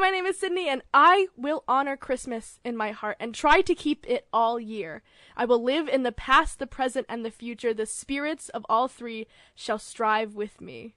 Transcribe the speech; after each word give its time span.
my 0.00 0.08
name 0.08 0.24
is 0.24 0.38
Sydney, 0.38 0.66
and 0.66 0.80
I 0.94 1.28
will 1.36 1.62
honor 1.68 1.94
Christmas 1.94 2.58
in 2.64 2.74
my 2.74 2.90
heart 2.90 3.18
and 3.20 3.34
try 3.34 3.60
to 3.60 3.74
keep 3.74 4.08
it 4.08 4.26
all 4.32 4.58
year. 4.58 5.02
I 5.36 5.44
will 5.44 5.62
live 5.62 5.88
in 5.88 6.04
the 6.04 6.10
past, 6.10 6.58
the 6.58 6.66
present, 6.66 7.04
and 7.10 7.22
the 7.22 7.30
future. 7.30 7.74
The 7.74 7.84
spirits 7.84 8.48
of 8.48 8.64
all 8.66 8.88
three 8.88 9.26
shall 9.54 9.78
strive 9.78 10.34
with 10.34 10.58
me. 10.58 10.94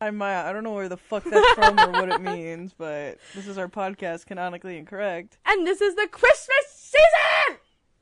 I'm 0.00 0.16
Maya. 0.16 0.46
I 0.46 0.52
don't 0.54 0.64
know 0.64 0.72
where 0.72 0.88
the 0.88 0.96
fuck 0.96 1.24
that's 1.24 1.52
from 1.52 1.78
or 1.78 1.90
what 1.92 2.08
it 2.08 2.22
means, 2.22 2.72
but 2.78 3.18
this 3.34 3.46
is 3.46 3.58
our 3.58 3.68
podcast, 3.68 4.24
canonically 4.24 4.78
incorrect. 4.78 5.36
And 5.44 5.66
this 5.66 5.82
is 5.82 5.94
the 5.94 6.08
Christmas 6.10 6.66
season! 6.70 7.58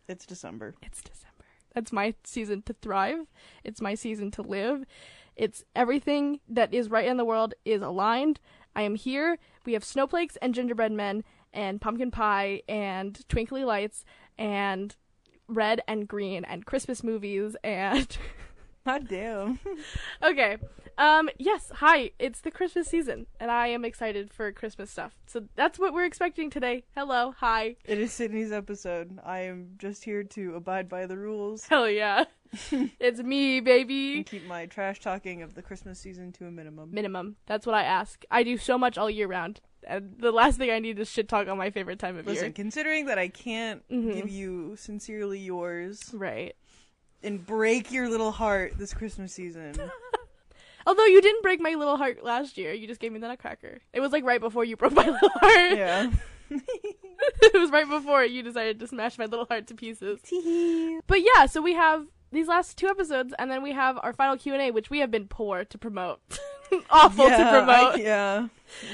It's 0.07 0.25
December. 0.25 0.77
It's 0.83 1.03
December. 1.03 1.45
That's 1.75 1.93
my 1.93 2.15
season 2.23 2.63
to 2.63 2.75
thrive. 2.75 3.27
It's 3.65 3.81
my 3.81 3.97
season 3.97 4.31
to 4.33 4.43
live. 4.43 4.85
It's 5.35 5.65
everything 5.75 6.39
that 6.49 6.73
is 6.73 6.91
right 6.91 7.09
in 7.09 7.17
the 7.17 7.25
world 7.25 7.55
is 7.65 7.83
aligned. 7.83 8.39
I 8.77 8.83
am 8.83 8.95
here. 8.95 9.39
We 9.65 9.73
have 9.75 9.85
snowflakes 9.85 10.37
and 10.43 10.55
gingerbread 10.55 10.93
men 10.93 11.25
and 11.53 11.81
pumpkin 11.81 12.11
pie 12.11 12.63
and 12.69 13.27
twinkly 13.29 13.65
lights 13.65 14.05
and 14.37 14.95
red 15.47 15.81
and 15.87 16.09
green 16.09 16.45
and 16.45 16.67
Christmas 16.67 17.05
movies 17.05 17.57
and 17.63 18.17
God 18.87 19.09
damn. 19.09 19.59
okay. 20.23 20.59
Um 20.99 21.29
yes, 21.39 21.71
hi. 21.77 22.11
It's 22.19 22.41
the 22.41 22.51
Christmas 22.51 22.89
season 22.89 23.27
and 23.41 23.51
I 23.51 23.69
am 23.69 23.85
excited 23.85 24.33
for 24.33 24.51
Christmas 24.53 24.91
stuff. 24.91 25.13
So 25.27 25.45
that's 25.55 25.79
what 25.79 25.93
we're 25.95 26.05
expecting 26.05 26.51
today. 26.51 26.85
Hello. 26.95 27.35
Hi. 27.39 27.77
It 27.85 27.99
is 27.99 28.13
Sydney's 28.13 28.53
episode. 28.53 29.19
I 29.25 29.41
am 29.41 29.75
just 29.79 30.05
here 30.05 30.25
to 30.25 30.55
abide 30.57 30.89
by 30.89 31.07
the 31.07 31.17
rules 31.17 31.67
Hell 31.67 31.89
yeah. 31.89 32.25
it's 33.01 33.21
me, 33.21 33.61
baby. 33.61 34.17
and 34.19 34.27
keep 34.27 34.47
my 34.47 34.67
trash 34.67 35.01
talking 35.01 35.43
of 35.43 35.55
the 35.55 35.63
Christmas 35.63 35.99
season 35.99 36.33
to 36.33 36.47
a 36.47 36.51
minimum. 36.51 36.91
minimum. 36.93 37.37
That's 37.47 37.67
what 37.67 37.75
I 37.75 37.83
ask. 37.85 38.25
I 38.31 38.43
do 38.43 38.57
so 38.59 38.77
much 38.79 38.97
all 38.99 39.11
year 39.11 39.27
round. 39.27 39.61
And 39.87 40.15
the 40.19 40.33
last 40.33 40.57
thing 40.59 40.71
I 40.71 40.79
need 40.79 40.99
is 40.99 41.11
shit 41.11 41.29
talk 41.29 41.47
on 41.49 41.59
my 41.59 41.71
favorite 41.71 41.99
time 41.99 42.17
of 42.17 42.27
Listen, 42.27 42.45
year. 42.47 42.53
considering 42.53 43.07
that 43.07 43.19
I 43.19 43.29
can't 43.29 43.87
Mhm. 43.91 44.15
give 44.15 44.29
you 44.31 44.77
sincerely 44.77 45.39
yours 45.39 46.11
Right. 46.15 46.57
and 47.23 47.45
break 47.45 47.93
your 47.93 48.09
little 48.09 48.31
heart 48.33 48.79
this 48.79 48.95
Christmas 48.95 49.33
season. 49.35 49.75
Although 50.87 51.05
you 51.07 51.21
didn't 51.23 51.43
break 51.43 51.61
my 51.61 51.75
little 51.75 51.97
heart 51.97 52.23
last 52.23 52.59
year, 52.59 52.73
you 52.73 52.87
just 52.87 53.01
gave 53.01 53.11
me 53.13 53.19
the 53.19 53.29
nutcracker. 53.29 53.81
It 53.93 54.01
was 54.01 54.13
like 54.13 54.25
right 54.25 54.41
before 54.41 54.65
you 54.65 54.77
broke 54.77 54.93
my 54.93 55.07
little 55.09 55.31
heart. 55.31 55.71
yeah. 55.79 56.11
it 56.51 57.55
was 57.59 57.71
right 57.71 57.89
before 57.89 58.25
you 58.25 58.43
decided 58.43 58.79
to 58.81 58.87
smash 58.87 59.19
my 59.19 59.25
little 59.25 59.47
heart 59.47 59.67
to 59.69 59.75
pieces. 59.75 60.21
But 61.07 61.21
yeah, 61.23 61.47
so 61.47 61.63
we 61.63 61.73
have 61.75 62.07
these 62.35 62.49
last 62.49 62.77
two 62.77 62.87
episodes, 62.89 63.33
and 63.39 63.51
then 63.51 63.63
we 63.63 63.73
have 63.73 63.99
our 64.03 64.13
final 64.13 64.37
Q 64.37 64.53
and 64.53 64.63
A, 64.63 64.71
which 64.71 64.91
we 64.91 64.99
have 65.01 65.11
been 65.11 65.27
poor 65.29 65.65
to 65.65 65.79
promote, 65.79 66.21
awful 66.91 67.29
yeah, 67.29 67.37
to 67.39 67.51
promote. 67.51 67.95
I- 67.97 68.01
yeah. 68.01 68.49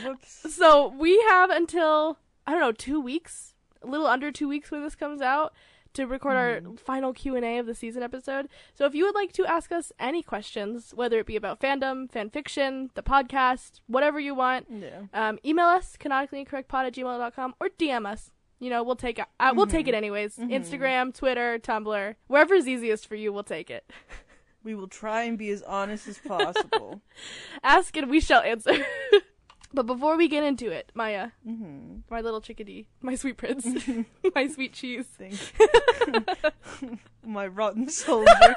Whoops. 0.04 0.54
So 0.54 0.88
we 0.98 1.20
have 1.28 1.50
until 1.50 2.18
I 2.46 2.52
don't 2.52 2.60
know 2.60 2.72
two 2.72 3.00
weeks, 3.00 3.54
a 3.82 3.86
little 3.86 4.06
under 4.06 4.30
two 4.30 4.48
weeks 4.48 4.70
when 4.70 4.82
this 4.82 4.94
comes 4.94 5.20
out, 5.22 5.52
to 5.94 6.06
record 6.06 6.36
our 6.36 6.60
final 6.76 7.12
Q 7.12 7.34
and 7.34 7.44
A 7.44 7.58
of 7.58 7.66
the 7.66 7.74
season 7.74 8.02
episode. 8.02 8.48
So 8.74 8.86
if 8.86 8.94
you 8.94 9.04
would 9.06 9.14
like 9.16 9.32
to 9.32 9.44
ask 9.46 9.72
us 9.72 9.90
any 9.98 10.22
questions, 10.22 10.92
whether 10.94 11.18
it 11.18 11.26
be 11.26 11.34
about 11.34 11.58
fandom, 11.60 12.08
fan 12.10 12.30
fiction, 12.30 12.90
the 12.94 13.02
podcast, 13.02 13.80
whatever 13.88 14.20
you 14.20 14.34
want, 14.34 14.66
Yeah. 14.70 15.02
um, 15.12 15.38
email 15.44 15.66
us 15.66 15.96
canonicallyincorrectpod 15.98 16.86
at 16.86 16.94
gmail.com 16.94 17.54
or 17.60 17.68
DM 17.70 18.06
us. 18.06 18.30
You 18.60 18.70
know, 18.70 18.82
we'll 18.84 18.94
take 18.96 19.18
it. 19.18 19.24
Uh, 19.40 19.52
We'll 19.56 19.66
take 19.66 19.88
it 19.88 19.94
anyways. 19.94 20.36
Instagram, 20.36 21.14
Twitter, 21.14 21.58
Tumblr, 21.58 22.14
wherever's 22.28 22.68
easiest 22.68 23.06
for 23.08 23.14
you, 23.16 23.32
we'll 23.32 23.42
take 23.42 23.70
it. 23.70 23.90
We 24.62 24.74
will 24.74 24.88
try 24.88 25.22
and 25.22 25.38
be 25.38 25.48
as 25.48 25.62
honest 25.62 26.06
as 26.06 26.18
possible. 26.18 27.00
Ask 27.62 27.96
and 27.96 28.10
we 28.10 28.20
shall 28.20 28.42
answer. 28.42 28.74
but 29.72 29.86
before 29.86 30.18
we 30.18 30.28
get 30.28 30.44
into 30.44 30.70
it, 30.70 30.92
Maya, 30.94 31.30
hmm 31.42 32.00
my 32.10 32.20
little 32.20 32.42
chickadee, 32.42 32.86
my 33.00 33.14
sweet 33.14 33.38
prince, 33.38 33.64
my 34.34 34.46
sweet 34.48 34.74
cheese, 34.74 35.06
Thank 35.16 35.40
you. 36.82 36.98
My 37.24 37.46
rotten 37.46 37.88
soldier. 37.88 38.54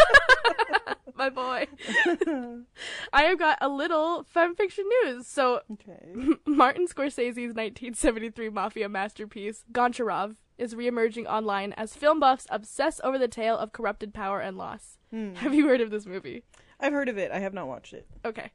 I 3.13 3.23
have 3.23 3.37
got 3.39 3.57
a 3.61 3.69
little 3.69 4.25
fanfiction 4.35 4.83
news. 5.03 5.27
So, 5.27 5.61
Okay. 5.71 6.35
Martin 6.45 6.87
Scorsese's 6.87 7.53
1973 7.55 8.49
mafia 8.49 8.89
masterpiece, 8.89 9.63
Goncharov, 9.71 10.35
is 10.57 10.73
reemerging 10.75 11.25
online 11.27 11.73
as 11.73 11.95
film 11.95 12.19
buffs 12.19 12.47
obsess 12.49 12.99
over 13.03 13.17
the 13.19 13.27
tale 13.27 13.57
of 13.57 13.71
corrupted 13.71 14.13
power 14.13 14.39
and 14.39 14.57
loss. 14.57 14.97
Hmm. 15.11 15.35
Have 15.35 15.53
you 15.53 15.67
heard 15.67 15.79
of 15.81 15.91
this 15.91 16.05
movie? 16.05 16.43
I've 16.79 16.93
heard 16.93 17.07
of 17.07 17.17
it. 17.17 17.31
I 17.31 17.39
have 17.39 17.53
not 17.53 17.67
watched 17.67 17.93
it. 17.93 18.07
Okay. 18.25 18.51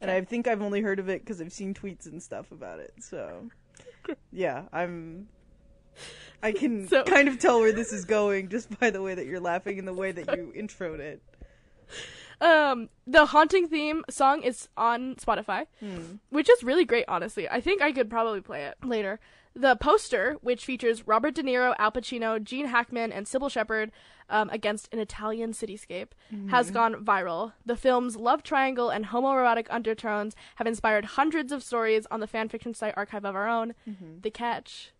And 0.00 0.10
I 0.10 0.20
think 0.22 0.46
I've 0.46 0.62
only 0.62 0.80
heard 0.82 0.98
of 0.98 1.08
it 1.08 1.20
because 1.24 1.40
I've 1.40 1.52
seen 1.52 1.74
tweets 1.74 2.06
and 2.06 2.22
stuff 2.22 2.52
about 2.52 2.80
it. 2.80 2.92
So, 3.00 3.48
yeah, 4.32 4.64
I'm. 4.72 5.28
I 6.42 6.52
can 6.52 6.88
So- 6.88 7.04
kind 7.04 7.28
of 7.28 7.38
tell 7.38 7.60
where 7.60 7.72
this 7.72 7.92
is 7.92 8.04
going 8.04 8.48
just 8.48 8.78
by 8.80 8.90
the 8.90 9.00
way 9.00 9.14
that 9.14 9.26
you're 9.26 9.40
laughing 9.40 9.78
and 9.78 9.86
the 9.86 9.92
way 9.92 10.10
that 10.12 10.36
you 10.36 10.52
introed 10.56 10.98
it. 11.00 11.22
Um, 12.42 12.88
the 13.06 13.26
haunting 13.26 13.68
theme 13.68 14.04
song 14.10 14.42
is 14.42 14.68
on 14.76 15.14
Spotify, 15.16 15.66
Hmm. 15.80 16.16
which 16.30 16.50
is 16.50 16.62
really 16.64 16.84
great, 16.84 17.04
honestly. 17.08 17.48
I 17.48 17.60
think 17.60 17.80
I 17.80 17.92
could 17.92 18.10
probably 18.10 18.40
play 18.40 18.64
it 18.64 18.76
later. 18.84 19.20
The 19.54 19.76
poster, 19.76 20.38
which 20.40 20.64
features 20.64 21.06
Robert 21.06 21.34
De 21.34 21.42
Niro, 21.42 21.74
Al 21.78 21.92
Pacino, 21.92 22.42
Gene 22.42 22.66
Hackman, 22.66 23.12
and 23.12 23.26
Cybill 23.26 23.50
Shepherd 23.50 23.92
um, 24.30 24.48
against 24.50 24.88
an 24.94 24.98
Italian 24.98 25.52
cityscape, 25.52 26.08
has 26.48 26.70
gone 26.70 27.04
viral. 27.04 27.52
The 27.66 27.76
film's 27.76 28.16
love 28.16 28.42
triangle 28.42 28.88
and 28.88 29.06
homoerotic 29.06 29.66
undertones 29.68 30.34
have 30.56 30.66
inspired 30.66 31.04
hundreds 31.04 31.52
of 31.52 31.62
stories 31.62 32.06
on 32.10 32.20
the 32.20 32.26
fanfiction 32.26 32.74
site 32.74 32.94
Archive 32.96 33.26
of 33.26 33.36
Our 33.36 33.46
Own. 33.46 33.74
The 34.22 34.30
catch 34.30 34.92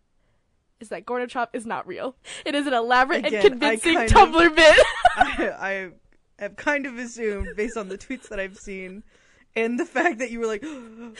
is 0.79 0.89
that 0.89 1.05
Gorbachev 1.05 1.47
is 1.53 1.65
not 1.65 1.87
real. 1.87 2.15
It 2.45 2.53
is 2.55 2.67
an 2.67 2.73
elaborate 2.73 3.25
Again, 3.25 3.41
and 3.41 3.49
convincing 3.59 3.95
kind 3.95 4.05
of- 4.05 4.17
Tumblr 4.17 4.55
bit. 4.55 4.79
I, 5.17 5.49
I 5.59 5.89
have 6.43 6.55
kind 6.55 6.85
of 6.85 6.97
assumed, 6.97 7.55
based 7.55 7.77
on 7.77 7.89
the 7.89 7.97
tweets 7.97 8.29
that 8.29 8.39
I've 8.39 8.57
seen, 8.57 9.03
and 9.55 9.79
the 9.79 9.85
fact 9.85 10.19
that 10.19 10.31
you 10.31 10.39
were 10.39 10.47
like, 10.47 10.63
you 10.63 11.13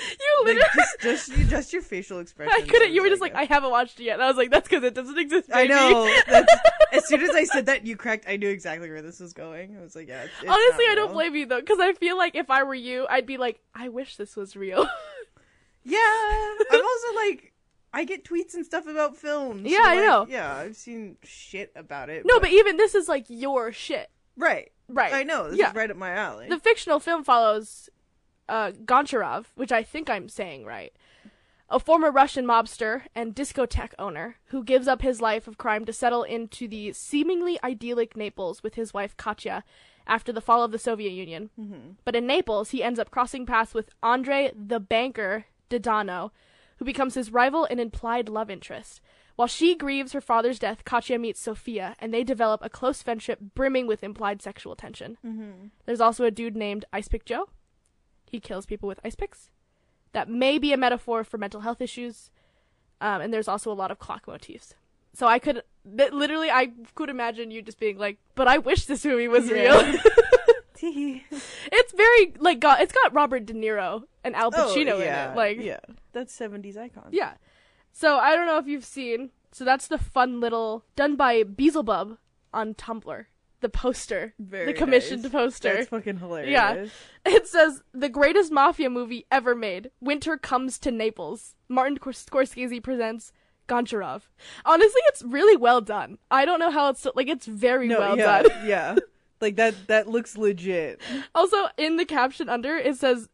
like 0.46 0.56
literally. 0.56 0.64
just, 1.02 1.32
just, 1.32 1.50
just 1.50 1.74
your 1.74 1.82
facial 1.82 2.20
expression. 2.20 2.54
I 2.56 2.66
couldn't. 2.66 2.94
You 2.94 3.04
were 3.04 3.10
just 3.10 3.22
like, 3.22 3.36
I 3.36 3.44
haven't 3.44 3.72
watched 3.72 4.00
it 4.00 4.04
yet. 4.04 4.16
And 4.16 4.24
I 4.24 4.28
was 4.28 4.38
like, 4.38 4.50
that's 4.50 4.68
because 4.68 4.84
it 4.84 4.94
doesn't 4.94 5.18
exist. 5.18 5.50
I 5.54 5.68
know. 5.68 6.12
As 6.92 7.08
soon 7.08 7.22
as 7.22 7.32
I 7.32 7.44
said 7.44 7.68
that, 7.68 7.86
you 7.86 7.96
cracked. 7.96 8.26
I 8.28 8.38
knew 8.38 8.50
exactly 8.50 8.90
where 8.90 9.02
this 9.02 9.20
was 9.20 9.34
going. 9.34 9.78
I 9.80 9.84
was 9.84 9.96
like, 9.96 10.08
yeah. 10.08 10.24
It's, 10.24 10.34
it's 10.42 10.50
Honestly, 10.50 10.86
I 10.90 10.94
don't 10.96 11.12
blame 11.14 11.36
you 11.36 11.46
though, 11.46 11.60
because 11.60 11.80
I 11.80 11.94
feel 11.94 12.18
like 12.18 12.36
if 12.36 12.50
I 12.50 12.64
were 12.64 12.76
you, 12.76 13.06
I'd 13.10 13.26
be 13.26 13.38
like, 13.38 13.60
I 13.74 13.90
wish 13.90 14.16
this 14.18 14.36
was 14.36 14.56
real. 14.56 14.88
Yeah, 15.86 15.98
I'm 16.72 16.82
also 16.82 17.16
like, 17.16 17.54
I 17.94 18.06
get 18.06 18.24
tweets 18.24 18.54
and 18.54 18.66
stuff 18.66 18.88
about 18.88 19.18
films. 19.18 19.70
Yeah, 19.70 19.80
I 19.82 19.96
like, 19.96 20.06
know. 20.06 20.28
Yeah, 20.30 20.56
I've 20.56 20.76
seen 20.76 21.18
shit 21.24 21.72
about 21.76 22.10
it. 22.10 22.24
no, 22.26 22.40
but 22.40 22.50
even 22.50 22.78
this 22.78 22.96
is 22.96 23.10
like 23.10 23.26
your 23.28 23.72
shit, 23.72 24.10
right, 24.38 24.72
right? 24.96 25.14
I 25.14 25.24
know. 25.24 25.50
This 25.50 25.60
Yeah. 25.60 25.70
is 25.70 25.76
right 25.76 25.90
up 25.92 25.98
my 25.98 26.12
alley. 26.12 26.48
The 26.50 26.60
fictional 26.60 27.00
film 27.00 27.24
follows 27.24 27.90
uh, 28.50 28.72
Goncharov, 28.72 29.46
which 29.56 29.72
I 29.72 29.84
think 29.84 30.10
I'm 30.10 30.28
saying 30.30 30.66
right, 30.66 30.94
a 31.70 31.80
former 31.80 32.12
Russian 32.12 32.46
mobster 32.46 33.04
and 33.16 33.36
discotheque 33.36 33.94
owner 33.98 34.36
who 34.48 34.64
gives 34.64 34.88
up 34.88 35.02
his 35.02 35.22
life 35.22 35.48
of 35.48 35.58
crime 35.58 35.86
to 35.86 35.94
settle 35.94 36.24
into 36.24 36.68
the 36.68 36.92
seemingly 36.94 37.58
idyllic 37.64 38.16
Naples 38.18 38.62
with 38.62 38.76
his 38.76 38.94
wife 38.94 39.16
Katya 39.18 39.64
after 40.06 40.34
the 40.34 40.42
fall 40.42 40.64
of 40.64 40.72
the 40.72 40.78
Soviet 40.78 41.12
Union. 41.12 41.50
Mm-hmm. 41.60 41.92
But 42.04 42.16
in 42.16 42.28
Naples, 42.28 42.72
he 42.72 42.84
ends 42.84 43.00
up 43.00 43.10
crossing 43.12 43.46
paths 43.46 43.74
with 43.74 43.90
Andre 44.04 44.52
the 44.54 44.80
banker 44.80 45.46
Dodano, 45.70 46.32
who 46.78 46.86
becomes 46.86 47.16
his 47.16 47.32
rival 47.32 47.66
and 47.66 47.80
implied 47.80 48.28
love 48.28 48.50
interest. 48.52 49.00
While 49.36 49.48
she 49.48 49.76
grieves 49.76 50.12
her 50.14 50.22
father's 50.22 50.60
death, 50.60 50.86
Katya 50.86 51.18
meets 51.18 51.40
Sophia, 51.40 51.96
and 52.00 52.14
they 52.14 52.24
develop 52.24 52.62
a 52.64 52.70
close 52.70 53.02
friendship 53.02 53.40
brimming 53.56 53.88
with 53.88 54.04
implied 54.04 54.42
sexual 54.42 54.76
tension. 54.76 55.18
Mm-hmm. 55.26 55.68
There's 55.86 56.02
also 56.02 56.24
a 56.26 56.32
dude 56.32 56.56
named 56.56 56.86
Ice 56.94 57.08
Pick 57.08 57.26
Joe. 57.26 57.50
He 58.30 58.40
kills 58.40 58.66
people 58.68 58.88
with 58.88 59.00
ice 59.04 59.16
picks. 59.16 59.50
That 60.12 60.30
may 60.30 60.60
be 60.60 60.72
a 60.74 60.78
metaphor 60.78 61.24
for 61.24 61.38
mental 61.40 61.62
health 61.62 61.82
issues. 61.82 62.30
Um, 63.02 63.22
and 63.22 63.34
there's 63.34 63.48
also 63.48 63.72
a 63.72 63.74
lot 63.74 63.90
of 63.92 63.98
clock 64.00 64.28
motifs. 64.28 64.76
So 65.14 65.28
I 65.28 65.40
could, 65.40 65.64
th- 65.98 66.12
literally, 66.12 66.50
I 66.52 66.72
could 66.96 67.10
imagine 67.10 67.52
you 67.52 67.62
just 67.62 67.80
being 67.80 67.98
like, 67.98 68.18
"But 68.36 68.48
I 68.48 68.58
wish 68.60 68.86
this 68.86 69.04
movie 69.06 69.28
was 69.28 69.50
Yeah. 69.50 69.56
real." 69.92 70.00
It's 71.76 71.94
very 71.94 72.34
like, 72.40 72.60
got, 72.60 72.82
it's 72.82 72.92
got 72.94 73.14
Robert 73.14 73.46
De 73.46 73.54
Niro 73.54 74.04
and 74.24 74.36
Al 74.36 74.52
Oh, 74.54 74.74
Pacino 74.76 75.00
yeah, 75.00 75.26
in 75.28 75.32
it. 75.32 75.36
Like, 75.38 75.62
yeah, 75.62 75.80
that's 76.12 76.38
'70s 76.38 76.78
icon. 76.78 77.10
yeah. 77.12 77.34
So 77.94 78.18
I 78.18 78.36
don't 78.36 78.46
know 78.48 78.58
if 78.58 78.68
you've 78.68 78.84
seen. 78.84 79.30
So 79.52 79.64
that's 79.64 79.88
the 79.88 79.98
fun 80.00 80.40
little 80.42 80.84
done 80.96 81.16
by 81.16 81.44
Beelzebub 81.44 82.18
on 82.54 82.74
Tumblr. 82.74 83.26
The 83.62 83.70
poster, 83.70 84.34
Very 84.40 84.66
the 84.66 84.74
commissioned 84.74 85.24
nice. 85.24 85.32
poster. 85.32 85.74
That's 85.76 85.88
fucking 85.88 86.18
hilarious. 86.18 86.52
Yeah. 86.52 86.86
It 87.26 87.48
says 87.48 87.82
the 87.94 88.10
greatest 88.10 88.52
mafia 88.52 88.90
movie 88.90 89.26
ever 89.32 89.56
made. 89.56 89.90
Winter 90.02 90.36
comes 90.36 90.78
to 90.80 90.92
Naples. 90.92 91.56
Martin 91.70 91.98
Scor- 91.98 92.26
Scorsese 92.30 92.84
presents 92.84 93.32
Goncharov. 93.70 94.24
Honestly, 94.66 95.00
it's 95.08 95.24
really 95.24 95.56
well 95.56 95.80
done. 95.80 96.18
I 96.30 96.44
don't 96.44 96.60
know 96.60 96.72
how 96.72 96.90
it's 96.90 97.08
like. 97.16 97.30
It's 97.30 97.46
very 97.46 97.88
No, 97.88 98.00
well 98.00 98.18
yeah, 98.18 98.42
done. 98.42 98.52
yeah. 98.68 98.96
Like 99.40 99.56
that. 99.56 99.76
That 99.88 100.10
looks 100.10 100.38
legit. 100.38 101.00
Also, 101.34 101.68
in 101.78 101.96
the 101.96 102.06
caption 102.06 102.50
under, 102.50 102.76
it 102.76 102.98
says 102.98 103.30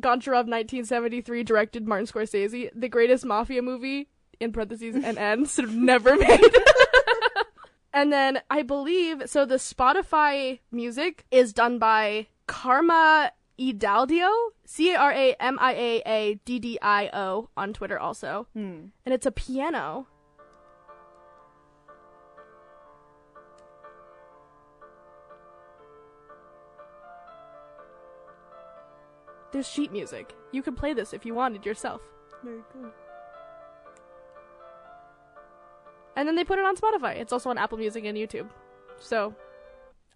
Goncharov 0.00 0.46
1973 0.46 1.42
directed 1.42 1.86
Martin 1.86 2.06
Scorsese, 2.06 2.70
the 2.74 2.88
greatest 2.88 3.24
mafia 3.24 3.62
movie 3.62 4.08
in 4.40 4.52
parentheses 4.52 4.96
and 4.96 5.18
of 5.64 5.74
never 5.74 6.16
made. 6.16 6.56
and 7.92 8.12
then 8.12 8.40
I 8.50 8.62
believe 8.62 9.22
so 9.26 9.44
the 9.44 9.56
Spotify 9.56 10.60
music 10.70 11.24
is 11.30 11.52
done 11.52 11.78
by 11.78 12.26
Karma 12.46 13.32
Idaldio, 13.58 14.30
C 14.64 14.92
A 14.92 14.98
R 14.98 15.12
A 15.12 15.34
M 15.34 15.58
I 15.60 15.72
A 15.72 16.02
A 16.06 16.34
D 16.44 16.58
D 16.58 16.78
I 16.82 17.10
O 17.12 17.50
on 17.56 17.72
Twitter 17.72 17.98
also. 17.98 18.48
Hmm. 18.52 18.86
And 19.04 19.14
it's 19.14 19.26
a 19.26 19.30
piano. 19.30 20.08
There's 29.54 29.68
sheet 29.68 29.92
music. 29.92 30.34
You 30.50 30.62
could 30.62 30.76
play 30.76 30.94
this 30.94 31.12
if 31.12 31.24
you 31.24 31.32
wanted 31.32 31.64
yourself. 31.64 32.00
Very 32.42 32.58
cool. 32.72 32.90
And 36.16 36.26
then 36.26 36.34
they 36.34 36.42
put 36.42 36.58
it 36.58 36.64
on 36.64 36.76
Spotify. 36.76 37.16
It's 37.16 37.32
also 37.32 37.50
on 37.50 37.56
Apple 37.58 37.78
Music 37.78 38.04
and 38.04 38.18
YouTube. 38.18 38.48
So, 38.98 39.32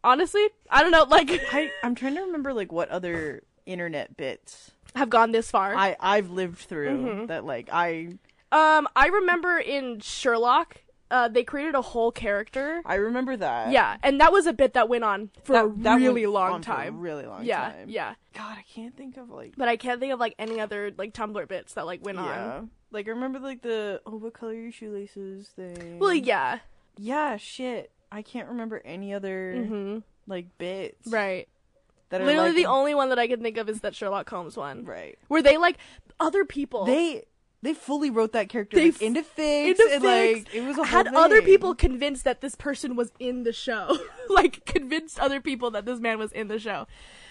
honestly, 0.02 0.44
I 0.68 0.82
don't 0.82 0.90
know, 0.90 1.04
like, 1.08 1.30
I 1.52 1.70
I'm 1.84 1.94
trying 1.94 2.16
to 2.16 2.22
remember 2.22 2.52
like 2.52 2.72
what 2.72 2.88
other 2.88 3.42
internet 3.64 4.16
bits 4.16 4.72
have 4.96 5.08
gone 5.08 5.30
this 5.30 5.52
far. 5.52 5.72
I 5.72 5.96
I've 6.00 6.30
lived 6.30 6.58
through 6.58 6.98
Mhm. 6.98 7.26
that 7.28 7.44
like 7.44 7.68
I 7.72 8.18
Um, 8.50 8.88
I 8.96 9.06
remember 9.08 9.56
in 9.58 10.00
Sherlock, 10.00 10.78
uh, 11.10 11.28
they 11.28 11.44
created 11.44 11.74
a 11.74 11.82
whole 11.82 12.12
character. 12.12 12.82
I 12.84 12.96
remember 12.96 13.36
that. 13.36 13.70
Yeah, 13.70 13.96
and 14.02 14.20
that 14.20 14.32
was 14.32 14.46
a 14.46 14.52
bit 14.52 14.74
that 14.74 14.88
went 14.88 15.04
on 15.04 15.30
for 15.44 15.52
that, 15.52 15.64
a 15.64 15.72
that 15.82 15.96
really 15.96 16.26
long 16.26 16.52
on 16.52 16.62
for 16.62 16.72
a 16.72 16.74
time. 16.76 17.00
really 17.00 17.26
long 17.26 17.44
yeah, 17.44 17.72
time. 17.72 17.88
yeah. 17.88 18.14
God, 18.34 18.56
I 18.58 18.64
can't 18.72 18.96
think 18.96 19.16
of 19.16 19.30
like 19.30 19.54
But 19.56 19.68
I 19.68 19.76
can't 19.76 20.00
think 20.00 20.12
of 20.12 20.20
like 20.20 20.34
any 20.38 20.60
other 20.60 20.92
like 20.96 21.14
Tumblr 21.14 21.48
bits 21.48 21.74
that 21.74 21.86
like 21.86 22.04
went 22.04 22.18
yeah. 22.18 22.56
on. 22.56 22.70
Like 22.90 23.06
I 23.06 23.10
remember 23.10 23.38
like 23.38 23.62
the 23.62 24.00
oh 24.06 24.16
what 24.16 24.34
color 24.34 24.54
your 24.54 24.72
shoelaces 24.72 25.48
thing. 25.48 25.98
Well, 25.98 26.14
yeah. 26.14 26.60
yeah, 26.96 27.36
shit. 27.36 27.90
I 28.10 28.22
can't 28.22 28.48
remember 28.48 28.80
any 28.84 29.12
other 29.12 29.64
hmm 29.66 29.98
like 30.26 30.46
bits. 30.58 31.08
Right. 31.08 31.48
That 32.10 32.22
are 32.22 32.24
Literally, 32.24 32.48
like, 32.48 32.56
the 32.56 32.66
only 32.66 32.94
one 32.94 33.10
that 33.10 33.18
I 33.18 33.26
can 33.26 33.42
think 33.42 33.58
of 33.58 33.68
is 33.68 33.80
that 33.82 33.94
Sherlock 33.94 34.30
Holmes 34.30 34.56
one, 34.56 34.84
right. 34.86 35.18
where 35.28 35.42
they 35.42 35.58
like 35.58 35.76
other 36.18 36.44
people. 36.46 36.86
They 36.86 37.24
they 37.62 37.74
fully 37.74 38.10
wrote 38.10 38.32
that 38.32 38.48
character 38.48 38.76
They 38.76 38.90
like, 38.90 39.02
into 39.02 39.22
fics 39.22 39.70
into 39.70 39.88
and 39.92 40.04
like 40.04 40.54
it 40.54 40.64
was 40.64 40.78
a 40.78 40.84
had 40.84 41.08
whole 41.08 41.18
other 41.18 41.42
people 41.42 41.74
convinced 41.74 42.24
that 42.24 42.40
this 42.40 42.54
person 42.54 42.96
was 42.96 43.12
in 43.18 43.42
the 43.42 43.52
show. 43.52 43.98
like 44.28 44.64
convinced 44.64 45.18
other 45.18 45.40
people 45.40 45.70
that 45.72 45.84
this 45.84 46.00
man 46.00 46.18
was 46.18 46.32
in 46.32 46.48
the 46.48 46.58
show. 46.58 46.86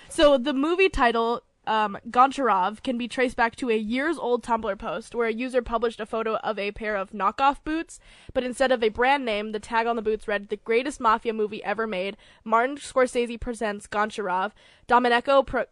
So 0.09 0.37
the 0.37 0.53
movie 0.53 0.89
title 0.89 1.43
um, 1.65 1.97
Goncharov 2.09 2.81
can 2.81 2.97
be 2.97 3.07
traced 3.07 3.35
back 3.35 3.55
to 3.57 3.69
a 3.69 3.77
years 3.77 4.17
old 4.17 4.43
Tumblr 4.43 4.79
post 4.79 5.13
where 5.13 5.27
a 5.27 5.33
user 5.33 5.61
published 5.61 5.99
a 5.99 6.05
photo 6.05 6.35
of 6.37 6.57
a 6.57 6.71
pair 6.71 6.95
of 6.95 7.11
knockoff 7.11 7.63
boots, 7.63 7.99
but 8.33 8.43
instead 8.43 8.71
of 8.71 8.83
a 8.83 8.89
brand 8.89 9.25
name, 9.25 9.51
the 9.51 9.59
tag 9.59 9.85
on 9.85 9.95
the 9.95 10.01
boots 10.01 10.27
read 10.27 10.49
"The 10.49 10.57
greatest 10.57 10.99
mafia 10.99 11.33
movie 11.33 11.63
ever 11.63 11.85
made." 11.85 12.17
Martin 12.43 12.77
Scorsese 12.77 13.39
presents 13.39 13.87
Goncharov. 13.87 14.51
Domenico 14.87 15.43
Pro 15.43 15.65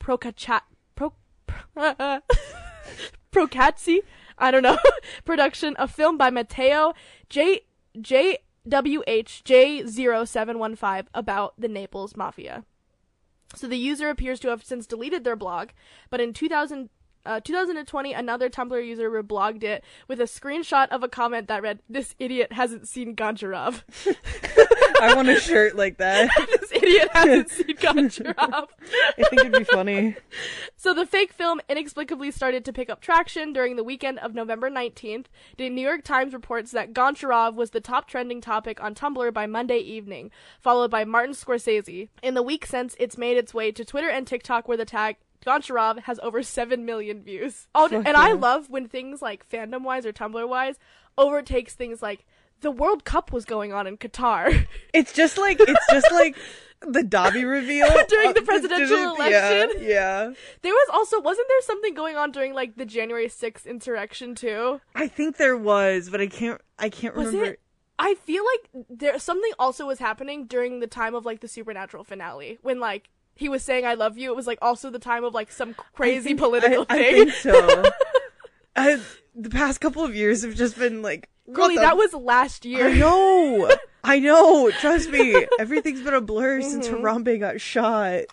Procaccia 0.00 0.62
Pro, 0.94 1.12
Pro 1.76 2.20
Procazzi, 3.32 4.02
I 4.38 4.50
don't 4.50 4.62
know, 4.62 4.78
production, 5.24 5.74
a 5.78 5.88
film 5.88 6.16
by 6.16 6.30
Matteo 6.30 6.94
J 7.28 7.62
J 8.00 8.38
W 8.68 9.02
H 9.06 9.42
J 9.44 9.84
715 9.84 11.08
about 11.14 11.54
the 11.58 11.68
Naples 11.68 12.16
Mafia. 12.16 12.64
So 13.54 13.66
the 13.66 13.76
user 13.76 14.08
appears 14.08 14.38
to 14.40 14.48
have 14.48 14.64
since 14.64 14.86
deleted 14.86 15.24
their 15.24 15.36
blog, 15.36 15.70
but 16.10 16.20
in 16.20 16.32
2000, 16.32 16.88
uh, 17.24 17.40
2020, 17.40 18.12
another 18.12 18.48
Tumblr 18.48 18.86
user 18.86 19.10
reblogged 19.10 19.62
it 19.62 19.84
with 20.08 20.20
a 20.20 20.24
screenshot 20.24 20.88
of 20.88 21.02
a 21.02 21.08
comment 21.08 21.48
that 21.48 21.62
read, 21.62 21.80
"This 21.88 22.14
idiot 22.18 22.52
hasn't 22.52 22.88
seen 22.88 23.14
Goncharov. 23.14 23.82
I 25.02 25.14
want 25.14 25.28
a 25.28 25.38
shirt 25.38 25.76
like 25.76 25.98
that. 25.98 26.30
this 26.60 26.72
idiot 26.72 27.08
hasn't 27.12 27.50
seen 27.50 27.76
Goncharov." 27.76 28.68
I 29.18 29.22
think 29.28 29.40
it'd 29.40 29.52
be 29.52 29.64
funny. 29.64 30.16
So 30.76 30.94
the 30.94 31.06
fake 31.06 31.32
film 31.32 31.60
inexplicably 31.68 32.30
started 32.30 32.64
to 32.64 32.72
pick 32.72 32.88
up 32.88 33.00
traction 33.00 33.52
during 33.52 33.76
the 33.76 33.84
weekend 33.84 34.18
of 34.20 34.34
November 34.34 34.70
19th. 34.70 35.26
The 35.58 35.68
New 35.68 35.82
York 35.82 36.04
Times 36.04 36.32
reports 36.32 36.70
that 36.72 36.92
Goncharov 36.92 37.54
was 37.54 37.70
the 37.70 37.80
top 37.80 38.08
trending 38.08 38.40
topic 38.40 38.82
on 38.82 38.94
Tumblr 38.94 39.32
by 39.32 39.46
Monday 39.46 39.78
evening, 39.78 40.30
followed 40.60 40.90
by 40.90 41.04
Martin 41.04 41.34
Scorsese. 41.34 42.08
In 42.22 42.34
the 42.34 42.42
week 42.42 42.66
since, 42.66 42.94
it's 42.98 43.18
made 43.18 43.36
its 43.36 43.52
way 43.52 43.72
to 43.72 43.84
Twitter 43.84 44.08
and 44.08 44.26
TikTok 44.26 44.68
where 44.68 44.76
the 44.76 44.84
tag 44.84 45.16
Goncharov 45.44 46.00
has 46.00 46.20
over 46.22 46.42
7 46.42 46.84
million 46.84 47.22
views. 47.22 47.66
Oh, 47.74 47.88
Fuck 47.88 48.06
and 48.06 48.16
I 48.16 48.32
love 48.32 48.70
when 48.70 48.88
things 48.88 49.20
like 49.20 49.48
fandom 49.48 49.82
wise 49.82 50.06
or 50.06 50.12
Tumblr 50.12 50.48
wise 50.48 50.78
overtakes 51.18 51.74
things 51.74 52.00
like 52.00 52.24
the 52.62 52.70
World 52.70 53.04
Cup 53.04 53.32
was 53.32 53.44
going 53.44 53.72
on 53.72 53.86
in 53.86 53.96
Qatar. 53.96 54.66
It's 54.94 55.12
just 55.12 55.38
like 55.38 55.58
it's 55.60 55.86
just 55.90 56.10
like 56.10 56.36
the 56.86 57.02
Dobby 57.02 57.44
reveal 57.44 57.88
During 58.08 58.34
the 58.34 58.42
presidential 58.42 58.96
yeah, 58.96 59.12
election. 59.12 59.82
Yeah, 59.82 60.32
there 60.62 60.72
was 60.72 60.88
also 60.92 61.20
wasn't 61.20 61.48
there 61.48 61.60
something 61.62 61.94
going 61.94 62.16
on 62.16 62.30
during 62.30 62.54
like 62.54 62.76
the 62.76 62.84
January 62.84 63.28
6th 63.28 63.66
insurrection 63.66 64.34
too? 64.34 64.80
I 64.94 65.08
think 65.08 65.36
there 65.36 65.56
was, 65.56 66.10
but 66.10 66.20
I 66.20 66.26
can't. 66.26 66.60
I 66.78 66.88
can't 66.88 67.14
Was 67.14 67.28
remember. 67.28 67.52
it? 67.52 67.60
I 67.98 68.14
feel 68.14 68.44
like 68.44 68.86
there 68.90 69.18
something 69.18 69.52
also 69.58 69.86
was 69.86 69.98
happening 69.98 70.46
during 70.46 70.80
the 70.80 70.86
time 70.86 71.14
of 71.14 71.24
like 71.24 71.40
the 71.40 71.48
supernatural 71.48 72.04
finale 72.04 72.58
when 72.62 72.80
like 72.80 73.10
he 73.34 73.48
was 73.48 73.62
saying 73.62 73.86
I 73.86 73.94
love 73.94 74.18
you. 74.18 74.30
It 74.30 74.36
was 74.36 74.46
like 74.46 74.58
also 74.60 74.90
the 74.90 74.98
time 74.98 75.24
of 75.24 75.34
like 75.34 75.52
some 75.52 75.74
crazy 75.74 76.30
think- 76.30 76.40
political 76.40 76.86
I, 76.88 76.96
thing. 76.98 77.14
I 77.14 77.18
think 77.18 77.32
so. 77.32 77.84
I, 78.76 79.00
the 79.34 79.50
past 79.50 79.80
couple 79.80 80.04
of 80.04 80.14
years 80.14 80.42
have 80.42 80.54
just 80.54 80.78
been 80.78 81.02
like, 81.02 81.28
Girlie, 81.52 81.74
the- 81.76 81.82
that 81.82 81.96
was 81.96 82.12
last 82.14 82.64
year. 82.64 82.88
I 82.88 82.94
know. 82.98 83.70
I 84.04 84.18
know. 84.18 84.70
Trust 84.70 85.10
me. 85.10 85.46
Everything's 85.58 86.00
been 86.02 86.14
a 86.14 86.20
blur 86.20 86.60
since 86.62 86.88
Mhm. 86.88 87.00
Harambe 87.02 87.38
got 87.38 87.60
shot. 87.60 88.24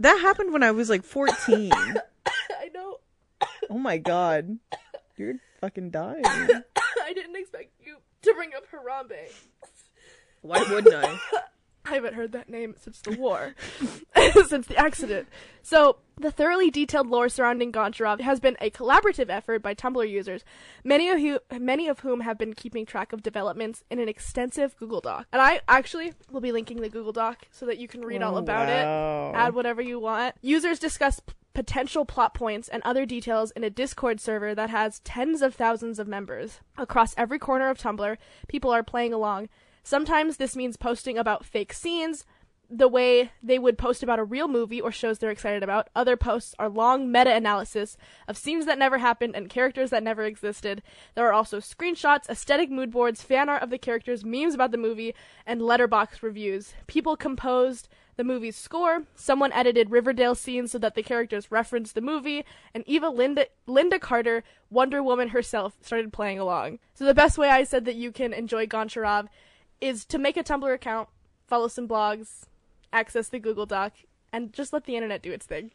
that 0.00 0.18
happened 0.20 0.52
when 0.52 0.62
I 0.62 0.70
was 0.72 0.88
like 0.90 1.04
14. 1.04 1.72
I 2.26 2.68
know. 2.74 2.98
Oh 3.70 3.78
my 3.78 3.98
god. 3.98 4.58
You're 5.16 5.34
fucking 5.60 5.90
dying. 5.90 6.24
I 6.24 7.12
didn't 7.14 7.36
expect 7.36 7.70
you 7.84 7.96
to 8.22 8.34
bring 8.34 8.50
up 8.56 8.64
Harambe. 8.72 9.30
Why 10.40 10.62
wouldn't 10.70 10.94
I? 10.94 11.18
I 11.84 11.94
haven't 11.94 12.14
heard 12.14 12.32
that 12.32 12.48
name 12.48 12.74
since 12.78 13.00
the 13.00 13.16
war, 13.16 13.54
since 14.46 14.66
the 14.66 14.76
accident. 14.76 15.28
So, 15.62 15.96
the 16.16 16.30
thoroughly 16.30 16.70
detailed 16.70 17.06
lore 17.08 17.28
surrounding 17.28 17.72
Goncharov 17.72 18.20
has 18.20 18.38
been 18.40 18.56
a 18.60 18.70
collaborative 18.70 19.28
effort 19.30 19.62
by 19.62 19.74
Tumblr 19.74 20.08
users, 20.08 20.44
many 20.84 21.08
of 21.08 21.18
who, 21.18 21.38
many 21.58 21.88
of 21.88 22.00
whom 22.00 22.20
have 22.20 22.38
been 22.38 22.52
keeping 22.54 22.84
track 22.86 23.12
of 23.12 23.22
developments 23.22 23.82
in 23.90 23.98
an 23.98 24.08
extensive 24.08 24.76
Google 24.76 25.00
Doc. 25.00 25.26
And 25.32 25.40
I 25.42 25.60
actually 25.68 26.12
will 26.30 26.40
be 26.40 26.52
linking 26.52 26.80
the 26.80 26.88
Google 26.88 27.12
Doc 27.12 27.46
so 27.50 27.66
that 27.66 27.78
you 27.78 27.88
can 27.88 28.02
read 28.04 28.22
all 28.22 28.34
Oh, 28.36 28.38
about 28.38 28.68
wow. 28.68 29.30
it, 29.30 29.36
add 29.36 29.54
whatever 29.54 29.82
you 29.82 29.98
want. 29.98 30.34
Users 30.42 30.78
discuss 30.78 31.20
p- 31.20 31.32
potential 31.54 32.04
plot 32.04 32.34
points 32.34 32.68
and 32.68 32.82
other 32.84 33.04
details 33.06 33.50
in 33.52 33.62
a 33.64 33.70
Discord 33.70 34.20
server 34.20 34.54
that 34.54 34.70
has 34.70 35.00
tens 35.00 35.42
of 35.42 35.54
thousands 35.54 35.98
of 35.98 36.06
members. 36.08 36.60
Across 36.78 37.14
every 37.16 37.38
corner 37.38 37.68
of 37.70 37.78
Tumblr, 37.78 38.16
people 38.48 38.70
are 38.70 38.82
playing 38.82 39.12
along. 39.12 39.48
Sometimes 39.82 40.36
this 40.36 40.56
means 40.56 40.76
posting 40.76 41.18
about 41.18 41.44
fake 41.44 41.72
scenes, 41.72 42.24
the 42.74 42.88
way 42.88 43.30
they 43.42 43.58
would 43.58 43.76
post 43.76 44.02
about 44.02 44.18
a 44.18 44.24
real 44.24 44.48
movie 44.48 44.80
or 44.80 44.90
shows 44.90 45.18
they're 45.18 45.30
excited 45.30 45.62
about. 45.62 45.88
Other 45.94 46.16
posts 46.16 46.54
are 46.58 46.70
long 46.70 47.12
meta 47.12 47.34
analysis 47.34 47.98
of 48.26 48.38
scenes 48.38 48.64
that 48.64 48.78
never 48.78 48.98
happened 48.98 49.36
and 49.36 49.50
characters 49.50 49.90
that 49.90 50.02
never 50.02 50.24
existed. 50.24 50.82
There 51.14 51.26
are 51.26 51.34
also 51.34 51.58
screenshots, 51.58 52.30
aesthetic 52.30 52.70
mood 52.70 52.90
boards, 52.90 53.22
fan 53.22 53.50
art 53.50 53.62
of 53.62 53.68
the 53.68 53.76
characters, 53.76 54.24
memes 54.24 54.54
about 54.54 54.70
the 54.70 54.78
movie, 54.78 55.14
and 55.46 55.60
Letterboxd 55.60 56.22
reviews. 56.22 56.72
People 56.86 57.14
composed 57.14 57.88
the 58.16 58.24
movie's 58.24 58.56
score, 58.56 59.04
someone 59.14 59.52
edited 59.52 59.90
Riverdale 59.90 60.34
scenes 60.34 60.70
so 60.72 60.78
that 60.78 60.94
the 60.94 61.02
characters 61.02 61.50
referenced 61.50 61.94
the 61.94 62.00
movie, 62.00 62.44
and 62.74 62.84
Eva 62.86 63.08
Linda 63.08 63.46
Lynda 63.68 64.00
Carter, 64.00 64.44
Wonder 64.70 65.02
Woman 65.02 65.28
herself, 65.28 65.74
started 65.82 66.12
playing 66.12 66.38
along. 66.38 66.78
So 66.94 67.04
the 67.04 67.14
best 67.14 67.36
way 67.36 67.50
I 67.50 67.64
said 67.64 67.84
that 67.84 67.96
you 67.96 68.12
can 68.12 68.32
enjoy 68.32 68.66
Goncharov 68.66 69.28
is 69.82 70.04
to 70.06 70.18
make 70.18 70.36
a 70.38 70.42
Tumblr 70.44 70.72
account, 70.72 71.08
follow 71.46 71.68
some 71.68 71.86
blogs, 71.86 72.42
access 72.92 73.28
the 73.28 73.38
Google 73.38 73.66
Doc, 73.66 73.92
and 74.32 74.52
just 74.52 74.72
let 74.72 74.84
the 74.84 74.94
internet 74.96 75.22
do 75.22 75.32
its 75.32 75.44
thing. 75.44 75.72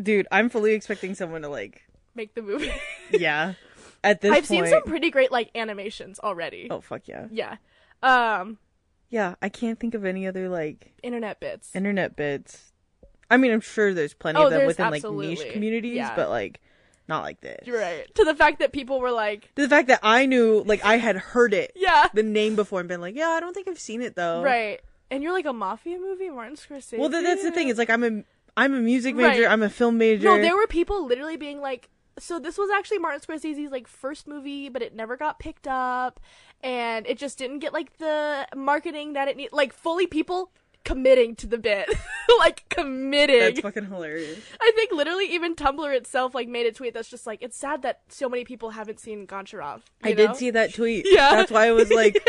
Dude, 0.00 0.26
I'm 0.30 0.48
fully 0.50 0.74
expecting 0.74 1.14
someone 1.14 1.42
to 1.42 1.48
like, 1.48 1.84
Make 2.14 2.34
the 2.34 2.42
movie. 2.42 2.72
yeah. 3.12 3.54
At 4.02 4.20
this 4.20 4.30
I've 4.32 4.46
point, 4.46 4.46
seen 4.46 4.66
some 4.66 4.82
pretty 4.82 5.10
great 5.10 5.30
like 5.32 5.50
animations 5.54 6.18
already. 6.20 6.68
Oh 6.70 6.80
fuck 6.80 7.06
yeah. 7.08 7.26
Yeah. 7.30 7.56
Um, 8.02 8.58
Yeah, 9.08 9.34
I 9.40 9.48
can't 9.48 9.78
think 9.78 9.94
of 9.94 10.04
any 10.04 10.26
other 10.26 10.48
like 10.48 10.92
internet 11.02 11.40
bits. 11.40 11.74
internet 11.74 12.16
bits. 12.16 12.72
I 13.30 13.36
mean, 13.36 13.52
I'm 13.52 13.60
sure 13.60 13.92
there's 13.94 14.14
plenty 14.14 14.38
Oh, 14.40 14.46
of 14.46 14.50
them 14.50 14.66
within 14.66 14.90
like 14.90 15.04
niche 15.04 15.52
communities, 15.52 15.96
Yeah. 15.96 16.14
but 16.16 16.28
like 16.28 16.60
not 17.08 17.22
like 17.22 17.40
this. 17.40 17.66
You're 17.66 17.80
right. 17.80 18.12
To 18.16 18.24
the 18.24 18.34
fact 18.34 18.58
that 18.58 18.72
people 18.72 19.00
were 19.00 19.10
like, 19.10 19.52
To 19.56 19.62
The 19.62 19.68
fact 19.68 19.88
that 19.88 20.00
I 20.02 20.26
knew, 20.26 20.62
like, 20.66 20.84
I 20.84 20.96
had 20.98 21.16
heard 21.16 21.54
it, 21.54 21.72
yeah, 21.74 22.08
the 22.14 22.22
name 22.22 22.54
before, 22.56 22.80
and 22.80 22.88
been 22.88 23.00
like, 23.00 23.14
yeah, 23.16 23.28
I 23.28 23.40
don't 23.40 23.54
think 23.54 23.66
I've 23.68 23.78
seen 23.80 24.02
it 24.02 24.14
though. 24.16 24.42
right. 24.42 24.80
And 25.10 25.22
you're 25.22 25.32
like 25.32 25.46
a 25.46 25.54
mafia 25.54 25.98
movie, 25.98 26.28
Martin 26.28 26.54
Scorsese. 26.56 26.98
Well, 26.98 27.08
th- 27.10 27.24
that's 27.24 27.42
the 27.42 27.50
thing. 27.50 27.68
It's 27.70 27.78
like 27.78 27.88
I'm 27.88 28.04
a 28.04 28.22
I'm 28.58 28.74
a 28.74 28.80
music 28.80 29.16
Right. 29.16 29.28
major. 29.38 29.48
I'm 29.48 29.62
a 29.62 29.70
film 29.70 29.96
major. 29.96 30.24
No, 30.24 30.38
there 30.38 30.54
were 30.54 30.66
people 30.66 31.06
literally 31.06 31.36
being 31.38 31.60
like, 31.62 31.88
so 32.18 32.38
this 32.38 32.58
was 32.58 32.68
actually 32.70 32.98
Martin 32.98 33.20
Scorsese's 33.20 33.70
like 33.70 33.86
first 33.88 34.26
movie, 34.28 34.68
but 34.68 34.82
it 34.82 34.94
never 34.94 35.16
got 35.16 35.38
picked 35.38 35.66
up, 35.66 36.20
and 36.62 37.06
it 37.06 37.16
just 37.16 37.38
didn't 37.38 37.60
get 37.60 37.72
like 37.72 37.96
the 37.96 38.46
marketing 38.54 39.14
that 39.14 39.28
it 39.28 39.36
need. 39.38 39.48
Like 39.50 39.72
fully 39.72 40.06
people 40.06 40.50
committing 40.84 41.36
to 41.36 41.46
the 41.46 41.58
bit, 41.58 41.88
like 42.38 42.68
committing. 42.68 43.40
That's 43.40 43.60
fucking 43.60 43.86
hilarious. 43.86 44.38
I 44.60 44.72
think 44.74 44.92
literally 44.92 45.26
even 45.32 45.54
Tumblr 45.54 45.94
itself 45.94 46.34
like 46.34 46.48
made 46.48 46.66
a 46.66 46.72
tweet 46.72 46.94
that's 46.94 47.08
just 47.08 47.26
like 47.26 47.42
it's 47.42 47.56
sad 47.56 47.82
that 47.82 48.00
so 48.08 48.28
many 48.28 48.44
people 48.44 48.70
haven't 48.70 49.00
seen 49.00 49.26
Goncharov. 49.26 49.82
I 50.02 50.10
you 50.10 50.14
did 50.14 50.36
see 50.36 50.50
that 50.50 50.74
tweet. 50.74 51.06
Yeah. 51.18 51.30
That's 51.30 51.50
why 51.50 51.66
I 51.68 51.72
was 51.72 51.90
like, 51.90 52.14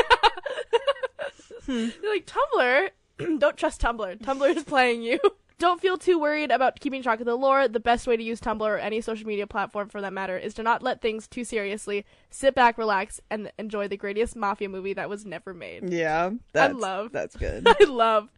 hmm. 1.65 1.89
They're 2.01 2.11
like 2.11 2.25
Tumblr. 2.25 2.89
Don't 3.39 3.57
trust 3.57 3.81
Tumblr. 3.81 4.19
Tumblr 4.21 4.55
is 4.55 4.63
playing 4.63 5.01
you. 5.03 5.19
Don't 5.59 5.79
feel 5.81 5.97
too 5.97 6.17
worried 6.17 6.51
about 6.51 6.79
keeping 6.79 7.03
track 7.03 7.19
of 7.19 7.25
the 7.25 7.35
lore. 7.35 7.67
The 7.67 7.79
best 7.81 8.07
way 8.07 8.15
to 8.15 8.23
use 8.23 8.39
Tumblr 8.39 8.61
or 8.61 8.77
any 8.77 9.01
social 9.01 9.27
media 9.27 9.45
platform 9.45 9.89
for 9.89 9.99
that 10.01 10.13
matter 10.13 10.37
is 10.37 10.53
to 10.55 10.63
not 10.63 10.81
let 10.81 11.01
things 11.01 11.27
too 11.27 11.43
seriously. 11.43 12.05
Sit 12.29 12.55
back, 12.55 12.77
relax, 12.77 13.19
and 13.29 13.51
enjoy 13.59 13.87
the 13.89 13.97
greatest 13.97 14.35
mafia 14.37 14.69
movie 14.69 14.93
that 14.93 15.09
was 15.09 15.25
never 15.25 15.53
made. 15.53 15.91
yeah, 15.91 16.31
that's, 16.53 16.73
love- 16.73 17.11
That's 17.11 17.35
good. 17.35 17.67
I 17.67 17.83
love. 17.83 18.29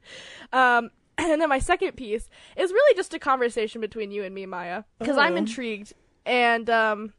Um, 0.51 0.89
and 1.19 1.39
then 1.39 1.47
my 1.49 1.59
second 1.59 1.93
piece 1.95 2.27
is 2.57 2.71
really 2.71 2.95
just 2.95 3.13
a 3.13 3.19
conversation 3.19 3.81
between 3.81 4.09
you 4.11 4.23
and 4.23 4.33
me, 4.33 4.47
Maya, 4.47 4.83
because 4.97 5.17
I'm 5.17 5.33
Oh. 5.33 5.37
intrigued. 5.37 5.93
And 6.25 6.69
um, 6.71 7.13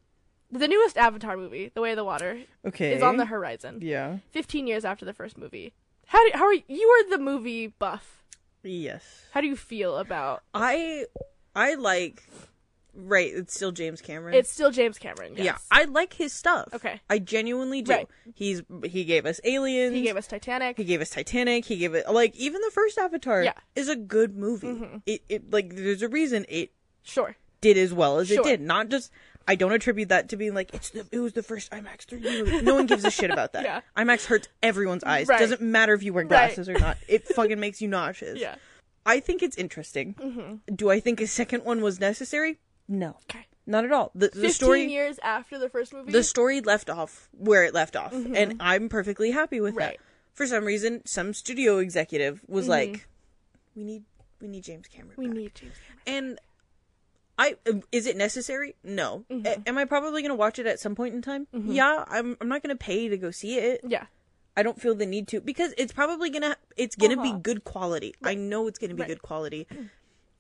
the 0.51 0.67
newest 0.67 0.97
Avatar 0.99 1.37
movie, 1.37 1.71
The 1.75 1.81
Way 1.81 1.91
of 1.93 1.97
the 1.97 2.05
Water, 2.05 2.41
Okay. 2.67 2.95
is 2.95 3.03
on 3.03 3.19
the 3.19 3.27
horizon. 3.27 3.79
Yeah. 3.83 4.19
15 4.33 4.67
years 4.67 4.85
after 4.85 5.05
the 5.05 5.13
first 5.13 5.39
movie. 5.39 5.75
How 6.07 6.25
do, 6.29 6.37
how 6.37 6.45
are 6.47 6.55
you 6.55 6.89
are 6.89 7.11
the 7.11 7.23
movie 7.23 7.69
buff? 7.69 8.22
Yes. 8.63 9.05
How 9.33 9.41
do 9.41 9.47
you 9.47 9.57
feel 9.57 9.97
about? 9.99 10.43
I 10.55 11.07
I 11.55 11.75
like. 11.75 12.23
Right, 12.95 13.33
it's 13.35 13.55
still 13.55 13.73
James 13.73 14.03
Cameron. 14.03 14.35
It's 14.35 14.53
still 14.53 14.71
James 14.71 14.99
Cameron. 14.99 15.33
Yes. 15.35 15.45
Yeah, 15.47 15.57
I 15.71 15.85
like 15.85 16.13
his 16.13 16.31
stuff. 16.35 16.69
Okay. 16.75 17.01
I 17.09 17.19
genuinely 17.21 17.81
do. 17.81 17.91
Right. 17.93 18.09
He's 18.35 18.61
he 18.85 19.05
gave 19.05 19.25
us 19.25 19.41
Aliens. 19.45 19.95
he 19.95 20.03
gave 20.03 20.19
us 20.19 20.27
Titanic. 20.27 20.77
He 20.77 20.85
gave 20.85 21.01
us 21.01 21.09
Titanic. 21.09 21.65
He 21.65 21.79
gave 21.79 21.95
it 21.95 22.07
like 22.11 22.37
even 22.37 22.61
the 22.61 22.71
first 22.71 22.99
Avatar 22.99 23.45
Yeah. 23.45 23.55
is 23.75 23.89
a 23.89 23.97
good 23.97 24.37
movie. 24.37 24.67
Mm-hmm. 24.67 24.97
It 25.07 25.23
it 25.31 25.51
like 25.51 25.75
there's 25.75 26.03
a 26.03 26.09
reason 26.09 26.45
it 26.51 26.73
Sure. 27.03 27.35
did 27.63 27.79
as 27.79 27.95
well 27.95 28.19
as 28.19 28.29
Sure. 28.29 28.41
it 28.41 28.45
did. 28.45 28.61
Not 28.61 28.91
just 28.91 29.11
I 29.49 29.55
don't 29.55 29.73
attribute 29.73 30.09
that 30.11 30.29
to 30.31 30.37
being 30.37 30.55
like 30.55 30.73
it's 30.75 30.91
the 30.91 31.07
it 31.13 31.19
was 31.21 31.33
the 31.33 31.43
first 31.43 31.71
IMAX 31.71 32.07
3D. 32.07 32.63
No 32.63 32.75
one 32.75 32.87
gives 32.87 33.05
a 33.05 33.11
shit 33.11 33.31
about 33.31 33.53
that. 33.55 33.65
Yeah. 33.65 33.81
IMAX 33.97 34.27
hurts 34.27 34.49
everyone's 34.63 35.05
eyes. 35.05 35.29
Right. 35.29 35.39
Doesn't 35.39 35.61
matter 35.61 35.95
if 35.95 36.03
you 36.03 36.13
wear 36.13 36.25
Right. 36.25 36.29
glasses 36.29 36.69
or 36.69 36.79
not. 36.79 36.97
It 37.09 37.27
fucking 37.29 37.59
makes 37.61 37.81
you 37.81 37.89
nauseous. 37.89 38.39
Yeah. 38.41 38.57
I 39.05 39.19
think 39.21 39.43
it's 39.43 39.57
interesting. 39.57 40.15
Mm-hmm. 40.15 40.75
Do 40.75 40.91
I 40.91 41.01
think 41.01 41.21
a 41.21 41.27
second 41.27 41.65
one 41.65 41.81
was 41.83 41.99
necessary? 42.01 42.61
No, 42.89 43.17
Okay. 43.31 43.47
not 43.67 43.85
at 43.85 43.93
all. 43.93 44.11
The, 44.15 44.27
the 44.29 44.33
15 44.43 44.51
story 44.53 44.85
years 44.93 45.19
after 45.23 45.59
the 45.59 45.69
first 45.69 45.93
movie. 45.93 46.13
the 46.13 46.23
story 46.23 46.61
left 46.61 46.89
off 46.91 47.29
where 47.33 47.65
it 47.65 47.73
left 47.75 47.97
off, 47.97 48.13
and 48.13 48.57
I'm 48.61 48.89
perfectly 48.89 49.31
happy 49.31 49.61
with 49.61 49.73
Mm-hmm. 49.73 49.79
Right. 49.79 49.95
Mm-hmm. 49.95 50.03
that. 50.03 50.37
For 50.37 50.47
some 50.47 50.65
reason, 50.65 51.03
some 51.05 51.35
studio 51.35 51.79
executive 51.79 52.41
was 52.49 52.67
like, 52.69 53.07
"We 53.77 53.85
need, 53.85 54.05
we 54.41 54.49
need 54.49 54.65
James 54.65 54.87
Cameron." 54.89 55.15
we 55.19 55.27
back." 55.27 55.37
need 55.37 55.55
James 55.55 55.75
Cameron. 56.07 56.29
And 56.29 56.39
I 57.39 57.57
is 57.91 58.07
it 58.07 58.17
necessary? 58.17 58.77
No. 58.85 59.25
Mm-hmm. 59.31 59.47
A- 59.47 59.69
am 59.69 59.79
I 59.79 59.85
probably 59.85 60.23
gonna 60.23 60.35
watch 60.35 60.59
it 60.59 60.67
at 60.67 60.79
some 60.81 60.95
point 60.95 61.15
in 61.15 61.23
time? 61.23 61.47
Yeah. 61.53 62.05
I'm. 62.09 62.37
I'm 62.41 62.49
not 62.49 62.63
gonna 62.63 62.77
pay 62.77 63.09
to 63.09 63.17
go 63.17 63.31
see 63.31 63.59
it. 63.59 63.81
Yeah. 63.87 64.07
I 64.57 64.63
don't 64.63 64.79
feel 64.81 64.95
the 64.95 65.07
need 65.07 65.29
to 65.29 65.41
because 65.41 65.73
it's 65.79 65.93
probably 65.93 66.29
gonna. 66.31 66.57
It's 66.77 66.95
gonna 66.95 67.15
Uh-huh. 67.15 67.33
be 67.35 67.41
good 67.41 67.65
quality. 67.65 68.15
I 68.23 68.35
know 68.35 68.67
it's 68.67 68.79
gonna 68.79 68.95
be 68.95 69.01
Right. 69.03 69.09
good 69.09 69.23
quality. 69.23 69.67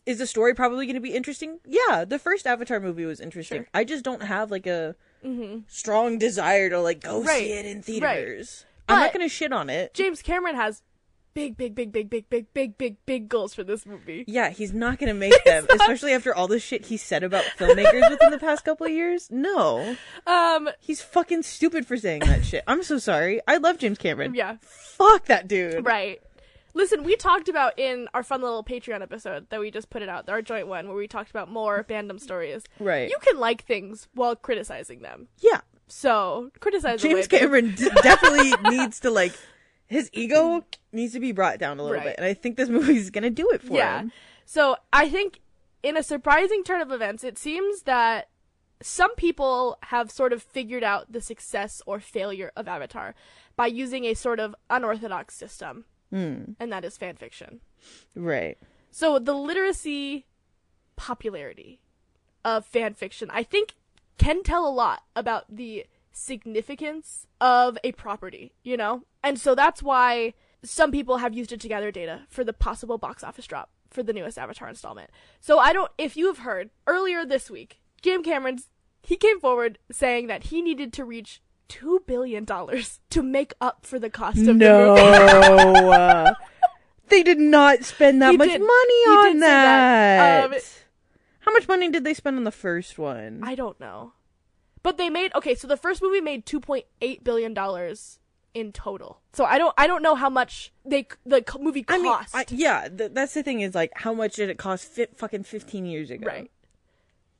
Is 0.04 0.18
the 0.18 0.26
story 0.26 0.54
probably 0.54 0.86
gonna 0.86 1.00
be 1.00 1.14
interesting? 1.14 1.60
Yeah. 1.66 2.04
The 2.04 2.18
first 2.18 2.46
Avatar 2.46 2.78
movie 2.80 3.04
was 3.06 3.20
interesting. 3.20 3.60
Sure. 3.62 3.68
I 3.72 3.84
just 3.84 4.04
don't 4.04 4.22
have 4.24 4.50
like 4.50 4.66
a 4.66 4.94
strong 5.68 6.18
desire 6.18 6.68
to 6.70 6.80
like 6.80 7.00
go 7.00 7.18
Mm-hmm. 7.20 7.28
Right. 7.28 7.38
see 7.42 7.52
it 7.52 7.66
in 7.66 7.76
Right. 7.78 7.84
theaters. 7.84 8.66
I'm 8.88 8.98
not 8.98 9.12
gonna 9.12 9.28
shit 9.28 9.52
on 9.52 9.70
it. 9.70 9.94
James 9.94 10.20
Cameron 10.22 10.56
has 10.56 10.82
big, 11.34 11.56
big, 11.56 11.74
big, 11.74 11.92
big, 11.92 12.08
big, 12.10 12.28
big, 12.30 12.52
big, 12.52 12.76
big, 12.78 12.96
big 13.06 13.28
goals 13.28 13.54
for 13.54 13.64
this 13.64 13.86
movie. 13.86 14.24
Yeah, 14.26 14.50
he's 14.50 14.72
not 14.72 14.98
gonna 14.98 15.14
make 15.14 15.42
them, 15.44 15.66
especially 15.70 16.12
after 16.12 16.34
all 16.34 16.48
the 16.48 16.58
shit 16.60 16.86
he 16.86 16.96
said 16.96 17.22
about 17.22 17.44
filmmakers 17.58 18.08
within 18.10 18.30
the 18.30 18.38
past 18.38 18.64
couple 18.64 18.86
of 18.86 18.92
years. 18.92 19.28
No, 19.30 19.96
Um. 20.26 20.68
he's 20.80 21.00
fucking 21.02 21.42
stupid 21.42 21.86
for 21.86 21.96
saying 21.96 22.20
that 22.26 22.44
shit. 22.44 22.64
I'm 22.66 22.82
so 22.82 22.98
sorry. 22.98 23.40
I 23.48 23.56
love 23.58 23.78
James 23.78 23.98
Cameron. 23.98 24.34
Yeah. 24.34 24.56
Fuck 24.62 25.26
that 25.26 25.48
dude. 25.48 25.84
Right. 25.84 26.20
Listen, 26.74 27.04
we 27.04 27.16
talked 27.16 27.50
about 27.50 27.78
in 27.78 28.08
our 28.14 28.22
fun 28.22 28.40
little 28.40 28.64
Patreon 28.64 29.02
episode 29.02 29.46
that 29.50 29.60
we 29.60 29.70
just 29.70 29.90
put 29.90 30.00
it 30.00 30.08
out, 30.08 30.26
our 30.30 30.40
joint 30.40 30.68
one, 30.68 30.88
where 30.88 30.96
we 30.96 31.06
talked 31.06 31.28
about 31.28 31.50
more 31.50 31.84
fandom 31.84 32.18
stories. 32.18 32.62
Right. 32.80 33.10
You 33.10 33.16
can 33.20 33.38
like 33.38 33.64
things 33.64 34.08
while 34.14 34.34
criticizing 34.36 35.02
them. 35.02 35.28
Yeah. 35.40 35.60
So 35.88 36.50
criticize 36.60 37.02
James. 37.02 37.26
Cameron 37.28 37.74
d- 37.74 37.90
definitely 38.02 38.54
needs 38.70 39.00
to 39.00 39.10
like 39.10 39.34
his 39.92 40.10
ego 40.12 40.64
needs 40.92 41.12
to 41.12 41.20
be 41.20 41.32
brought 41.32 41.58
down 41.58 41.78
a 41.78 41.82
little 41.82 41.98
Right. 41.98 42.04
bit, 42.06 42.14
and 42.18 42.26
I 42.26 42.34
think 42.34 42.56
this 42.56 42.68
movie's 42.76 43.10
gonna 43.10 43.30
do 43.30 43.48
it 43.50 43.62
for 43.62 43.74
Yeah. 43.74 44.00
him. 44.00 44.12
So 44.44 44.76
I 44.92 45.08
think 45.08 45.40
in 45.82 45.96
a 45.96 46.02
surprising 46.02 46.62
turn 46.64 46.80
of 46.80 46.90
events, 46.92 47.24
it 47.24 47.38
seems 47.38 47.82
that 47.82 48.28
some 48.80 49.14
people 49.14 49.78
have 49.84 50.10
sort 50.10 50.32
of 50.32 50.42
figured 50.42 50.82
out 50.82 51.12
the 51.12 51.20
success 51.20 51.80
or 51.86 52.00
failure 52.00 52.50
of 52.56 52.66
Avatar 52.66 53.14
by 53.56 53.66
using 53.68 54.04
a 54.04 54.14
sort 54.14 54.40
of 54.40 54.54
unorthodox 54.70 55.34
system, 55.36 55.84
Hmm. 56.10 56.52
and 56.58 56.72
that 56.72 56.84
is 56.84 56.96
fan 56.98 57.16
fiction. 57.16 57.60
Right. 58.14 58.58
So 58.90 59.18
the 59.18 59.34
literacy 59.34 60.26
popularity 60.96 61.80
of 62.44 62.66
fan 62.66 62.94
fiction, 62.94 63.30
I 63.32 63.42
think, 63.42 63.74
can 64.18 64.42
tell 64.42 64.66
a 64.66 64.70
lot 64.70 65.02
about 65.16 65.44
the 65.54 65.86
significance 66.12 67.26
of 67.40 67.78
a 67.84 67.92
property, 67.92 68.52
you 68.62 68.76
know? 68.76 69.04
And 69.22 69.38
so 69.38 69.54
that's 69.54 69.82
why 69.82 70.34
some 70.64 70.90
people 70.90 71.18
have 71.18 71.34
used 71.34 71.52
it 71.52 71.60
to 71.60 71.68
gather 71.68 71.90
data 71.90 72.22
for 72.28 72.44
the 72.44 72.52
possible 72.52 72.98
box 72.98 73.22
office 73.24 73.46
drop 73.46 73.70
for 73.90 74.02
the 74.02 74.12
newest 74.12 74.38
Avatar 74.38 74.68
installment. 74.68 75.10
So 75.40 75.58
I 75.58 75.72
don't 75.72 75.90
if 75.98 76.16
you 76.16 76.26
have 76.26 76.38
heard 76.38 76.70
earlier 76.86 77.24
this 77.24 77.50
week, 77.50 77.80
James 78.02 78.24
Cameron's 78.24 78.68
he 79.02 79.16
came 79.16 79.40
forward 79.40 79.78
saying 79.90 80.28
that 80.28 80.44
he 80.44 80.62
needed 80.62 80.92
to 80.94 81.04
reach 81.04 81.42
two 81.68 82.02
billion 82.06 82.44
dollars 82.44 83.00
to 83.10 83.22
make 83.22 83.52
up 83.60 83.84
for 83.86 83.98
the 83.98 84.10
cost 84.10 84.38
of 84.38 84.46
the 84.46 84.54
movie. 84.54 85.00
uh, 85.00 86.34
they 87.08 87.22
did 87.22 87.38
not 87.38 87.84
spend 87.84 88.22
that 88.22 88.30
He 88.32 88.36
much 88.36 88.50
did- 88.50 88.60
money 88.60 88.68
on 89.28 89.38
that. 89.40 90.48
that. 90.50 90.52
Um, 90.54 90.60
How 91.40 91.52
much 91.52 91.66
money 91.68 91.90
did 91.90 92.04
they 92.04 92.14
spend 92.14 92.36
on 92.36 92.44
the 92.44 92.50
first 92.52 92.98
one? 92.98 93.40
I 93.42 93.54
don't 93.54 93.78
know. 93.80 94.12
But 94.82 94.98
they 94.98 95.10
made 95.10 95.32
okay, 95.34 95.54
so 95.54 95.66
the 95.66 95.76
first 95.76 96.02
movie 96.02 96.20
made 96.20 96.46
2.8 96.46 97.22
billion 97.24 97.54
dollars 97.54 98.18
in 98.54 98.72
total. 98.72 99.20
So 99.32 99.44
I 99.44 99.58
don't 99.58 99.74
I 99.78 99.86
don't 99.86 100.02
know 100.02 100.14
how 100.14 100.28
much 100.30 100.72
they 100.84 101.06
the 101.24 101.42
movie 101.60 101.84
I 101.88 101.98
mean, 101.98 102.12
cost. 102.12 102.34
I, 102.34 102.44
yeah, 102.50 102.88
th- 102.88 103.12
that's 103.14 103.34
the 103.34 103.42
thing 103.42 103.60
is 103.60 103.74
like, 103.74 103.92
how 103.96 104.12
much 104.12 104.36
did 104.36 104.50
it 104.50 104.58
cost? 104.58 104.84
Fi- 104.86 105.08
fucking 105.16 105.44
fifteen 105.44 105.86
years 105.86 106.10
ago, 106.10 106.26
Right. 106.26 106.50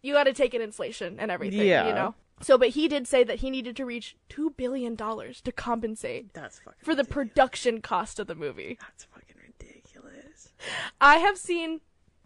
You 0.05 0.15
got 0.15 0.25
to 0.25 0.33
take 0.33 0.53
in 0.53 0.61
inflation 0.61 1.21
and 1.21 1.31
everything, 1.31 1.67
Yeah. 1.67 1.87
you 1.89 1.95
know. 1.95 2.15
So 2.41 2.59
but 2.59 2.71
he 2.71 2.89
did 2.89 3.07
say 3.07 3.23
that 3.25 3.39
he 3.39 3.51
needed 3.51 3.77
to 3.77 3.85
reach 3.85 4.17
2 4.31 4.51
billion 4.57 4.97
dollars 4.97 5.41
to 5.43 5.53
compensate 5.53 6.35
That's 6.35 6.59
fucking 6.59 6.81
for 6.83 6.95
the 6.95 7.05
production 7.05 7.81
cost 7.81 8.19
of 8.19 8.27
the 8.27 8.35
movie. 8.35 8.79
That's 8.81 9.05
fucking 9.05 9.37
ridiculous. 9.41 10.53
I 11.01 11.17
have 11.19 11.39
seen 11.39 11.83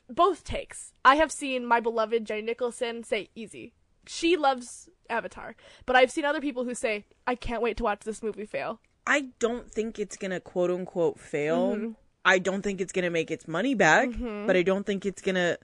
both 0.08 0.42
takes. 0.44 0.92
I 1.04 1.16
have 1.16 1.30
seen 1.32 1.66
my 1.66 1.80
beloved 1.80 2.24
Jenny 2.24 2.42
Nicholson 2.42 3.02
say 3.04 3.28
easy. 3.34 3.74
She 4.06 4.36
loves 4.36 4.88
Avatar, 5.10 5.54
but 5.86 5.96
I've 5.96 6.10
seen 6.10 6.24
other 6.24 6.40
people 6.40 6.64
who 6.64 6.74
say 6.74 7.04
I 7.26 7.34
can't 7.34 7.62
wait 7.62 7.76
to 7.78 7.84
watch 7.84 8.00
this 8.00 8.22
movie 8.22 8.46
fail. 8.46 8.80
I 9.06 9.28
don't 9.38 9.70
think 9.70 9.98
it's 9.98 10.16
gonna 10.16 10.40
quote 10.40 10.70
unquote 10.70 11.18
fail. 11.20 11.94
I 12.24 12.38
don't 12.40 12.62
think 12.62 12.80
it's 12.80 12.92
gonna 12.92 13.10
make 13.10 13.30
its 13.30 13.46
money 13.46 13.74
back, 13.74 14.08
but 14.46 14.56
I 14.56 14.62
don't 14.62 14.84
think 14.84 15.06
it's 15.06 15.22
gonna 15.22 15.58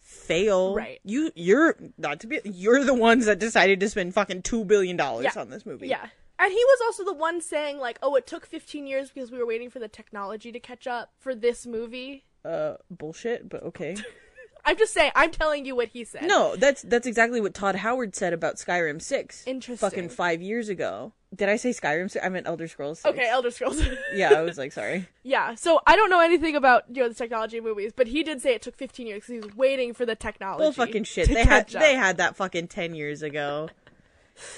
fail. 0.00 0.74
Right. 0.74 1.00
You 1.04 1.30
you're 1.34 1.76
not 1.96 2.20
to 2.20 2.26
be 2.26 2.40
you're 2.44 2.84
the 2.84 2.94
ones 2.94 3.26
that 3.26 3.38
decided 3.38 3.78
to 3.80 3.88
spend 3.88 4.14
fucking 4.14 4.42
two 4.42 4.64
billion 4.64 4.96
dollars 4.96 5.24
Yeah. 5.34 5.40
on 5.40 5.50
this 5.50 5.64
movie. 5.66 5.88
Yeah. 5.88 6.06
And 6.40 6.52
he 6.52 6.64
was 6.64 6.78
also 6.86 7.04
the 7.04 7.12
one 7.14 7.40
saying 7.40 7.78
like, 7.78 7.98
"Oh, 8.02 8.14
it 8.14 8.26
took 8.26 8.46
15 8.46 8.86
years 8.86 9.10
because 9.10 9.30
we 9.32 9.38
were 9.38 9.46
waiting 9.46 9.70
for 9.70 9.80
the 9.80 9.88
technology 9.88 10.52
to 10.52 10.60
catch 10.60 10.86
up 10.86 11.12
for 11.18 11.34
this 11.34 11.66
movie." 11.66 12.24
Uh 12.44 12.74
bullshit, 12.90 13.48
but 13.48 13.62
okay. 13.64 13.96
I'm 14.68 14.76
just 14.76 14.92
saying, 14.92 15.12
I'm 15.14 15.30
telling 15.30 15.64
you 15.64 15.74
what 15.74 15.88
he 15.88 16.04
said. 16.04 16.24
no, 16.24 16.54
that's 16.56 16.82
that's 16.82 17.06
exactly 17.06 17.40
what 17.40 17.54
Todd 17.54 17.76
Howard 17.76 18.14
said 18.14 18.32
about 18.32 18.56
Skyrim 18.56 19.00
six. 19.00 19.46
Interesting. 19.46 19.76
Fucking 19.88 20.08
five 20.10 20.42
years 20.42 20.68
ago. 20.68 21.12
Did 21.34 21.50
I 21.50 21.56
say 21.56 21.70
Skyrim 21.70 22.10
6? 22.10 22.24
I 22.24 22.30
meant 22.30 22.46
Elder 22.46 22.66
Scrolls 22.66 23.00
6. 23.00 23.14
Okay, 23.14 23.28
Elder 23.28 23.50
Scrolls. 23.50 23.82
yeah, 24.14 24.32
I 24.32 24.40
was 24.40 24.56
like, 24.56 24.72
sorry. 24.72 25.06
yeah. 25.22 25.54
So 25.56 25.78
I 25.86 25.94
don't 25.94 26.08
know 26.08 26.20
anything 26.20 26.56
about 26.56 26.84
you 26.90 27.02
know 27.02 27.08
the 27.10 27.14
technology 27.14 27.60
movies, 27.60 27.92
but 27.94 28.06
he 28.06 28.22
did 28.22 28.40
say 28.40 28.54
it 28.54 28.62
took 28.62 28.76
15 28.76 29.06
years 29.06 29.16
because 29.26 29.34
he 29.34 29.40
was 29.40 29.54
waiting 29.54 29.92
for 29.92 30.06
the 30.06 30.14
technology. 30.16 30.62
Well, 30.62 30.72
fucking 30.72 31.04
shit. 31.04 31.28
They 31.28 31.44
had 31.44 31.74
up. 31.74 31.80
they 31.82 31.94
had 31.94 32.16
that 32.16 32.34
fucking 32.36 32.68
ten 32.68 32.94
years 32.94 33.22
ago. 33.22 33.68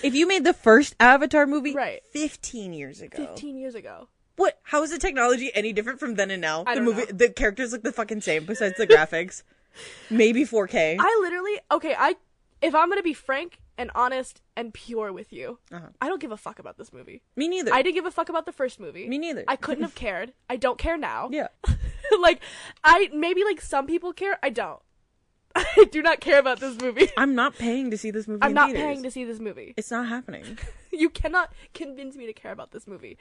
If 0.03 0.15
you 0.15 0.29
made 0.29 0.45
the 0.45 0.53
first 0.53 0.95
Avatar 1.01 1.47
movie, 1.47 1.75
Right. 1.75 2.03
fifteen 2.13 2.73
years 2.73 3.01
ago, 3.01 3.17
15 3.17 3.57
years 3.57 3.75
ago. 3.75 4.09
What? 4.37 4.59
How 4.63 4.83
is 4.83 4.91
the 4.91 4.99
technology 4.99 5.51
any 5.55 5.73
different 5.73 5.99
from 6.01 6.15
then 6.15 6.31
and 6.31 6.41
now? 6.41 6.65
I 6.67 6.75
the 6.77 6.83
movie, 6.83 7.01
know. 7.03 7.13
the 7.13 7.31
characters 7.31 7.73
look 7.73 7.83
the 7.83 7.93
fucking 7.93 8.21
same 8.21 8.45
besides 8.45 8.77
the 8.77 8.87
graphics. 8.95 9.43
Maybe 10.11 10.45
4K. 10.45 10.97
I 10.99 11.19
literally 11.23 11.59
okay. 11.71 11.95
I 11.99 12.17
if 12.63 12.75
I'm 12.75 12.89
gonna 12.89 13.03
be 13.03 13.15
frank 13.15 13.59
and 13.79 13.91
honest 13.95 14.43
and 14.57 14.75
pure 14.75 15.13
with 15.13 15.33
you, 15.33 15.59
Uh-huh. 15.73 15.87
I 16.01 16.09
don't 16.09 16.21
give 16.21 16.33
a 16.33 16.37
fuck 16.37 16.59
about 16.59 16.77
this 16.77 16.93
movie. 16.93 17.23
Me 17.37 17.49
neither. 17.49 17.73
I 17.73 17.81
didn't 17.83 17.95
give 17.95 18.05
a 18.07 18.11
fuck 18.11 18.29
about 18.29 18.45
the 18.45 18.53
first 18.53 18.79
movie. 18.79 19.09
Me 19.09 19.17
neither. 19.19 19.45
I 19.49 19.57
couldn't 19.57 19.83
have 19.85 19.95
cared. 20.07 20.33
I 20.51 20.57
don't 20.57 20.77
care 20.79 20.99
now. 20.99 21.29
yeah. 21.33 21.49
like 22.21 22.41
I 22.85 23.09
maybe 23.15 23.45
like 23.45 23.61
some 23.61 23.87
people 23.87 24.13
care. 24.13 24.39
I 24.43 24.51
don't. 24.51 24.81
I 25.55 25.87
do 25.91 26.01
not 26.03 26.21
care 26.21 26.39
about 26.39 26.61
this 26.61 26.81
movie. 26.81 27.09
I'm 27.17 27.35
not 27.35 27.57
paying 27.59 27.91
to 27.91 27.99
see 27.99 28.11
this 28.11 28.29
movie. 28.29 28.41
I'm 28.43 28.55
not 28.55 28.67
theaters. 28.71 28.83
paying 28.85 29.03
to 29.03 29.11
see 29.11 29.25
this 29.25 29.41
movie. 29.41 29.75
It's 29.77 29.91
not 29.91 30.09
happening. 30.09 30.59
You 30.93 31.09
cannot 31.09 31.53
convince 31.73 32.17
me 32.17 32.27
to 32.27 32.33
care 32.33 32.51
about 32.51 32.73
this 32.73 32.89
movie. 32.89 33.17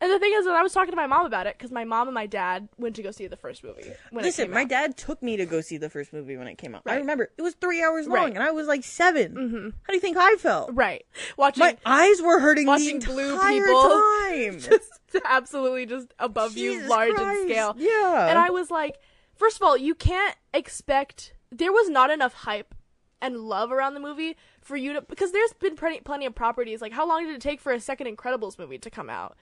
And 0.00 0.10
the 0.10 0.18
thing 0.18 0.32
is, 0.34 0.46
when 0.46 0.54
I 0.54 0.62
was 0.62 0.72
talking 0.72 0.92
to 0.92 0.96
my 0.96 1.06
mom 1.06 1.26
about 1.26 1.46
it, 1.46 1.58
because 1.58 1.70
my 1.70 1.84
mom 1.84 2.08
and 2.08 2.14
my 2.14 2.24
dad 2.24 2.70
went 2.78 2.96
to 2.96 3.02
go 3.02 3.10
see 3.10 3.26
the 3.26 3.36
first 3.36 3.62
movie. 3.62 3.82
When 4.10 4.24
it 4.24 4.28
Listen, 4.28 4.50
my 4.50 4.62
out. 4.62 4.68
dad 4.70 4.96
took 4.96 5.22
me 5.22 5.36
to 5.36 5.44
go 5.44 5.60
see 5.60 5.76
the 5.76 5.90
first 5.90 6.14
movie 6.14 6.38
when 6.38 6.46
it 6.46 6.56
came 6.56 6.74
out. 6.74 6.84
I 6.86 6.96
remember 6.96 7.28
it 7.36 7.42
was 7.42 7.52
three 7.56 7.82
hours 7.82 8.06
long, 8.06 8.16
Right. 8.16 8.32
and 8.34 8.42
I 8.42 8.50
was 8.52 8.66
like 8.66 8.82
7 8.82 9.34
Mm-hmm. 9.34 9.64
How 9.82 9.88
do 9.88 9.94
you 9.94 10.00
think 10.00 10.16
I 10.16 10.36
felt? 10.36 10.70
right 10.72 11.04
watching 11.36 11.60
My 11.60 11.76
eyes 11.84 12.22
were 12.22 12.40
hurting 12.40 12.66
watching 12.66 12.98
the 13.00 13.06
blue 13.08 13.38
people. 13.38 13.90
time. 14.30 14.58
just 14.58 14.90
absolutely 15.26 15.84
just 15.84 16.14
above 16.18 16.56
you, 16.56 16.80
large 16.88 17.12
Christ. 17.12 17.40
in 17.42 17.48
scale. 17.50 17.74
Yeah. 17.76 18.26
And 18.28 18.38
I 18.38 18.48
was 18.48 18.70
like, 18.70 18.96
first 19.36 19.56
of 19.56 19.62
all, 19.64 19.76
you 19.76 19.94
can't 19.94 20.34
expect 20.54 21.34
there 21.52 21.72
was 21.72 21.88
not 21.88 22.10
enough 22.10 22.32
hype 22.34 22.74
and 23.20 23.36
love 23.36 23.70
around 23.70 23.94
the 23.94 24.00
movie 24.00 24.36
for 24.60 24.76
you 24.76 24.92
to 24.94 25.02
because 25.02 25.32
there's 25.32 25.52
been 25.52 25.76
plenty 25.76 26.00
plenty 26.00 26.26
of 26.26 26.34
properties. 26.34 26.80
Like 26.80 26.92
how 26.92 27.06
long 27.06 27.24
did 27.24 27.34
it 27.34 27.40
take 27.40 27.60
for 27.60 27.72
a 27.72 27.80
second 27.80 28.08
Incredibles 28.08 28.58
movie 28.58 28.78
to 28.78 28.90
come 28.90 29.08
out? 29.10 29.36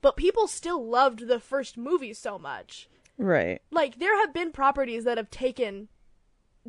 But 0.00 0.16
people 0.16 0.46
still 0.46 0.84
loved 0.86 1.26
the 1.26 1.40
first 1.40 1.76
movie 1.76 2.12
so 2.12 2.38
much. 2.38 2.88
right. 3.18 3.60
Like 3.70 3.98
there 3.98 4.16
have 4.20 4.32
been 4.32 4.52
properties 4.52 5.04
that 5.04 5.16
have 5.16 5.30
taken 5.30 5.88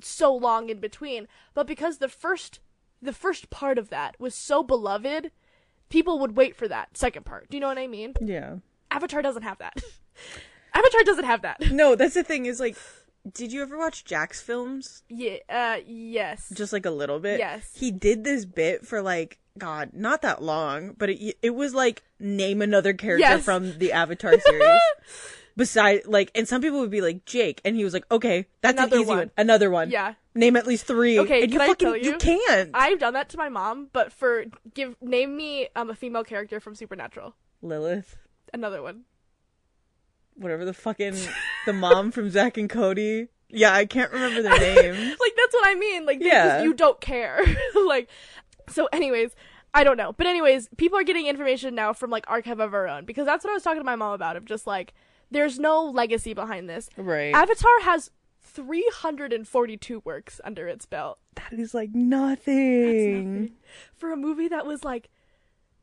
so 0.01 0.33
long 0.33 0.69
in 0.69 0.79
between, 0.79 1.27
but 1.53 1.67
because 1.67 1.97
the 1.97 2.09
first 2.09 2.59
the 3.01 3.13
first 3.13 3.49
part 3.49 3.77
of 3.77 3.89
that 3.89 4.19
was 4.19 4.33
so 4.33 4.63
beloved, 4.63 5.31
people 5.89 6.17
would 6.19 6.35
wait 6.35 6.55
for 6.55 6.67
that 6.67 6.97
second 6.97 7.25
part. 7.25 7.49
Do 7.49 7.57
you 7.57 7.61
know 7.61 7.67
what 7.67 7.77
I 7.77 7.87
mean? 7.87 8.13
Yeah. 8.19 8.55
Avatar 8.89 9.21
doesn't 9.21 9.43
have 9.43 9.59
that. 9.59 9.83
Avatar 10.73 11.03
doesn't 11.03 11.25
have 11.25 11.41
that. 11.43 11.71
No, 11.71 11.95
that's 11.95 12.13
the 12.15 12.23
thing. 12.23 12.45
Is 12.45 12.59
like, 12.59 12.77
did 13.33 13.51
you 13.51 13.61
ever 13.61 13.77
watch 13.77 14.03
Jacksfilms? 14.05 15.01
Yeah. 15.09 15.37
Uh. 15.49 15.77
Yes. 15.85 16.49
Just 16.53 16.73
like 16.73 16.85
a 16.85 16.91
little 16.91 17.19
bit. 17.19 17.39
Yes. 17.39 17.69
He 17.75 17.91
did 17.91 18.23
this 18.23 18.45
bit 18.45 18.85
for 18.85 19.01
like 19.01 19.39
God, 19.57 19.89
not 19.93 20.21
that 20.21 20.41
long, 20.41 20.93
but 20.97 21.09
it 21.09 21.37
it 21.41 21.55
was 21.55 21.73
like 21.73 22.03
name 22.19 22.61
another 22.61 22.93
character 22.93 23.21
Yes. 23.27 23.43
from 23.45 23.77
the 23.77 23.91
Avatar 23.93 24.39
series. 24.39 24.79
Beside, 25.55 26.05
like, 26.05 26.29
and 26.35 26.47
some 26.47 26.61
people 26.61 26.81
would 26.81 26.91
be 26.91 27.01
like 27.01 27.25
Jake, 27.25 27.61
and 27.65 27.75
he 27.75 27.83
was 27.83 27.91
like, 27.91 28.05
okay, 28.11 28.45
that's 28.61 28.77
Another 28.77 28.97
an 28.97 29.01
easy 29.01 29.09
one. 29.09 29.17
one. 29.17 29.31
Another 29.37 29.71
one. 29.71 29.89
Yeah. 29.89 30.13
Name 30.35 30.55
at 30.55 30.67
least 30.67 30.85
three. 30.85 31.17
Okay, 31.17 31.41
and 31.41 31.51
you 31.51 31.57
fucking 31.57 31.75
tell 31.77 31.97
you? 31.97 32.15
can't. 32.17 32.69
I've 32.75 32.99
done 32.99 33.13
that 33.13 33.29
to 33.29 33.37
my 33.37 33.49
mom, 33.49 33.89
but 33.91 34.13
for 34.13 34.45
give 34.75 34.95
name 35.01 35.35
me 35.35 35.67
um 35.75 35.89
a 35.89 35.95
female 35.95 36.23
character 36.23 36.59
from 36.59 36.75
Supernatural. 36.75 37.33
Lilith, 37.63 38.17
Another 38.53 38.83
one. 38.83 39.05
Whatever 40.37 40.65
the 40.65 40.73
fucking 40.73 41.15
the 41.65 41.73
mom 41.73 42.11
from 42.11 42.29
Zack 42.29 42.57
and 42.57 42.69
Cody. 42.69 43.27
Yeah, 43.49 43.73
I 43.73 43.85
can't 43.85 44.11
remember 44.11 44.41
their 44.41 44.59
name. 44.59 44.93
like 45.19 45.33
that's 45.37 45.53
what 45.53 45.67
I 45.67 45.75
mean. 45.75 46.05
Like 46.05 46.19
Yeah. 46.21 46.63
you 46.63 46.73
don't 46.73 46.99
care. 47.01 47.39
like 47.87 48.09
so 48.69 48.87
anyways, 48.91 49.35
I 49.73 49.83
don't 49.83 49.97
know. 49.97 50.13
But 50.13 50.27
anyways, 50.27 50.69
people 50.77 50.97
are 50.99 51.03
getting 51.03 51.27
information 51.27 51.73
now 51.75 51.93
from 51.93 52.09
like 52.09 52.25
Archive 52.27 52.59
of 52.59 52.73
Our 52.73 52.87
Own 52.87 53.05
because 53.05 53.25
that's 53.25 53.43
what 53.45 53.51
I 53.51 53.53
was 53.53 53.63
talking 53.63 53.79
to 53.79 53.85
my 53.85 53.95
mom 53.95 54.13
about 54.13 54.35
of 54.35 54.45
just 54.45 54.67
like 54.67 54.93
there's 55.31 55.59
no 55.59 55.83
legacy 55.85 56.33
behind 56.33 56.69
this. 56.69 56.89
Right. 56.97 57.33
Avatar 57.33 57.81
has 57.83 58.11
342 58.41 60.01
works 60.03 60.41
under 60.43 60.67
its 60.67 60.85
belt 60.85 61.19
that 61.35 61.53
is 61.53 61.73
like 61.73 61.91
nothing. 61.93 63.51
for 63.93 64.11
a 64.11 64.17
movie 64.17 64.47
that 64.47 64.65
was 64.65 64.83
like 64.83 65.09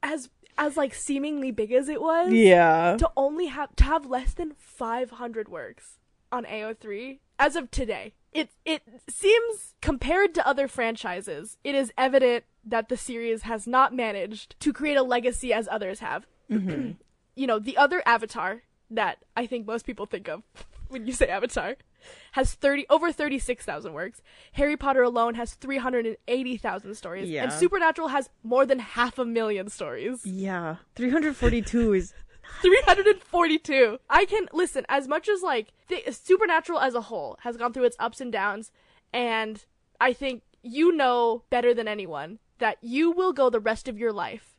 as 0.02 0.28
as 0.56 0.76
like 0.76 0.94
seemingly 0.94 1.50
big 1.50 1.72
as 1.72 1.88
it 1.88 2.00
was. 2.00 2.32
Yeah. 2.32 2.96
to 2.98 3.10
only 3.16 3.46
have 3.46 3.74
to 3.76 3.84
have 3.84 4.06
less 4.06 4.34
than 4.34 4.54
500 4.58 5.48
works 5.48 5.98
on 6.30 6.44
AO3 6.44 7.18
as 7.38 7.56
of 7.56 7.70
today. 7.70 8.14
It 8.32 8.50
it 8.64 8.82
seems 9.08 9.74
compared 9.80 10.34
to 10.34 10.46
other 10.46 10.66
franchises, 10.66 11.56
it 11.62 11.74
is 11.74 11.92
evident 11.96 12.44
that 12.64 12.88
the 12.88 12.96
series 12.96 13.42
has 13.42 13.66
not 13.66 13.94
managed 13.94 14.58
to 14.60 14.72
create 14.72 14.96
a 14.96 15.02
legacy 15.02 15.52
as 15.52 15.68
others 15.70 16.00
have. 16.00 16.26
Mm-hmm. 16.50 16.90
you 17.34 17.46
know, 17.46 17.58
the 17.58 17.76
other 17.78 18.02
Avatar 18.04 18.62
that 18.90 19.18
I 19.34 19.46
think 19.46 19.66
most 19.66 19.86
people 19.86 20.04
think 20.04 20.28
of 20.28 20.42
when 20.88 21.06
you 21.06 21.12
say 21.14 21.26
Avatar 21.28 21.76
has 22.32 22.54
30 22.54 22.86
over 22.90 23.12
36,000 23.12 23.92
works. 23.92 24.22
Harry 24.52 24.76
Potter 24.76 25.02
alone 25.02 25.34
has 25.34 25.54
380,000 25.54 26.94
stories 26.94 27.28
Yeah. 27.28 27.44
and 27.44 27.52
Supernatural 27.52 28.08
has 28.08 28.28
more 28.42 28.66
than 28.66 28.78
half 28.78 29.18
a 29.18 29.24
million 29.24 29.68
stories. 29.68 30.24
Yeah. 30.24 30.76
342 30.96 31.92
is 31.94 32.14
342. 32.62 33.98
I 34.10 34.24
can 34.24 34.48
listen 34.52 34.84
as 34.88 35.08
much 35.08 35.28
as 35.28 35.42
like 35.42 35.68
the 35.88 36.02
supernatural 36.12 36.78
as 36.80 36.94
a 36.94 37.02
whole 37.02 37.38
has 37.42 37.56
gone 37.56 37.72
through 37.72 37.84
its 37.84 37.96
ups 37.98 38.20
and 38.20 38.32
downs 38.32 38.70
and 39.12 39.64
I 40.00 40.12
think 40.12 40.42
you 40.62 40.92
know 40.92 41.42
better 41.50 41.74
than 41.74 41.88
anyone 41.88 42.38
that 42.58 42.78
you 42.80 43.10
will 43.10 43.32
go 43.32 43.50
the 43.50 43.60
rest 43.60 43.88
of 43.88 43.98
your 43.98 44.12
life 44.12 44.56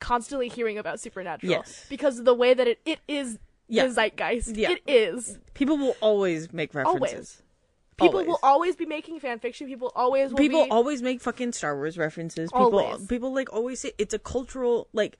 constantly 0.00 0.48
hearing 0.48 0.78
about 0.78 1.00
supernatural 1.00 1.50
Yes. 1.50 1.84
because 1.88 2.18
of 2.20 2.24
the 2.24 2.34
way 2.34 2.54
that 2.54 2.68
it, 2.68 2.80
it 2.84 3.00
is 3.08 3.38
Yeah. 3.68 3.86
the 3.86 3.92
zeitgeist. 3.92 4.56
Yeah. 4.56 4.70
It 4.70 4.82
is. 4.86 5.38
people 5.54 5.76
will 5.78 5.96
always 6.00 6.52
make 6.52 6.74
references. 6.74 6.94
Always. 7.12 7.42
People 7.98 8.10
Always. 8.20 8.26
will 8.28 8.38
always 8.44 8.76
be 8.76 8.86
making 8.86 9.18
fan 9.18 9.40
fiction. 9.40 9.66
People 9.66 9.90
always 9.96 10.30
will 10.30 10.38
People 10.38 10.64
be 10.66 10.70
always 10.70 11.02
make 11.02 11.20
fucking 11.20 11.52
Star 11.52 11.74
Wars 11.76 11.98
references. 11.98 12.50
People 12.52 12.78
Always. 12.78 13.06
people 13.06 13.34
like 13.34 13.52
always 13.52 13.80
say 13.80 13.90
it's 13.98 14.14
a 14.14 14.20
cultural 14.20 14.88
like 14.92 15.18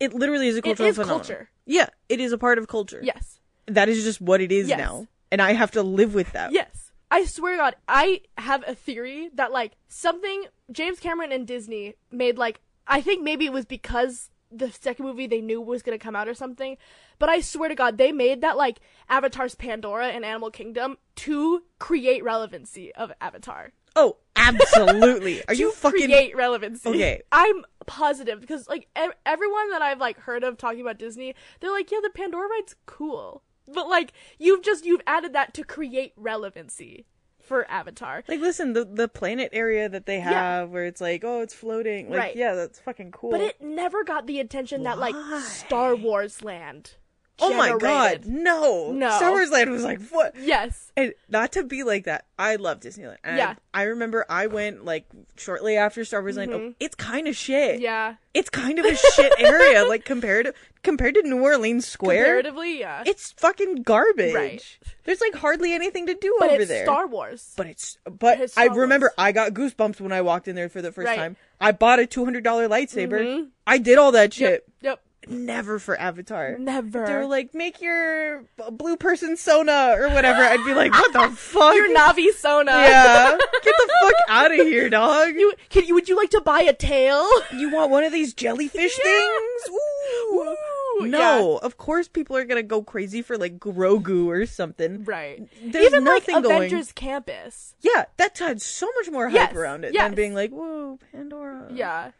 it 0.00 0.12
literally 0.12 0.48
is 0.48 0.56
a 0.56 0.58
it 0.58 0.64
cultural 0.64 0.88
is 0.88 0.96
phenomenon. 0.96 1.20
culture. 1.20 1.50
Yeah, 1.66 1.88
it 2.08 2.18
is 2.20 2.32
a 2.32 2.38
part 2.38 2.58
of 2.58 2.66
culture. 2.66 3.00
Yes. 3.02 3.38
That 3.66 3.88
is 3.88 4.02
just 4.02 4.20
what 4.20 4.40
it 4.40 4.50
is 4.50 4.68
Yes. 4.68 4.78
now. 4.78 5.06
And 5.30 5.40
I 5.40 5.52
have 5.52 5.70
to 5.72 5.84
live 5.84 6.12
with 6.14 6.32
that. 6.32 6.50
Yes. 6.52 6.90
I 7.12 7.24
swear 7.26 7.52
to 7.52 7.58
God, 7.58 7.76
I 7.88 8.22
have 8.38 8.64
a 8.66 8.74
theory 8.74 9.30
that 9.34 9.52
like 9.52 9.76
something 9.88 10.44
James 10.72 10.98
Cameron 10.98 11.30
and 11.30 11.46
Disney 11.46 11.94
made 12.10 12.38
like 12.38 12.60
I 12.88 13.00
think 13.02 13.22
maybe 13.22 13.46
it 13.46 13.52
was 13.52 13.66
because 13.66 14.29
the 14.50 14.70
second 14.70 15.04
movie 15.04 15.26
they 15.26 15.40
knew 15.40 15.60
was 15.60 15.82
gonna 15.82 15.98
come 15.98 16.16
out 16.16 16.28
or 16.28 16.34
something, 16.34 16.76
but 17.18 17.28
I 17.28 17.40
swear 17.40 17.68
to 17.68 17.74
God 17.74 17.98
they 17.98 18.12
made 18.12 18.40
that 18.40 18.56
like 18.56 18.80
Avatar's 19.08 19.54
Pandora 19.54 20.08
and 20.08 20.24
Animal 20.24 20.50
Kingdom 20.50 20.98
to 21.16 21.62
create 21.78 22.24
relevancy 22.24 22.94
of 22.94 23.12
Avatar. 23.20 23.72
Oh, 23.96 24.18
absolutely. 24.36 25.42
Are 25.48 25.54
you 25.54 25.72
fucking 25.72 26.06
create 26.06 26.36
relevancy? 26.36 26.88
Okay. 26.88 27.22
I'm 27.32 27.64
positive 27.86 28.40
because 28.40 28.68
like 28.68 28.88
ev- 28.94 29.14
everyone 29.26 29.70
that 29.70 29.82
I've 29.82 29.98
like 29.98 30.18
heard 30.20 30.44
of 30.44 30.56
talking 30.56 30.80
about 30.80 30.98
Disney, 30.98 31.34
they're 31.60 31.72
like, 31.72 31.90
yeah, 31.90 31.98
the 32.02 32.10
Pandora 32.10 32.48
ride's 32.48 32.76
cool, 32.86 33.42
but 33.72 33.88
like 33.88 34.12
you've 34.38 34.62
just 34.62 34.84
you've 34.84 35.02
added 35.06 35.32
that 35.32 35.54
to 35.54 35.64
create 35.64 36.12
relevancy 36.16 37.06
for 37.50 37.68
Avatar. 37.68 38.22
like 38.28 38.38
listen, 38.38 38.74
the 38.74 38.84
the 38.84 39.08
planet 39.08 39.50
area 39.52 39.88
that 39.88 40.06
they 40.06 40.20
have 40.20 40.32
Yeah. 40.32 40.62
where 40.72 40.84
it's 40.86 41.00
like, 41.00 41.24
oh, 41.24 41.40
it's 41.40 41.52
floating. 41.52 42.08
Like, 42.08 42.18
Right. 42.18 42.36
yeah, 42.36 42.54
that's 42.54 42.78
fucking 42.78 43.10
cool. 43.10 43.32
But 43.32 43.40
it 43.40 43.60
never 43.60 44.04
got 44.04 44.28
the 44.28 44.38
attention 44.38 44.84
that 44.84 44.98
like 44.98 45.16
Star 45.42 45.96
Wars 45.96 46.44
Land. 46.44 46.92
Oh 47.40 47.54
my 47.54 47.76
god, 47.78 48.24
no. 48.26 48.92
No. 48.92 49.10
Star 49.16 49.30
Wars 49.30 49.50
Land 49.50 49.70
was 49.70 49.84
like, 49.84 50.00
what? 50.10 50.34
Yes. 50.38 50.92
And 50.96 51.14
not 51.28 51.52
to 51.52 51.64
be 51.64 51.82
like 51.82 52.04
that. 52.04 52.24
I 52.38 52.56
love 52.56 52.80
Disneyland. 52.80 53.16
And 53.24 53.36
Yeah. 53.38 53.54
I, 53.74 53.80
I 53.82 53.84
remember 53.84 54.24
I 54.28 54.46
went 54.46 54.84
like 54.84 55.06
shortly 55.36 55.76
after 55.76 56.04
Star 56.04 56.20
Wars 56.20 56.36
Land. 56.36 56.52
Oh, 56.52 56.74
it's 56.80 56.94
kind 56.94 57.28
of 57.28 57.36
shit. 57.36 57.76
Mm-hmm. 57.76 57.82
Yeah. 57.84 58.14
It's 58.34 58.48
kind 58.50 58.78
of 58.78 58.84
a 58.84 58.94
shit 58.96 59.32
area. 59.38 59.84
Like 59.90 60.04
compared 60.04 60.46
to 60.46 60.54
compared 60.82 61.14
to 61.14 61.22
New 61.22 61.42
Orleans 61.42 61.86
Square. 61.86 62.24
Comparatively, 62.24 62.78
yeah. 62.80 63.02
It's 63.06 63.32
fucking 63.32 63.82
garbage. 63.82 64.34
Right. 64.34 64.78
There's 65.04 65.20
like 65.20 65.34
hardly 65.34 65.72
anything 65.74 66.06
to 66.06 66.14
do 66.14 66.36
but 66.38 66.50
over 66.50 66.60
it's 66.62 66.68
there. 66.68 66.84
Star 66.84 67.06
Wars. 67.06 67.52
but 67.56 67.66
it's 67.66 67.98
but 68.04 68.40
It's 68.40 68.56
I 68.56 68.66
remember 68.66 69.06
Wars. 69.06 69.14
I 69.18 69.32
got 69.32 69.52
goosebumps 69.52 70.00
when 70.00 70.12
I 70.12 70.20
walked 70.20 70.46
in 70.48 70.54
there 70.54 70.68
for 70.68 70.80
the 70.82 70.92
first 70.92 71.06
Right. 71.06 71.16
time. 71.18 71.36
I 71.60 71.72
bought 71.72 71.98
a 71.98 72.06
two 72.06 72.24
hundred 72.24 72.44
dollar 72.44 72.68
lightsaber. 72.68 73.48
I 73.66 73.78
did 73.78 73.98
all 73.98 74.12
that 74.12 74.32
shit. 74.32 74.64
Yep. 74.80 74.82
Yep. 74.82 75.00
Never 75.28 75.78
for 75.78 76.00
Avatar. 76.00 76.56
Never. 76.58 77.06
They 77.06 77.14
were 77.14 77.26
like, 77.26 77.54
make 77.54 77.80
your 77.82 78.44
blue 78.72 78.96
person 78.96 79.36
Sona 79.36 79.94
or 79.96 80.08
whatever. 80.08 80.40
I'd 80.42 80.64
be 80.64 80.74
like, 80.74 80.92
what 80.92 81.12
the 81.12 81.28
fuck? 81.36 81.74
Your 81.74 81.94
Na'vi 81.94 82.32
Sona. 82.32 82.70
yeah, 82.72 83.36
get 83.62 83.74
the 83.76 83.92
fuck 84.02 84.14
out 84.28 84.50
of 84.50 84.66
here, 84.66 84.88
dog. 84.88 85.34
You 85.36 85.52
can 85.68 85.84
you 85.84 85.94
would 85.94 86.08
you 86.08 86.16
like 86.16 86.30
to 86.30 86.40
buy 86.40 86.62
a 86.62 86.72
tail? 86.72 87.28
You 87.52 87.70
want 87.70 87.90
one 87.90 88.02
of 88.04 88.12
these 88.12 88.32
jellyfish 88.34 88.98
Yeah. 88.98 89.04
things? 89.04 89.68
Ooh. 89.70 90.56
Ooh, 91.02 91.06
No, 91.06 91.58
of 91.58 91.76
course 91.76 92.08
people 92.08 92.36
are 92.36 92.44
gonna 92.44 92.62
go 92.62 92.82
crazy 92.82 93.22
for 93.22 93.36
like 93.38 93.58
Grogu 93.58 94.26
or 94.26 94.46
something. 94.46 95.04
Right. 95.04 95.46
There's 95.62 95.86
Even 95.86 96.04
like 96.04 96.26
nothing 96.28 96.42
going- 96.42 96.56
Avengers 96.56 96.92
Campus. 96.92 97.74
Yeah, 97.80 98.06
that 98.16 98.38
had 98.38 98.60
so 98.62 98.88
much 98.96 99.10
more 99.10 99.28
hype 99.28 99.34
Yes, 99.50 99.54
around 99.54 99.84
it 99.84 99.92
yes. 99.94 100.02
than 100.04 100.14
being 100.14 100.34
like, 100.34 100.50
whoa, 100.50 100.98
Pandora. 101.12 101.68
Yeah. 101.72 102.10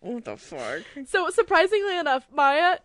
What 0.00 0.24
the 0.24 0.36
fuck? 0.36 0.82
So 1.06 1.30
surprisingly 1.30 1.96
enough, 1.98 2.26
Maya, 2.32 2.78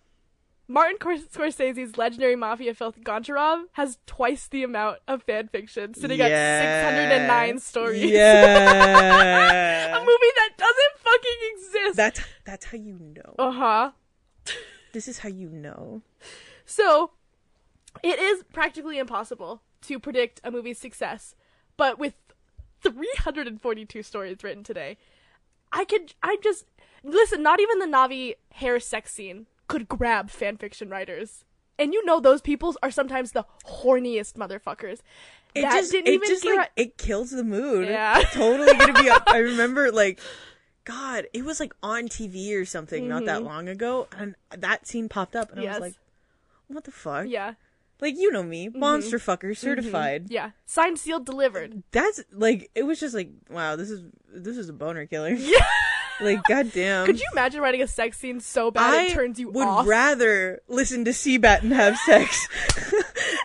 Martin 0.67 0.97
Cor- 0.97 1.15
Scorsese's 1.17 1.97
legendary 1.97 2.35
mafia 2.35 2.73
filth 2.73 2.99
Goncharov 3.01 3.65
has 3.73 3.97
twice 4.05 4.47
the 4.47 4.63
amount 4.63 4.99
of 5.07 5.23
fan 5.23 5.47
fiction, 5.47 5.93
sitting 5.93 6.19
at 6.21 6.29
609 6.29 7.59
stories. 7.59 8.03
Yeah. 8.03 9.95
a 9.97 9.99
movie 9.99 10.33
that 10.35 10.49
doesn't 10.57 10.97
fucking 10.97 11.39
exist. 11.53 11.97
that's 11.97 12.19
that's 12.45 12.65
how 12.65 12.77
you 12.77 12.97
know. 12.99 13.35
uh 13.37 13.51
huh. 13.51 13.91
This 14.93 15.07
is 15.07 15.19
how 15.19 15.29
you 15.29 15.49
know. 15.49 16.01
So, 16.65 17.11
it 18.01 18.17
is 18.17 18.43
practically 18.53 18.97
impossible 18.97 19.61
to 19.81 19.99
predict 19.99 20.39
a 20.43 20.51
movie's 20.51 20.79
success, 20.79 21.35
but 21.77 21.99
with 21.99 22.13
342 22.81 24.03
stories 24.03 24.37
written 24.43 24.63
today, 24.63 24.97
I 25.71 25.83
could, 25.85 26.13
I 26.23 26.37
just, 26.41 26.65
listen, 27.05 27.41
not 27.43 27.59
even 27.59 27.79
the 27.79 27.85
Na'vi 27.85 28.35
hair 28.53 28.79
sex 28.79 29.13
scene 29.13 29.45
could 29.67 29.87
grab 29.87 30.29
fanfiction 30.29 30.91
writers. 30.91 31.45
And 31.77 31.93
you 31.93 32.05
know 32.05 32.19
those 32.19 32.41
people 32.41 32.75
are 32.81 32.91
sometimes 32.91 33.31
the 33.33 33.45
horniest 33.67 34.33
motherfuckers. 34.33 34.99
It 35.53 35.61
that 35.61 35.71
just 35.73 35.91
didn't 35.91 36.07
it 36.07 36.13
even 36.15 36.27
just 36.29 36.45
like 36.45 36.71
it 36.75 36.97
kills 36.97 37.31
the 37.31 37.43
mood. 37.43 37.87
Yeah. 37.87 38.21
totally 38.31 38.73
gonna 38.77 38.93
be. 39.01 39.09
Up. 39.15 39.23
I 39.27 39.37
remember 39.39 39.91
like, 39.91 40.19
God, 40.83 41.27
it 41.33 41.43
was 41.45 41.59
like 41.59 41.73
on 41.83 42.07
TV 42.07 42.59
or 42.59 42.65
something 42.65 43.07
not 43.07 43.25
that 43.25 43.43
long 43.43 43.67
ago, 43.69 44.07
and 44.17 44.35
that 44.57 44.87
scene 44.87 45.09
popped 45.09 45.35
up, 45.35 45.51
and 45.51 45.59
I 45.59 45.63
Mm-hmm. 45.63 45.71
Was 45.73 45.81
like, 45.81 45.93
what 46.67 46.83
the 46.83 46.91
fuck? 46.91 47.27
yeah. 47.27 47.53
Like 48.01 48.17
you 48.17 48.29
know 48.31 48.43
me, 48.43 48.67
monster 48.69 49.17
fucker, 49.17 49.55
certified. 49.55 50.27
Yeah. 50.29 50.51
Signed, 50.65 50.99
sealed, 50.99 51.25
delivered. 51.25 51.83
That's 51.91 52.21
like 52.33 52.69
it 52.75 52.83
was 52.83 52.99
just 52.99 53.15
like 53.15 53.29
wow, 53.49 53.75
this 53.77 53.89
is 53.89 54.03
this 54.33 54.57
is 54.57 54.67
a 54.69 54.73
boner 54.73 55.05
killer. 55.05 55.29
Yeah. 55.39 55.65
Like 56.21 56.43
goddamn. 56.47 57.05
Could 57.05 57.19
you 57.19 57.25
imagine 57.31 57.61
writing 57.61 57.81
a 57.81 57.87
sex 57.87 58.17
scene 58.17 58.39
so 58.39 58.71
bad 58.71 58.93
I 58.93 59.03
it 59.07 59.13
turns 59.13 59.39
you 59.39 59.49
off? 59.49 59.55
I 59.55 59.57
would 59.59 59.67
off? 59.67 59.87
rather 59.87 60.61
listen 60.67 61.05
to 61.05 61.11
Seabat 61.11 61.61
and 61.63 61.73
have 61.73 61.97
sex 61.97 62.47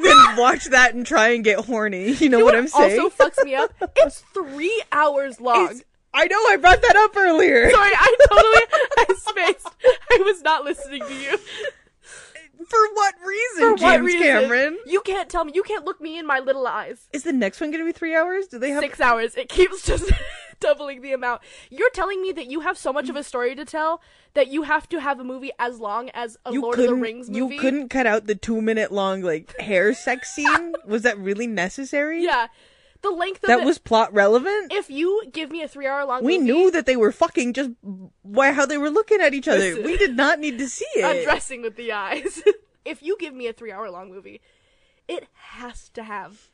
than 0.03 0.17
watch 0.37 0.67
that 0.67 0.95
and 0.95 1.05
try 1.07 1.29
and 1.31 1.43
get 1.45 1.65
horny. 1.65 2.13
You 2.13 2.29
know 2.29 2.39
You 2.39 2.45
what 2.45 2.53
know 2.55 2.61
I'm 2.61 2.69
saying? 2.69 3.01
Also 3.01 3.15
fucks 3.25 3.45
me 3.45 3.55
up. 3.55 3.73
It's 3.97 4.21
three 4.35 4.83
hours 4.93 5.41
long. 5.41 5.65
It's- 5.65 5.83
I 6.13 6.27
know 6.27 6.37
I 6.49 6.57
brought 6.57 6.83
that 6.83 6.97
up 6.97 7.17
earlier. 7.17 7.71
Sorry, 7.71 7.93
I 7.95 8.17
totally 8.29 8.63
I 8.99 9.15
spaced. 9.17 9.69
I 10.11 10.23
was 10.25 10.43
not 10.43 10.65
listening 10.65 11.03
to 11.07 11.15
you. 11.15 11.39
For 12.71 12.79
what 12.95 13.15
reason, 13.27 13.59
For 13.59 13.71
James 13.77 13.83
what 13.83 14.03
reason? 14.03 14.21
Cameron? 14.23 14.79
You 14.87 15.01
can't 15.01 15.29
tell 15.29 15.45
me. 15.45 15.53
You 15.55 15.63
can't 15.65 15.85
look 15.85 16.01
me 16.01 16.19
in 16.19 16.27
my 16.27 16.39
little 16.39 16.67
eyes. 16.67 17.09
Is 17.13 17.25
the 17.25 17.33
next 17.33 17.61
one 17.61 17.71
going 17.71 17.83
to 17.83 17.87
be 17.87 17.93
three 17.93 18.15
hours? 18.15 18.47
Do 18.47 18.59
they 18.59 18.71
have? 18.71 18.81
Six 18.81 19.01
hours. 19.01 19.35
It 19.35 19.49
keeps 19.49 19.85
just 19.85 20.11
doubling 20.61 21.03
the 21.03 21.13
amount. 21.13 21.43
You're 21.69 21.91
telling 21.91 22.23
me 22.23 22.31
that 22.33 22.47
you 22.49 22.61
have 22.61 22.79
so 22.79 22.93
much 22.93 23.09
of 23.09 23.17
a 23.17 23.25
story 23.25 23.55
to 23.57 23.65
tell 23.65 24.01
that 24.35 24.49
you 24.49 24.63
have 24.63 24.89
to 24.91 25.01
have 25.01 25.19
a 25.19 25.25
movie 25.25 25.51
as 25.59 25.81
long 25.81 26.11
as 26.11 26.37
a 26.47 26.53
You 26.53 26.63
Lord 26.63 26.79
of 26.79 26.87
the. 26.87 26.95
Rings 26.95 27.29
You 27.29 27.59
couldn't 27.59 27.89
cut 27.89 28.07
out 28.07 28.27
the 28.27 28.35
two 28.37 28.61
minute 28.63 28.93
long 28.93 29.21
like 29.23 29.59
hair 29.59 29.93
sex 29.93 30.31
scene. 30.35 30.75
was 30.87 31.03
that 31.03 31.19
really 31.19 31.49
necessary? 31.49 32.23
Yeah, 32.23 32.47
the 33.03 33.11
length 33.11 33.43
of 33.45 33.49
That 33.49 33.61
it. 33.61 33.65
was 33.65 33.79
plot 33.79 34.13
relevant. 34.13 34.73
If 34.73 34.91
you 34.91 35.23
give 35.33 35.51
me 35.51 35.63
a 35.63 35.69
three-hour 35.69 36.05
long, 36.05 36.25
we 36.25 36.39
movie, 36.39 36.53
knew 36.53 36.71
that 36.71 36.87
they 36.87 36.97
were 36.97 37.13
fucking 37.13 37.53
just 37.55 37.71
by 38.25 38.53
how 38.53 38.67
they 38.67 38.79
were 38.79 38.91
looking 38.91 39.21
at 39.21 39.35
each 39.35 39.49
other. 39.49 39.81
We 39.83 39.97
did 39.97 40.17
not 40.17 40.39
need 40.39 40.59
to 40.59 40.69
see 40.69 40.87
it. 40.97 41.19
undressing 41.19 41.63
with 41.63 41.77
the 41.77 41.93
eyes. 41.93 42.43
if 42.85 43.03
you 43.03 43.17
give 43.19 43.35
me 43.35 43.47
a 43.47 43.53
three-hour 43.53 43.91
long 43.91 44.11
movie, 44.11 44.41
it 45.09 45.27
has 45.35 45.89
to 45.91 46.03
have 46.03 46.51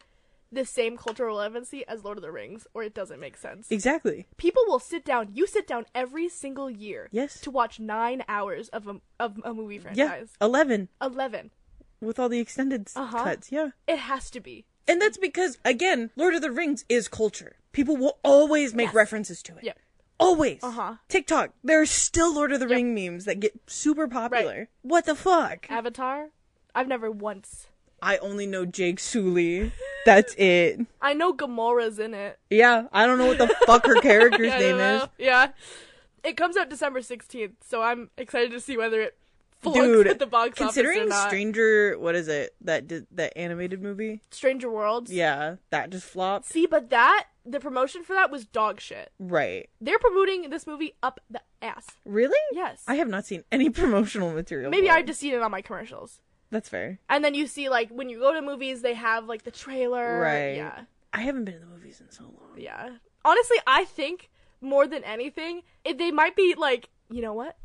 the 0.52 0.64
same 0.64 0.96
cultural 0.96 1.36
relevancy 1.36 1.84
as 1.88 2.04
Lord 2.04 2.18
of 2.18 2.22
the 2.22 2.30
Rings, 2.30 2.66
or 2.72 2.84
it 2.84 2.94
doesn't 2.94 3.18
make 3.18 3.36
sense. 3.36 3.70
Exactly. 3.70 4.26
People 4.36 4.62
will 4.68 4.78
sit 4.78 5.04
down. 5.04 5.30
You 5.34 5.46
sit 5.46 5.66
down 5.66 5.86
every 5.94 6.28
single 6.28 6.70
year. 6.70 7.08
Yes. 7.10 7.40
To 7.40 7.50
watch 7.50 7.80
nine 7.80 8.22
hours 8.28 8.68
of 8.68 8.86
a 8.86 9.00
of 9.18 9.40
a 9.44 9.52
movie 9.52 9.78
franchise. 9.78 10.30
Yeah. 10.40 10.46
Eleven 10.46 10.88
Eleven. 11.02 11.50
with 12.00 12.18
all 12.20 12.28
the 12.28 12.38
extended 12.38 12.88
Uh-huh. 12.94 13.24
cuts. 13.24 13.50
Yeah. 13.50 13.70
It 13.88 13.98
has 13.98 14.30
to 14.30 14.40
be. 14.40 14.66
And 14.88 15.00
that's 15.00 15.18
because, 15.18 15.58
again, 15.64 16.10
Lord 16.16 16.34
of 16.34 16.42
the 16.42 16.50
Rings 16.50 16.84
is 16.88 17.08
culture. 17.08 17.56
People 17.72 17.96
will 17.96 18.18
always 18.22 18.74
make 18.74 18.86
Yes. 18.88 18.94
references 18.94 19.42
to 19.44 19.56
it. 19.56 19.64
Yep. 19.64 19.78
Always. 20.18 20.60
Uh-huh. 20.62 20.94
TikTok. 21.08 21.50
There 21.62 21.80
are 21.80 21.86
still 21.86 22.32
Lord 22.34 22.52
of 22.52 22.60
the 22.60 22.68
Ring 22.68 22.94
memes 22.94 23.24
that 23.26 23.40
get 23.40 23.52
super 23.66 24.08
popular. 24.08 24.68
What 24.82 25.04
the 25.04 25.14
fuck? 25.14 25.66
Avatar. 25.70 26.30
I've 26.74 26.88
never 26.88 27.10
once. 27.10 27.66
I 28.00 28.16
only 28.18 28.46
know 28.46 28.64
Jake 28.64 28.98
Sully. 29.00 29.72
That's 30.06 30.34
it. 30.38 30.80
I 31.02 31.12
know 31.14 31.34
Gamora's 31.34 31.98
in 31.98 32.14
it. 32.14 32.38
Yeah, 32.50 32.86
I 32.92 33.06
don't 33.06 33.18
know 33.18 33.26
what 33.26 33.38
the 33.38 33.48
fuck 33.66 33.84
her 33.86 33.94
character's 34.00 34.52
I 34.52 34.58
name 34.58 34.78
don't 34.78 34.94
is. 34.94 35.02
know. 35.02 35.08
Yeah. 35.18 35.48
It 36.24 36.36
comes 36.36 36.56
out 36.56 36.68
December 36.70 37.00
16th, 37.00 37.52
so 37.66 37.82
I'm 37.82 38.10
excited 38.16 38.50
to 38.52 38.60
see 38.60 38.76
whether 38.76 39.00
it 39.00 39.16
Dude, 39.62 40.06
at 40.06 40.18
the 40.18 40.26
box 40.26 40.56
considering. 40.56 41.10
Stranger, 41.10 41.98
what 41.98 42.14
is 42.14 42.28
it? 42.28 42.54
That 42.60 42.86
did 42.86 43.06
that 43.12 43.36
animated 43.36 43.82
movie? 43.82 44.22
Stranger 44.30 44.70
Worlds. 44.70 45.12
Yeah, 45.12 45.56
that 45.70 45.90
just 45.90 46.06
flopped. 46.06 46.46
See, 46.46 46.66
but 46.66 46.90
that 46.90 47.26
the 47.44 47.60
promotion 47.60 48.02
for 48.02 48.14
that 48.14 48.30
was 48.30 48.44
dog 48.44 48.80
shit. 48.80 49.12
Right. 49.18 49.68
They're 49.80 49.98
promoting 49.98 50.50
this 50.50 50.66
movie 50.66 50.94
up 51.02 51.20
the 51.30 51.40
ass. 51.62 51.86
Really? 52.04 52.38
Yes. 52.52 52.82
I 52.86 52.96
have 52.96 53.08
not 53.08 53.24
seen 53.24 53.44
any 53.52 53.70
promotional 53.70 54.32
material. 54.32 54.70
Maybe 54.70 54.90
I've 54.90 55.06
just 55.06 55.20
seen 55.20 55.34
it 55.34 55.42
on 55.42 55.50
my 55.50 55.62
commercials. 55.62 56.20
That's 56.50 56.68
fair. 56.68 56.98
And 57.08 57.24
then 57.24 57.34
you 57.34 57.46
see 57.46 57.68
like 57.68 57.90
when 57.90 58.08
you 58.08 58.18
go 58.18 58.32
to 58.32 58.42
movies, 58.42 58.82
they 58.82 58.94
have 58.94 59.26
like 59.26 59.44
the 59.44 59.50
trailer. 59.50 60.20
Right. 60.20 60.56
Yeah. 60.56 60.80
I 61.12 61.20
haven't 61.20 61.44
been 61.44 61.54
to 61.54 61.60
the 61.60 61.66
movies 61.66 62.00
in 62.00 62.10
so 62.10 62.24
long. 62.24 62.58
Yeah. 62.58 62.90
Honestly, 63.24 63.56
I 63.66 63.84
think 63.84 64.30
more 64.60 64.86
than 64.86 65.04
anything, 65.04 65.62
it, 65.84 65.98
they 65.98 66.10
might 66.10 66.36
be 66.36 66.54
like, 66.56 66.88
you 67.10 67.22
know 67.22 67.32
what? 67.32 67.56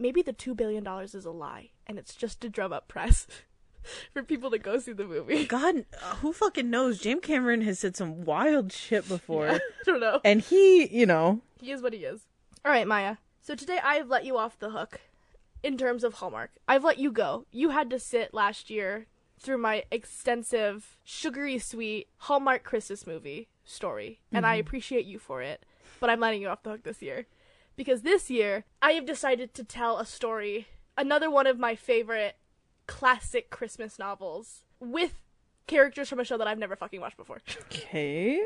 Maybe 0.00 0.22
the 0.22 0.32
two 0.32 0.54
billion 0.54 0.82
dollars 0.82 1.14
is 1.14 1.26
a 1.26 1.30
lie, 1.30 1.72
and 1.86 1.98
it's 1.98 2.14
just 2.14 2.40
to 2.40 2.48
drum 2.48 2.72
up 2.72 2.88
press 2.88 3.26
for 4.14 4.22
people 4.22 4.50
to 4.50 4.58
go 4.58 4.78
see 4.78 4.92
the 4.92 5.04
movie. 5.04 5.44
God, 5.44 5.84
uh, 6.02 6.14
who 6.16 6.32
fucking 6.32 6.70
knows? 6.70 6.98
James 6.98 7.20
Cameron 7.22 7.60
has 7.60 7.78
said 7.80 7.96
some 7.96 8.24
wild 8.24 8.72
shit 8.72 9.06
before. 9.06 9.48
I 9.50 9.60
don't 9.84 10.00
know. 10.00 10.22
And 10.24 10.40
he, 10.40 10.86
you 10.86 11.04
know, 11.04 11.42
He 11.60 11.70
is 11.70 11.82
what 11.82 11.92
he 11.92 12.00
is. 12.06 12.22
All 12.64 12.72
right, 12.72 12.86
Maya. 12.86 13.16
So 13.42 13.54
today 13.54 13.78
I 13.84 13.96
have 13.96 14.08
let 14.08 14.24
you 14.24 14.38
off 14.38 14.58
the 14.58 14.70
hook 14.70 15.00
in 15.62 15.76
terms 15.76 16.02
of 16.02 16.14
Hallmark. 16.14 16.52
I've 16.66 16.84
let 16.84 16.98
you 16.98 17.12
go. 17.12 17.44
You 17.50 17.68
had 17.68 17.90
to 17.90 17.98
sit 17.98 18.32
last 18.32 18.70
year 18.70 19.06
through 19.38 19.58
my 19.58 19.84
extensive, 19.90 20.96
sugary 21.04 21.58
sweet 21.58 22.08
Hallmark 22.18 22.64
Christmas 22.64 23.06
movie 23.06 23.48
story, 23.66 24.20
and 24.32 24.46
I 24.46 24.54
appreciate 24.54 25.04
you 25.04 25.18
for 25.18 25.42
it. 25.42 25.64
But 25.98 26.08
I'm 26.08 26.20
letting 26.20 26.40
you 26.40 26.48
off 26.48 26.62
the 26.62 26.70
hook 26.70 26.84
this 26.84 27.02
year 27.02 27.26
because 27.80 28.02
this 28.02 28.28
year 28.28 28.66
I 28.82 28.92
have 28.92 29.06
decided 29.06 29.54
to 29.54 29.64
tell 29.64 29.96
a 29.96 30.04
story, 30.04 30.66
another 30.98 31.30
one 31.30 31.46
of 31.46 31.58
my 31.58 31.74
favorite 31.74 32.36
classic 32.86 33.48
Christmas 33.48 33.98
novels 33.98 34.66
with 34.80 35.14
characters 35.70 36.08
from 36.08 36.18
a 36.18 36.24
show 36.24 36.36
that 36.36 36.48
I've 36.48 36.58
never 36.58 36.74
fucking 36.76 37.00
watched 37.00 37.16
before. 37.16 37.40
okay, 37.62 38.42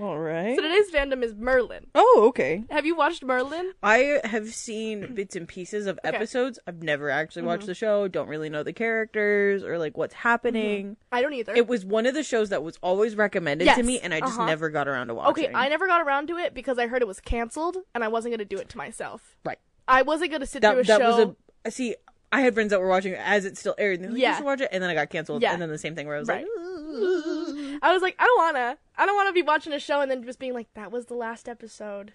all 0.00 0.18
right. 0.18 0.56
so 0.56 0.62
today's 0.62 0.90
fandom 0.90 1.22
is 1.22 1.34
Merlin. 1.34 1.86
oh, 1.94 2.24
okay. 2.28 2.64
Have 2.70 2.86
you 2.86 2.96
watched 2.96 3.22
Merlin? 3.22 3.72
I 3.82 4.20
have 4.24 4.48
seen 4.54 5.14
bits 5.14 5.36
and 5.36 5.46
pieces 5.46 5.86
of 5.86 6.00
episodes. 6.02 6.58
I've 6.66 6.82
never 6.82 7.10
actually 7.10 7.42
watched 7.42 7.66
the 7.66 7.74
show. 7.74 8.08
Don't 8.08 8.28
really 8.28 8.48
know 8.48 8.62
the 8.62 8.72
characters 8.72 9.62
or 9.62 9.78
like 9.78 9.96
what's 9.96 10.14
happening. 10.14 10.96
I 11.12 11.20
don't 11.20 11.34
either. 11.34 11.54
It 11.54 11.68
was 11.68 11.84
one 11.84 12.06
of 12.06 12.14
the 12.14 12.22
shows 12.22 12.48
that 12.48 12.62
was 12.62 12.78
always 12.82 13.14
recommended 13.14 13.68
to 13.68 13.82
me, 13.82 14.00
and 14.00 14.14
I 14.14 14.20
just 14.20 14.38
uh-huh. 14.38 14.46
never 14.46 14.70
got 14.70 14.88
around 14.88 15.08
to 15.08 15.14
watching. 15.14 15.46
Okay, 15.46 15.54
I 15.54 15.68
never 15.68 15.86
got 15.86 16.00
around 16.00 16.28
to 16.28 16.38
it 16.38 16.54
because 16.54 16.78
I 16.78 16.86
heard 16.86 17.02
it 17.02 17.08
was 17.08 17.20
canceled, 17.20 17.76
and 17.94 18.02
I 18.02 18.08
wasn't 18.08 18.32
gonna 18.32 18.44
do 18.44 18.56
it 18.56 18.70
to 18.70 18.78
myself. 18.78 19.36
right. 19.44 19.58
I 19.86 20.02
wasn't 20.02 20.30
gonna 20.30 20.46
sit 20.46 20.62
That 20.62 20.72
through 20.72 20.82
a 20.82 20.84
that 20.84 21.00
show. 21.00 21.26
was 21.26 21.36
a 21.66 21.70
see. 21.70 21.96
I 22.32 22.40
had 22.40 22.54
friends 22.54 22.70
that 22.70 22.80
were 22.80 22.88
watching 22.88 23.12
it 23.12 23.20
as 23.22 23.44
it 23.44 23.58
still 23.58 23.74
aired, 23.78 24.00
and 24.00 24.12
like, 24.14 24.20
Yeah. 24.22 24.30
"You 24.30 24.36
should 24.36 24.44
watch 24.46 24.60
it," 24.62 24.70
and 24.72 24.82
then 24.82 24.88
I 24.90 24.94
got 24.94 25.10
canceled, 25.10 25.42
Yeah. 25.42 25.52
and 25.52 25.60
then 25.60 25.68
the 25.68 25.78
same 25.78 25.94
thing 25.94 26.06
where 26.06 26.16
I 26.16 26.20
was 26.20 26.28
Right. 26.28 26.44
like, 26.44 26.48
I 27.82 27.92
was 27.92 28.02
like, 28.02 28.16
I 28.18 28.24
don't 28.24 28.38
wanna. 28.38 28.78
I 28.96 29.06
don't 29.06 29.16
wanna 29.16 29.32
be 29.32 29.42
watching 29.42 29.72
a 29.72 29.78
show 29.78 30.00
and 30.00 30.10
then 30.10 30.22
just 30.24 30.38
being 30.38 30.54
like, 30.54 30.72
that 30.74 30.90
was 30.92 31.06
the 31.06 31.14
last 31.14 31.48
episode. 31.48 32.12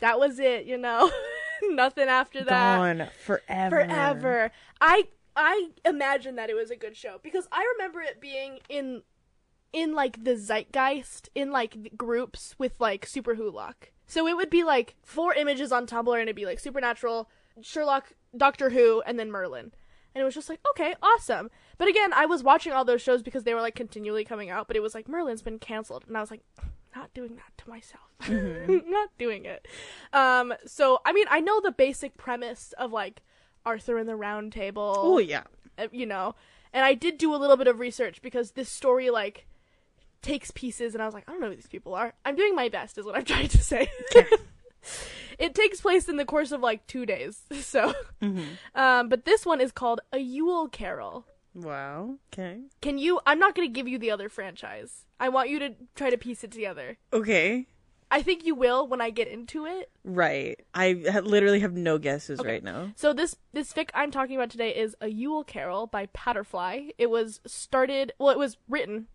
That 0.00 0.18
was 0.18 0.38
it, 0.38 0.66
you 0.66 0.76
know. 0.78 1.10
Nothing 1.62 2.08
after 2.08 2.44
that. 2.44 2.76
"Gone 2.78 3.08
forever, 3.24 3.76
Forever. 3.84 4.52
I 4.80 5.08
I 5.34 5.70
imagine 5.84 6.36
that 6.36 6.50
it 6.50 6.54
was 6.54 6.70
a 6.70 6.76
good 6.76 6.96
show 6.96 7.18
because 7.22 7.46
I 7.52 7.64
remember 7.76 8.00
it 8.02 8.20
being 8.20 8.58
in 8.68 9.02
in 9.72 9.94
like 9.94 10.22
the 10.24 10.36
zeitgeist 10.36 11.28
in 11.34 11.50
like 11.50 11.82
the 11.82 11.90
groups 11.90 12.54
with 12.58 12.80
like 12.80 13.06
Super 13.06 13.34
Wholock. 13.34 13.90
So 14.06 14.26
it 14.26 14.36
would 14.36 14.50
be 14.50 14.64
like 14.64 14.94
four 15.02 15.34
images 15.34 15.72
on 15.72 15.86
Tumblr 15.86 16.12
and 16.12 16.22
it'd 16.22 16.36
be 16.36 16.46
like 16.46 16.60
Supernatural, 16.60 17.28
Sherlock, 17.60 18.12
Doctor 18.38 18.70
Who, 18.70 19.02
and 19.06 19.18
then 19.18 19.30
Merlin. 19.30 19.72
And 20.14 20.22
it 20.22 20.24
was 20.24 20.34
just 20.34 20.48
like, 20.48 20.60
okay, 20.70 20.94
awesome. 21.02 21.50
But 21.76 21.88
again, 21.88 22.12
I 22.14 22.24
was 22.24 22.42
watching 22.42 22.72
all 22.72 22.84
those 22.84 23.02
shows 23.02 23.22
because 23.22 23.44
they 23.44 23.52
were 23.52 23.60
like 23.60 23.74
continually 23.74 24.24
coming 24.24 24.48
out, 24.48 24.66
but 24.66 24.76
it 24.76 24.82
was 24.82 24.94
like 24.94 25.08
Merlin's 25.08 25.42
been 25.42 25.58
canceled. 25.58 26.04
And 26.08 26.16
I 26.16 26.20
was 26.20 26.30
like, 26.30 26.40
not 26.94 27.12
doing 27.12 27.36
that 27.36 27.52
to 27.58 27.68
myself. 27.68 28.02
not 28.88 29.10
doing 29.18 29.44
it. 29.44 29.68
Um, 30.14 30.54
so 30.64 31.00
I 31.04 31.12
mean, 31.12 31.26
I 31.30 31.40
know 31.40 31.60
the 31.60 31.70
basic 31.72 32.16
premise 32.16 32.72
of 32.78 32.92
like 32.92 33.20
Arthur 33.66 33.98
and 33.98 34.08
the 34.08 34.16
Round 34.16 34.52
Table 34.52 34.94
Oh 34.96 35.18
yeah, 35.18 35.44
uh, 35.76 35.88
you 35.92 36.06
know 36.06 36.34
and 36.72 36.84
i 36.84 36.94
did 36.94 37.18
do 37.18 37.34
a 37.34 37.36
little 37.36 37.56
bit 37.56 37.66
of 37.66 37.80
research 37.80 38.22
because 38.22 38.52
this 38.52 38.68
story 38.68 39.10
like 39.10 39.46
takes 40.22 40.50
pieces 40.50 40.94
and 40.94 41.02
i 41.02 41.06
was 41.06 41.14
like 41.14 41.24
i 41.28 41.32
don't 41.32 41.40
know 41.40 41.48
who 41.48 41.54
these 41.54 41.66
people 41.66 41.94
are 41.94 42.12
i'm 42.24 42.36
doing 42.36 42.54
my 42.54 42.68
best 42.68 42.98
is 42.98 43.04
what 43.04 43.16
i'm 43.16 43.24
trying 43.34 43.48
to 43.48 43.62
say 43.62 43.88
it 45.38 45.54
takes 45.54 45.80
place 45.80 46.08
in 46.08 46.16
the 46.16 46.24
course 46.24 46.52
of 46.52 46.60
like 46.60 46.86
two 46.86 47.06
days. 47.06 47.42
So, 47.60 47.92
um, 48.74 49.08
but 49.08 49.24
this 49.24 49.44
one 49.44 49.60
is 49.60 49.72
called 49.72 50.00
a 50.12 50.18
Yule 50.18 50.68
Carol. 50.68 51.26
Wow. 51.54 52.16
Okay. 52.32 52.60
Can 52.80 52.98
you? 52.98 53.20
I'm 53.26 53.38
not 53.38 53.54
gonna 53.54 53.68
give 53.68 53.88
you 53.88 53.98
the 53.98 54.10
other 54.10 54.28
franchise. 54.28 55.04
I 55.18 55.28
want 55.30 55.48
you 55.50 55.58
to 55.60 55.74
try 55.94 56.10
to 56.10 56.18
piece 56.18 56.44
it 56.44 56.52
together. 56.52 56.98
Okay. 57.12 57.66
I 58.08 58.22
think 58.22 58.46
you 58.46 58.54
will 58.54 58.86
when 58.86 59.00
I 59.00 59.10
get 59.10 59.26
into 59.26 59.66
it. 59.66 59.90
Right. 60.04 60.60
I 60.74 61.02
ha- 61.10 61.20
literally 61.20 61.60
have 61.60 61.72
no 61.72 61.98
guesses 61.98 62.40
right 62.44 62.62
now. 62.62 62.92
So 62.94 63.12
this 63.12 63.36
this 63.52 63.72
fic 63.72 63.90
I'm 63.94 64.10
talking 64.12 64.36
about 64.36 64.50
today 64.50 64.70
is 64.70 64.94
a 65.00 65.08
Yule 65.08 65.42
Carol 65.44 65.86
by 65.88 66.06
Patterfly. 66.06 66.90
It 66.98 67.10
was 67.10 67.40
started. 67.46 68.12
Well, 68.18 68.30
it 68.30 68.38
was 68.38 68.58
written, 68.68 69.08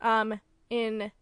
um, 0.00 0.40
in 0.70 1.12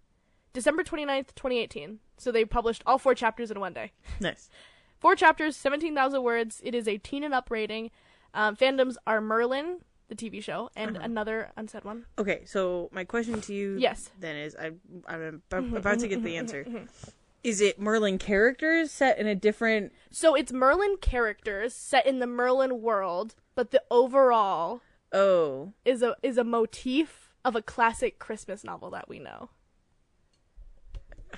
December 0.53 0.85
29th, 0.85 1.35
2018. 1.35 1.98
So 2.20 2.30
they 2.30 2.44
published 2.44 2.83
all 2.87 2.98
four 2.98 3.14
chapters 3.14 3.50
in 3.50 3.59
one 3.61 3.72
day. 3.72 3.92
Nice. 4.20 4.50
Four 4.98 5.16
chapters, 5.16 5.56
17,000 5.56 6.22
words. 6.22 6.61
It 6.62 6.74
is 6.74 6.87
a 6.87 6.98
teen 6.98 7.24
and 7.24 7.33
up 7.33 7.50
rating. 7.50 7.90
Um, 8.35 8.54
fandoms 8.54 8.96
are 9.06 9.22
Merlin, 9.22 9.78
the 10.09 10.14
TV 10.14 10.42
show, 10.42 10.68
and 10.76 10.98
another 10.98 11.50
unsaid 11.56 11.85
one. 11.85 12.04
Okay, 12.18 12.42
so 12.44 12.90
my 12.92 13.04
question 13.04 13.40
to 13.40 13.54
you 13.54 13.76
Yes. 13.78 14.11
then 14.20 14.37
is 14.37 14.54
I 14.54 14.72
I'm 15.09 15.42
ab- 15.52 15.74
about 15.76 16.00
to 16.00 16.09
get 16.09 16.22
the 16.22 16.37
answer. 16.37 16.66
Is 17.42 17.62
it 17.62 17.80
Merlin 17.80 18.18
characters 18.18 18.90
set 18.92 19.18
in 19.18 19.26
a 19.26 19.35
different 19.35 19.92
So 20.11 20.35
it's 20.35 20.52
Merlin 20.52 20.96
characters 21.00 21.72
set 21.72 22.04
in 22.06 22.18
the 22.18 22.26
Merlin 22.26 22.83
world, 22.83 23.35
but 23.54 23.70
the 23.70 23.83
overall 23.90 24.83
Oh. 25.11 25.72
is 25.87 26.02
a 26.02 26.14
is 26.22 26.37
a 26.37 26.44
motif 26.44 27.30
of 27.42 27.56
a 27.56 27.62
classic 27.62 28.18
Christmas 28.18 28.62
novel 28.62 28.90
that 28.90 29.09
we 29.09 29.18
know. 29.18 29.48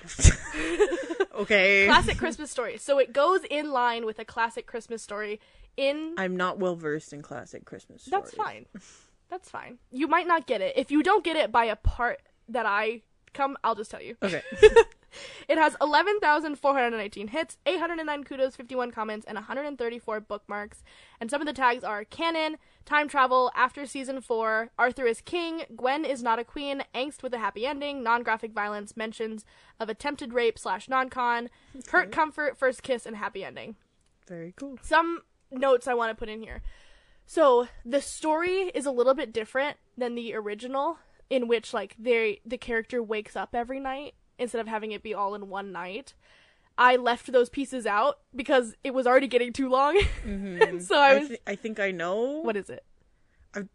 Okay. 1.35 1.85
Classic 1.87 2.17
Christmas 2.17 2.51
story. 2.51 2.77
So 2.77 2.99
it 2.99 3.11
goes 3.11 3.41
in 3.49 3.71
line 3.71 4.05
with 4.05 4.19
a 4.19 4.25
classic 4.25 4.67
Christmas 4.67 5.01
story 5.01 5.39
in 5.75 6.13
I'm 6.17 6.37
not 6.37 6.59
well 6.59 6.75
versed 6.75 7.11
in 7.13 7.21
classic 7.21 7.65
Christmas 7.65 8.03
stories. 8.03 8.25
That's 8.25 8.35
fine. 8.35 8.65
That's 9.29 9.49
fine. 9.49 9.79
You 9.91 10.07
might 10.07 10.27
not 10.27 10.45
get 10.45 10.61
it. 10.61 10.77
If 10.77 10.91
you 10.91 11.01
don't 11.01 11.23
get 11.23 11.35
it 11.35 11.51
by 11.51 11.65
a 11.65 11.75
part 11.75 12.21
that 12.49 12.65
I 12.65 13.01
come, 13.33 13.57
I'll 13.63 13.75
just 13.75 13.91
tell 13.91 14.01
you. 14.01 14.15
Okay. 14.21 14.41
It 15.47 15.57
has 15.57 15.75
11,419 15.81 17.27
hits, 17.29 17.57
809 17.65 18.23
kudos, 18.23 18.55
51 18.55 18.91
comments, 18.91 19.25
and 19.25 19.35
134 19.35 20.21
bookmarks. 20.21 20.83
And 21.19 21.29
some 21.29 21.41
of 21.41 21.47
the 21.47 21.53
tags 21.53 21.83
are 21.83 22.03
canon, 22.03 22.57
time 22.85 23.07
travel, 23.07 23.51
after 23.55 23.85
season 23.85 24.21
4, 24.21 24.71
Arthur 24.77 25.05
is 25.05 25.21
king, 25.21 25.63
Gwen 25.75 26.05
is 26.05 26.23
not 26.23 26.39
a 26.39 26.43
queen, 26.43 26.83
angst 26.93 27.23
with 27.23 27.33
a 27.33 27.39
happy 27.39 27.65
ending, 27.65 28.03
non 28.03 28.23
graphic 28.23 28.53
violence, 28.53 28.97
mentions 28.97 29.45
of 29.79 29.89
attempted 29.89 30.33
rape 30.33 30.57
slash 30.57 30.89
non 30.89 31.09
con, 31.09 31.49
hurt 31.89 32.11
comfort, 32.11 32.57
first 32.57 32.83
kiss, 32.83 33.05
and 33.05 33.17
happy 33.17 33.43
ending. 33.43 33.75
Very 34.27 34.53
cool. 34.55 34.77
Some 34.81 35.21
notes 35.51 35.87
I 35.87 35.93
want 35.93 36.11
to 36.11 36.15
put 36.15 36.29
in 36.29 36.41
here. 36.41 36.61
So 37.25 37.67
the 37.85 38.01
story 38.01 38.71
is 38.73 38.85
a 38.85 38.91
little 38.91 39.13
bit 39.13 39.31
different 39.31 39.77
than 39.97 40.15
the 40.15 40.33
original, 40.33 40.97
in 41.29 41.47
which 41.47 41.73
like 41.73 41.95
they 41.97 42.41
the 42.45 42.57
character 42.57 43.01
wakes 43.01 43.35
up 43.35 43.49
every 43.53 43.79
night 43.79 44.15
instead 44.37 44.59
of 44.59 44.67
having 44.67 44.91
it 44.91 45.03
be 45.03 45.13
all 45.13 45.35
in 45.35 45.49
one 45.49 45.71
night. 45.71 46.13
I 46.77 46.95
left 46.95 47.31
those 47.31 47.49
pieces 47.49 47.85
out 47.85 48.19
because 48.35 48.75
it 48.83 48.93
was 48.95 49.05
already 49.05 49.27
getting 49.27 49.53
too 49.53 49.69
long. 49.69 49.97
and 49.97 50.59
mm-hmm. 50.59 50.79
so 50.79 50.97
I 50.97 51.09
I, 51.09 51.19
was 51.19 51.31
I 51.45 51.55
think 51.55 51.79
I 51.79 51.91
know. 51.91 52.41
what 52.41 52.57
is 52.57 52.69
it? 52.69 52.83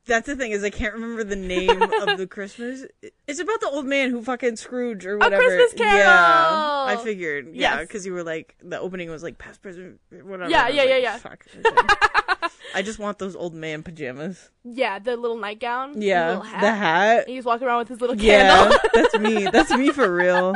That's 0.06 0.26
the 0.26 0.34
thing 0.34 0.50
is 0.50 0.64
I 0.64 0.70
can't 0.70 0.94
remember 0.94 1.22
the 1.22 1.36
name 1.36 1.80
of 1.82 2.18
the 2.18 2.26
Christmas. 2.30 2.84
It's 3.28 3.38
about 3.38 3.60
the 3.60 3.68
old 3.68 3.86
man 3.86 4.10
who 4.10 4.22
fucking 4.22 4.56
Scrooge 4.56 5.06
or 5.06 5.18
whatever. 5.18 5.42
A 5.42 5.46
Christmas 5.46 5.72
Carol! 5.74 5.98
Yeah, 5.98 6.84
I 6.88 6.96
figured. 7.02 7.54
Yeah, 7.54 7.76
Yes. 7.76 7.80
because 7.86 8.04
you 8.04 8.12
were 8.12 8.24
like 8.24 8.56
the 8.62 8.80
opening 8.80 9.08
was 9.10 9.22
like 9.22 9.38
past, 9.38 9.62
present, 9.62 10.00
whatever. 10.10 10.50
Yeah, 10.50 10.64
I 10.64 10.68
yeah, 10.70 10.80
like, 10.82 10.88
yeah, 10.90 10.96
yeah. 10.96 11.16
Fuck. 11.18 11.46
I 12.74 12.82
just 12.82 12.98
want 12.98 13.18
those 13.18 13.36
old 13.36 13.54
man 13.54 13.82
pajamas. 13.82 14.50
Yeah, 14.64 14.98
the 14.98 15.16
little 15.16 15.36
nightgown. 15.38 15.92
the 15.98 16.06
Yeah, 16.06 16.26
little 16.28 16.42
hat. 16.42 16.60
the 16.60 16.72
hat. 16.74 17.28
He's 17.28 17.44
walking 17.44 17.66
around 17.66 17.78
with 17.78 17.88
his 17.88 18.00
little 18.00 18.16
Yeah, 18.16 18.56
candle. 18.68 18.78
that's 18.94 19.18
me. 19.18 19.44
That's 19.46 19.70
me 19.76 19.90
for 19.90 20.12
real. 20.12 20.54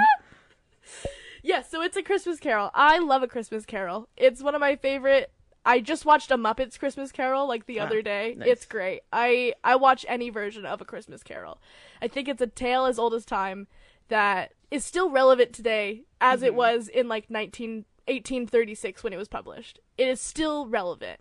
Yes, 1.45 1.71
so 1.71 1.83
it's 1.83 1.97
a 1.97 2.03
Christmas 2.03 2.39
Carol. 2.39 2.71
I 2.75 2.99
love 2.99 3.23
a 3.23 3.29
Christmas 3.29 3.65
Carol. 3.67 4.09
It's 4.17 4.43
one 4.43 4.55
of 4.55 4.61
my 4.61 4.77
favorite. 4.77 5.33
I 5.65 5.81
just 5.81 6.05
watched 6.05 6.31
a 6.31 6.37
Muppets 6.37 6.79
Christmas 6.79 7.13
Carol 7.13 7.47
like 7.47 7.67
the 7.67 7.79
Ah, 7.81 7.85
other 7.85 8.03
day. 8.03 8.35
nice. 8.37 8.49
It's 8.49 8.67
great. 8.67 9.03
I 9.13 9.55
I 9.63 9.77
watch 9.77 10.05
any 10.09 10.29
version 10.31 10.67
of 10.67 10.81
a 10.81 10.85
Christmas 10.85 11.23
Carol. 11.23 11.61
I 12.01 12.09
think 12.09 12.29
it's 12.29 12.43
a 12.43 12.47
tale 12.49 12.85
as 12.87 12.99
old 12.99 13.15
as 13.15 13.25
time 13.25 13.69
that 14.09 14.53
is 14.71 14.85
still 14.85 15.09
relevant 15.11 15.53
today 15.53 16.03
as 16.21 16.39
Mm-hmm. 16.41 16.47
it 16.47 16.55
was 16.55 16.89
in 16.89 17.09
like 17.09 17.31
19 17.31 17.85
1836 18.09 19.05
when 19.05 19.13
it 19.13 19.17
was 19.19 19.29
published. 19.29 19.79
It 19.97 20.09
is 20.09 20.21
still 20.21 20.67
relevant. 20.67 21.21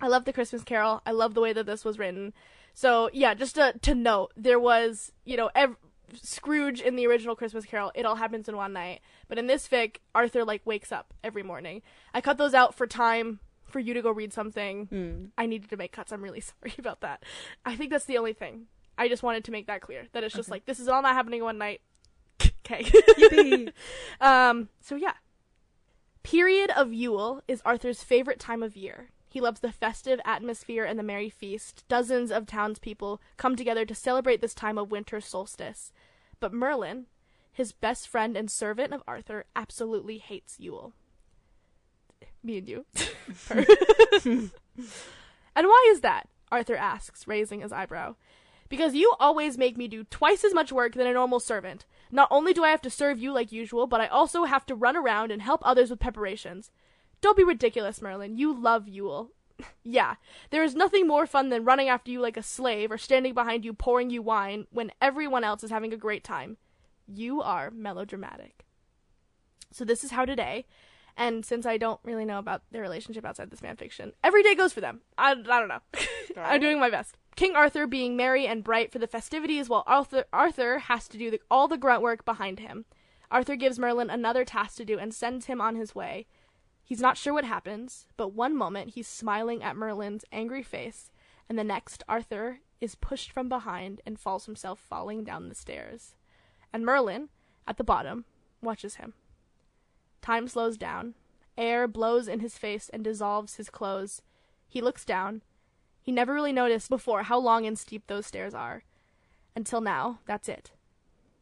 I 0.00 0.08
love 0.08 0.24
the 0.24 0.32
Christmas 0.32 0.64
Carol. 0.64 1.00
I 1.06 1.12
love 1.12 1.34
the 1.34 1.40
way 1.40 1.52
that 1.52 1.66
this 1.66 1.84
was 1.84 1.98
written. 1.98 2.32
So 2.74 3.08
yeah, 3.12 3.34
just 3.34 3.54
to 3.54 3.74
to 3.82 3.94
note, 3.94 4.32
there 4.36 4.58
was 4.60 5.12
you 5.24 5.36
know 5.36 5.50
ev- 5.54 5.76
Scrooge 6.14 6.80
in 6.80 6.96
the 6.96 7.06
original 7.06 7.34
Christmas 7.36 7.64
Carol. 7.64 7.92
It 7.94 8.04
all 8.06 8.16
happens 8.16 8.48
in 8.48 8.56
one 8.56 8.72
night, 8.72 9.00
but 9.28 9.38
in 9.38 9.46
this 9.46 9.66
fic, 9.68 9.96
Arthur 10.14 10.44
like 10.44 10.62
wakes 10.64 10.92
up 10.92 11.14
every 11.24 11.42
morning. 11.42 11.82
I 12.14 12.20
cut 12.20 12.38
those 12.38 12.54
out 12.54 12.74
for 12.74 12.86
time 12.86 13.40
for 13.76 13.80
you 13.80 13.92
to 13.92 14.00
go 14.00 14.10
read 14.10 14.32
something. 14.32 14.88
I 15.36 15.44
needed 15.44 15.68
to 15.68 15.76
make 15.76 15.92
cuts. 15.92 16.10
I'm 16.10 16.22
really 16.22 16.40
sorry 16.62 16.72
about 16.78 17.02
that. 17.02 17.22
I 17.66 17.76
think 17.76 17.90
that's 17.90 18.06
the 18.06 18.16
only 18.16 18.32
thing. 18.32 18.68
I 18.96 19.06
just 19.06 19.22
wanted 19.22 19.44
to 19.44 19.50
make 19.50 19.66
that 19.66 19.82
clear 19.82 20.06
that 20.12 20.24
it's 20.24 20.34
just 20.34 20.50
like 20.50 20.64
this 20.64 20.80
is 20.80 20.88
all 20.88 21.02
not 21.02 21.12
happening 21.14 21.44
one 21.44 21.58
night. 21.58 21.82
Okay. 22.64 22.90
Um, 24.20 24.70
so 24.80 24.96
yeah. 24.96 25.12
Period 26.22 26.70
of 26.74 26.92
Yule 26.92 27.42
is 27.46 27.60
Arthur's 27.66 28.02
favorite 28.02 28.40
time 28.40 28.62
of 28.62 28.76
year. 28.76 29.10
He 29.28 29.40
loves 29.42 29.60
the 29.60 29.70
festive 29.70 30.18
atmosphere 30.24 30.84
and 30.84 30.98
the 30.98 31.04
merry 31.04 31.28
feast. 31.28 31.84
Dozens 31.86 32.32
of 32.32 32.46
townspeople 32.46 33.20
come 33.36 33.54
together 33.56 33.84
to 33.84 33.94
celebrate 33.94 34.40
this 34.40 34.54
time 34.54 34.78
of 34.78 34.90
winter 34.90 35.20
solstice. 35.20 35.92
But 36.40 36.54
Merlin, 36.54 37.06
his 37.52 37.72
best 37.72 38.08
friend 38.08 38.36
and 38.36 38.50
servant 38.50 38.92
of 38.94 39.02
Arthur, 39.06 39.44
absolutely 39.54 40.18
hates 40.18 40.58
Yule. 40.58 40.94
Me 42.42 42.58
and 42.58 42.68
you. 42.68 42.84
and 43.50 44.50
why 45.54 45.88
is 45.90 46.00
that? 46.00 46.28
Arthur 46.50 46.76
asks, 46.76 47.26
raising 47.26 47.60
his 47.60 47.72
eyebrow. 47.72 48.14
Because 48.68 48.94
you 48.94 49.14
always 49.20 49.58
make 49.58 49.76
me 49.76 49.88
do 49.88 50.04
twice 50.04 50.44
as 50.44 50.54
much 50.54 50.72
work 50.72 50.94
than 50.94 51.06
a 51.06 51.12
normal 51.12 51.40
servant. 51.40 51.86
Not 52.10 52.28
only 52.30 52.52
do 52.52 52.64
I 52.64 52.70
have 52.70 52.82
to 52.82 52.90
serve 52.90 53.18
you 53.18 53.32
like 53.32 53.52
usual, 53.52 53.86
but 53.86 54.00
I 54.00 54.06
also 54.06 54.44
have 54.44 54.66
to 54.66 54.74
run 54.74 54.96
around 54.96 55.30
and 55.30 55.42
help 55.42 55.60
others 55.64 55.90
with 55.90 56.00
preparations. 56.00 56.70
Don't 57.20 57.36
be 57.36 57.44
ridiculous, 57.44 58.02
Merlin. 58.02 58.36
You 58.36 58.52
love 58.52 58.88
Yule. 58.88 59.30
yeah, 59.84 60.16
there 60.50 60.62
is 60.62 60.74
nothing 60.74 61.06
more 61.06 61.26
fun 61.26 61.48
than 61.48 61.64
running 61.64 61.88
after 61.88 62.10
you 62.10 62.20
like 62.20 62.36
a 62.36 62.42
slave 62.42 62.90
or 62.90 62.98
standing 62.98 63.34
behind 63.34 63.64
you 63.64 63.72
pouring 63.72 64.10
you 64.10 64.22
wine 64.22 64.66
when 64.70 64.92
everyone 65.00 65.44
else 65.44 65.64
is 65.64 65.70
having 65.70 65.92
a 65.92 65.98
great 65.98 66.24
time. 66.24 66.56
You 67.06 67.40
are 67.40 67.70
melodramatic. 67.70 68.64
So 69.72 69.84
this 69.84 70.04
is 70.04 70.10
how 70.10 70.24
today, 70.24 70.66
and 71.16 71.44
since 71.44 71.64
I 71.64 71.78
don't 71.78 72.00
really 72.04 72.24
know 72.24 72.38
about 72.38 72.62
their 72.70 72.82
relationship 72.82 73.24
outside 73.24 73.50
this 73.50 73.60
fanfiction, 73.60 74.12
every 74.22 74.42
day 74.42 74.54
goes 74.54 74.72
for 74.72 74.80
them. 74.80 75.00
I, 75.16 75.32
I 75.32 75.34
don't 75.34 75.68
know. 75.68 75.80
I'm 76.36 76.60
doing 76.60 76.78
my 76.78 76.90
best. 76.90 77.16
King 77.36 77.54
Arthur 77.54 77.86
being 77.86 78.16
merry 78.16 78.46
and 78.46 78.64
bright 78.64 78.92
for 78.92 78.98
the 78.98 79.06
festivities, 79.06 79.68
while 79.68 79.84
Arthur 79.86 80.24
Arthur 80.32 80.78
has 80.78 81.08
to 81.08 81.18
do 81.18 81.30
the, 81.30 81.40
all 81.50 81.68
the 81.68 81.78
grunt 81.78 82.02
work 82.02 82.24
behind 82.24 82.60
him. 82.60 82.84
Arthur 83.30 83.56
gives 83.56 83.78
Merlin 83.78 84.10
another 84.10 84.44
task 84.44 84.76
to 84.76 84.84
do 84.84 84.98
and 84.98 85.12
sends 85.12 85.46
him 85.46 85.60
on 85.60 85.76
his 85.76 85.94
way. 85.94 86.26
He's 86.84 87.00
not 87.00 87.16
sure 87.16 87.32
what 87.32 87.44
happens, 87.44 88.06
but 88.16 88.32
one 88.32 88.56
moment 88.56 88.90
he's 88.90 89.08
smiling 89.08 89.62
at 89.62 89.76
Merlin's 89.76 90.24
angry 90.30 90.62
face, 90.62 91.10
and 91.48 91.58
the 91.58 91.64
next 91.64 92.04
Arthur 92.08 92.60
is 92.80 92.94
pushed 92.94 93.32
from 93.32 93.48
behind 93.48 94.00
and 94.06 94.18
falls 94.18 94.46
himself 94.46 94.78
falling 94.78 95.24
down 95.24 95.48
the 95.48 95.54
stairs. 95.54 96.14
And 96.72 96.84
Merlin, 96.84 97.30
at 97.66 97.78
the 97.78 97.84
bottom, 97.84 98.24
watches 98.62 98.96
him. 98.96 99.14
Time 100.26 100.48
slows 100.48 100.76
down. 100.76 101.14
Air 101.56 101.86
blows 101.86 102.26
in 102.26 102.40
his 102.40 102.58
face 102.58 102.88
and 102.88 103.04
dissolves 103.04 103.54
his 103.54 103.70
clothes. 103.70 104.22
He 104.66 104.80
looks 104.80 105.04
down. 105.04 105.42
He 106.02 106.10
never 106.10 106.34
really 106.34 106.52
noticed 106.52 106.90
before 106.90 107.22
how 107.22 107.38
long 107.38 107.64
and 107.64 107.78
steep 107.78 108.08
those 108.08 108.26
stairs 108.26 108.52
are. 108.52 108.82
Until 109.54 109.80
now, 109.80 110.18
that's 110.26 110.48
it. 110.48 110.72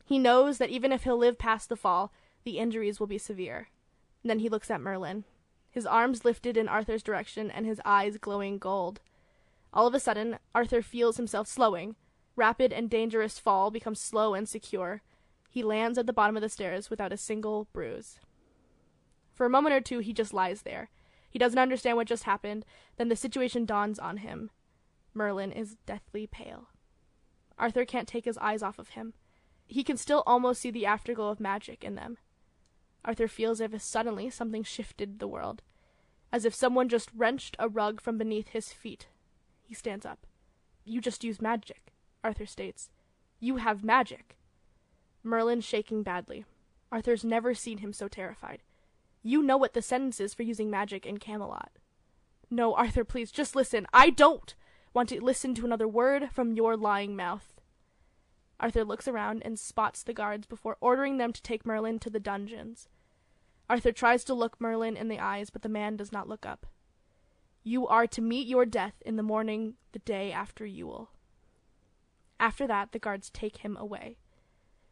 He 0.05 0.19
knows 0.19 0.59
that 0.59 0.69
even 0.69 0.93
if 0.93 1.05
he'll 1.05 1.17
live 1.17 1.39
past 1.39 1.71
the 1.71 1.77
fall, 1.77 2.13
the 2.45 2.59
injuries 2.59 3.01
will 3.01 3.07
be 3.07 3.17
severe. 3.17 3.69
Then 4.23 4.41
he 4.41 4.51
looks 4.51 4.71
at 4.71 4.83
Merlin, 4.83 5.25
his 5.71 5.87
arms 5.87 6.27
lifted 6.27 6.59
in 6.59 6.69
Arthur's 6.69 7.03
direction 7.03 7.51
and 7.51 7.65
his 7.65 7.81
eyes 7.87 8.19
glowing 8.19 8.59
gold. 8.59 9.01
All 9.73 9.87
of 9.87 9.95
a 9.95 9.99
sudden, 9.99 10.37
Arthur 10.55 10.83
feels 10.83 11.17
himself 11.17 11.49
slowing. 11.49 11.97
Rapid 12.37 12.71
and 12.71 12.91
dangerous 12.91 13.39
fall 13.39 13.71
becomes 13.71 13.99
slow 13.99 14.35
and 14.35 14.47
secure. 14.47 15.01
He 15.49 15.63
lands 15.63 15.97
at 15.97 16.05
the 16.05 16.13
bottom 16.13 16.37
of 16.37 16.43
the 16.43 16.51
stairs 16.51 16.91
without 16.91 17.15
a 17.15 17.17
single 17.17 17.67
bruise. 17.73 18.19
For 19.35 19.45
a 19.45 19.51
moment 19.51 19.75
or 19.75 19.81
two, 19.81 19.99
he 19.99 20.13
just 20.13 20.33
lies 20.33 20.63
there. 20.63 20.91
He 21.29 21.39
doesn't 21.39 21.59
understand 21.59 21.97
what 21.97 22.07
just 22.07 22.23
happened. 22.25 22.65
Then 22.97 23.09
the 23.09 23.17
situation 23.17 23.67
dawns 23.67 23.99
on 23.99 24.19
him. 24.19 24.51
Merlin 25.13 25.53
is 25.53 25.77
deathly 25.87 26.27
pale. 26.27 26.69
Arthur 27.59 27.85
can't 27.85 28.09
take 28.09 28.25
his 28.25 28.39
eyes 28.39 28.63
off 28.63 28.79
of 28.79 28.91
him. 28.91 29.15
He 29.67 29.83
can 29.83 29.97
still 29.97 30.23
almost 30.27 30.61
see 30.61 30.71
the 30.71 30.87
afterglow 30.87 31.31
of 31.31 31.41
magic 31.41 31.83
in 31.83 31.95
them. 31.95 32.19
Arthur 33.05 33.29
feels 33.29 33.61
as 33.61 33.73
if 33.75 33.83
suddenly 33.83 34.31
something 34.31 34.63
shifted 34.63 35.19
the 35.19 35.29
world. 35.29 35.63
as 36.35 36.45
if 36.45 36.53
someone 36.53 36.89
just 36.89 37.11
wrenched 37.15 37.55
a 37.61 37.69
rug 37.69 38.01
from 38.01 38.19
beneath 38.19 38.49
his 38.49 38.73
feet. 38.73 39.07
He 39.63 39.73
stands 39.73 40.05
up. 40.05 40.27
You 40.85 41.01
just 41.01 41.23
used 41.23 41.41
magic, 41.41 41.93
Arthur 42.25 42.45
states. 42.45 42.91
You 43.39 43.59
have 43.59 43.85
magic. 43.85 44.37
Merlin's 45.23 45.65
shaking 45.65 46.03
badly. 46.03 46.45
Arthur's 46.91 47.23
never 47.23 47.55
seen 47.55 47.79
him 47.79 47.93
so 47.93 48.09
terrified. 48.09 48.63
You 49.27 49.43
know 49.43 49.57
what 49.57 49.73
the 49.73 49.83
sentence 49.83 50.21
is 50.21 50.35
for 50.35 50.43
using 50.43 50.71
magic 50.71 51.07
in 51.07 51.17
Camelot. 51.17 51.73
No, 52.51 52.75
Arthur, 52.75 53.05
please, 53.05 53.33
just 53.33 53.57
listen. 53.57 53.87
I 53.93 54.11
don't 54.11 54.55
want 54.93 55.09
to 55.09 55.25
listen 55.25 55.55
to 55.55 55.65
another 55.65 55.89
word 55.89 56.29
from 56.31 56.53
your 56.53 56.77
lying 56.77 57.17
mouth. 57.17 57.55
Arthur 58.61 58.85
looks 58.85 59.09
around 59.09 59.43
and 59.43 59.59
spots 59.59 60.03
the 60.03 60.13
guards 60.13 60.47
before 60.47 60.77
ordering 60.81 61.17
them 61.17 61.33
to 61.33 61.43
take 61.43 61.65
Merlin 61.65 61.99
to 62.01 62.11
the 62.11 62.21
dungeons. 62.21 62.87
Arthur 63.69 63.93
tries 63.93 64.25
to 64.25 64.35
look 64.35 64.61
Merlin 64.61 64.95
in 64.95 65.09
the 65.09 65.19
eyes, 65.19 65.49
but 65.49 65.63
the 65.63 65.71
man 65.71 65.97
does 65.97 66.13
not 66.13 66.29
look 66.29 66.45
up. 66.45 66.67
You 67.63 67.89
are 67.89 68.07
to 68.07 68.21
meet 68.21 68.47
your 68.47 68.67
death 68.67 69.03
in 69.07 69.17
the 69.17 69.23
morning 69.23 69.75
the 69.93 70.01
day 70.01 70.31
after 70.33 70.67
Yule. 70.67 71.09
After 72.39 72.67
that, 72.67 72.93
the 72.93 72.99
guards 72.99 73.31
take 73.31 73.59
him 73.59 73.75
away. 73.79 74.19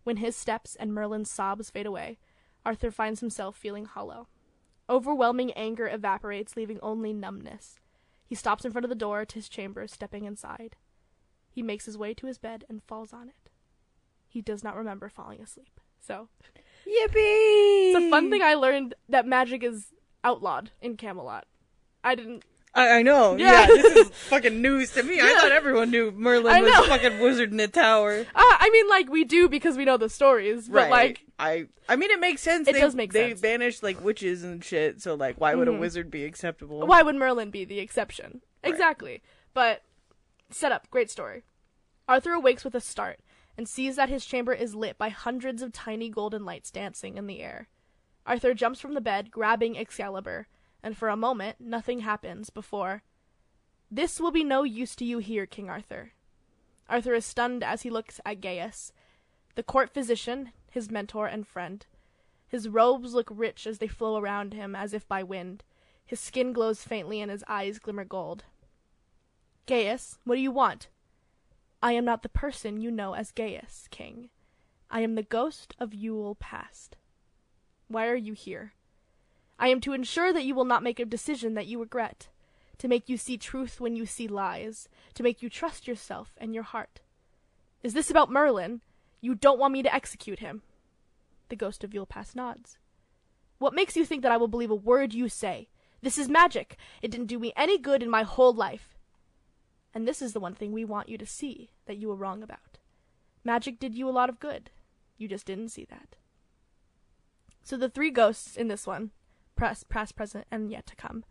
When 0.04 0.16
his 0.16 0.34
steps 0.34 0.74
and 0.74 0.94
Merlin's 0.94 1.30
sobs 1.30 1.68
fade 1.68 1.84
away, 1.84 2.18
Arthur 2.64 2.90
finds 2.90 3.20
himself 3.20 3.56
feeling 3.56 3.84
hollow. 3.84 4.28
Overwhelming 4.88 5.52
anger 5.52 5.88
evaporates, 5.88 6.56
leaving 6.56 6.78
only 6.80 7.12
numbness. 7.12 7.78
He 8.26 8.34
stops 8.34 8.64
in 8.64 8.72
front 8.72 8.84
of 8.84 8.88
the 8.88 8.94
door 8.94 9.24
to 9.24 9.34
his 9.34 9.48
chamber, 9.48 9.86
stepping 9.86 10.24
inside. 10.24 10.76
He 11.50 11.62
makes 11.62 11.86
his 11.86 11.98
way 11.98 12.14
to 12.14 12.26
his 12.26 12.38
bed 12.38 12.64
and 12.68 12.82
falls 12.82 13.12
on 13.12 13.28
it. 13.28 13.50
He 14.28 14.40
does 14.40 14.64
not 14.64 14.76
remember 14.76 15.08
falling 15.08 15.40
asleep. 15.40 15.80
So, 16.00 16.28
Yippee! 16.86 17.92
it's 17.94 18.04
a 18.06 18.10
fun 18.10 18.30
thing 18.30 18.42
I 18.42 18.54
learned 18.54 18.94
that 19.08 19.26
magic 19.26 19.62
is 19.62 19.92
outlawed 20.24 20.70
in 20.80 20.96
Camelot. 20.96 21.44
I 22.02 22.14
didn't. 22.14 22.44
I, 22.74 22.98
I 22.98 23.02
know. 23.02 23.36
Yeah. 23.36 23.60
Yeah. 23.60 23.66
this 23.66 23.96
is 23.96 24.08
fucking 24.28 24.62
news 24.62 24.92
to 24.92 25.02
me. 25.02 25.20
I 25.20 25.34
thought 25.38 25.52
everyone 25.52 25.90
knew 25.90 26.10
Merlin 26.10 26.62
was 26.62 26.86
a 26.86 26.88
fucking 26.88 27.20
wizard 27.20 27.52
in 27.52 27.60
a 27.60 27.68
tower. 27.68 28.24
Uh, 28.34 28.56
I 28.58 28.70
mean, 28.70 28.88
like 28.88 29.10
we 29.10 29.24
do 29.24 29.48
because 29.48 29.76
we 29.76 29.84
know 29.84 29.96
the 29.96 30.08
stories, 30.08 30.68
but 30.68 30.74
right. 30.76 30.90
like, 30.90 31.20
I 31.38 31.66
I 31.88 31.96
mean 31.96 32.10
it 32.10 32.18
makes 32.20 32.40
sense. 32.40 32.66
It 32.68 32.72
they, 32.74 32.80
does 32.80 32.94
make 32.94 33.12
they 33.12 33.30
sense. 33.30 33.40
banished 33.40 33.82
like 33.82 34.02
witches 34.02 34.42
and 34.42 34.64
shit, 34.64 35.02
so 35.02 35.14
like 35.14 35.40
why 35.40 35.54
would 35.54 35.68
Mhm. 35.68 35.76
a 35.76 35.80
wizard 35.80 36.10
be 36.10 36.24
acceptable? 36.24 36.86
why 36.86 37.02
would 37.02 37.16
Merlin 37.16 37.50
be 37.50 37.64
the 37.64 37.78
exception? 37.78 38.40
Right. 38.64 38.72
Exactly. 38.72 39.22
But 39.52 39.82
set 40.50 40.72
up, 40.72 40.88
great 40.90 41.10
story. 41.10 41.42
Arthur 42.08 42.32
awakes 42.32 42.64
with 42.64 42.74
a 42.74 42.80
start 42.80 43.20
and 43.56 43.68
sees 43.68 43.96
that 43.96 44.08
his 44.08 44.24
chamber 44.24 44.52
is 44.54 44.74
lit 44.74 44.96
by 44.98 45.08
hundreds 45.10 45.62
of 45.62 45.72
tiny 45.72 46.08
golden 46.08 46.44
lights 46.44 46.70
dancing 46.70 47.16
in 47.18 47.26
the 47.26 47.40
air. 47.40 47.68
Arthur 48.26 48.54
jumps 48.54 48.80
from 48.80 48.94
the 48.94 49.00
bed, 49.00 49.30
grabbing 49.30 49.76
Excalibur, 49.76 50.46
and 50.82 50.96
for 50.96 51.08
a 51.08 51.16
moment 51.16 51.56
nothing 51.60 52.00
happens 52.00 52.50
before. 52.50 53.02
This 53.90 54.20
will 54.20 54.30
be 54.30 54.44
no 54.44 54.62
use 54.62 54.96
to 54.96 55.04
you 55.04 55.18
here, 55.18 55.46
King 55.46 55.68
Arthur. 55.68 56.12
Arthur 56.88 57.14
is 57.14 57.24
stunned 57.24 57.62
as 57.62 57.82
he 57.82 57.90
looks 57.90 58.20
at 58.24 58.40
Gaius, 58.40 58.92
the 59.54 59.62
court 59.62 59.92
physician, 59.92 60.52
his 60.70 60.90
mentor 60.90 61.26
and 61.26 61.46
friend. 61.46 61.86
His 62.48 62.68
robes 62.68 63.14
look 63.14 63.28
rich 63.30 63.66
as 63.66 63.78
they 63.78 63.86
flow 63.86 64.16
around 64.16 64.54
him 64.54 64.74
as 64.74 64.92
if 64.92 65.06
by 65.08 65.22
wind. 65.22 65.64
His 66.04 66.20
skin 66.20 66.52
glows 66.52 66.84
faintly 66.84 67.20
and 67.20 67.30
his 67.30 67.44
eyes 67.48 67.78
glimmer 67.78 68.04
gold. 68.04 68.44
Gaius, 69.66 70.18
what 70.24 70.34
do 70.34 70.40
you 70.40 70.50
want? 70.50 70.88
I 71.82 71.92
am 71.92 72.04
not 72.04 72.22
the 72.22 72.28
person 72.28 72.80
you 72.80 72.90
know 72.90 73.14
as 73.14 73.30
Gaius, 73.30 73.88
king. 73.90 74.30
I 74.90 75.00
am 75.00 75.14
the 75.14 75.22
ghost 75.22 75.74
of 75.78 75.94
Yule 75.94 76.34
past. 76.34 76.96
Why 77.88 78.06
are 78.06 78.14
you 78.14 78.34
here? 78.34 78.74
I 79.62 79.68
am 79.68 79.80
to 79.82 79.92
ensure 79.92 80.32
that 80.32 80.44
you 80.44 80.56
will 80.56 80.64
not 80.64 80.82
make 80.82 80.98
a 80.98 81.04
decision 81.04 81.54
that 81.54 81.68
you 81.68 81.78
regret, 81.78 82.26
to 82.78 82.88
make 82.88 83.08
you 83.08 83.16
see 83.16 83.38
truth 83.38 83.80
when 83.80 83.94
you 83.94 84.06
see 84.06 84.26
lies, 84.26 84.88
to 85.14 85.22
make 85.22 85.40
you 85.40 85.48
trust 85.48 85.86
yourself 85.86 86.34
and 86.36 86.52
your 86.52 86.64
heart. 86.64 87.00
Is 87.84 87.94
this 87.94 88.10
about 88.10 88.28
Merlin? 88.28 88.80
You 89.20 89.36
don't 89.36 89.60
want 89.60 89.72
me 89.72 89.84
to 89.84 89.94
execute 89.94 90.40
him. 90.40 90.62
The 91.48 91.54
ghost 91.54 91.84
of 91.84 91.94
Yule 91.94 92.08
nods. 92.34 92.78
What 93.58 93.72
makes 93.72 93.94
you 93.94 94.04
think 94.04 94.22
that 94.22 94.32
I 94.32 94.36
will 94.36 94.48
believe 94.48 94.72
a 94.72 94.74
word 94.74 95.14
you 95.14 95.28
say? 95.28 95.68
This 96.02 96.18
is 96.18 96.28
magic. 96.28 96.76
It 97.00 97.12
didn't 97.12 97.28
do 97.28 97.38
me 97.38 97.52
any 97.56 97.78
good 97.78 98.02
in 98.02 98.10
my 98.10 98.24
whole 98.24 98.52
life. 98.52 98.96
And 99.94 100.08
this 100.08 100.20
is 100.20 100.32
the 100.32 100.40
one 100.40 100.54
thing 100.56 100.72
we 100.72 100.84
want 100.84 101.08
you 101.08 101.16
to 101.18 101.24
see 101.24 101.70
that 101.86 101.98
you 101.98 102.08
were 102.08 102.16
wrong 102.16 102.42
about. 102.42 102.78
Magic 103.44 103.78
did 103.78 103.94
you 103.94 104.08
a 104.08 104.10
lot 104.10 104.28
of 104.28 104.40
good. 104.40 104.70
You 105.18 105.28
just 105.28 105.46
didn't 105.46 105.68
see 105.68 105.84
that. 105.88 106.16
So 107.62 107.76
the 107.76 107.88
three 107.88 108.10
ghosts 108.10 108.56
in 108.56 108.66
this 108.66 108.88
one, 108.88 109.12
past, 109.56 109.88
past, 109.88 110.16
present, 110.16 110.46
and 110.50 110.70
yet 110.70 110.86
to 110.86 110.96
come, 110.96 111.24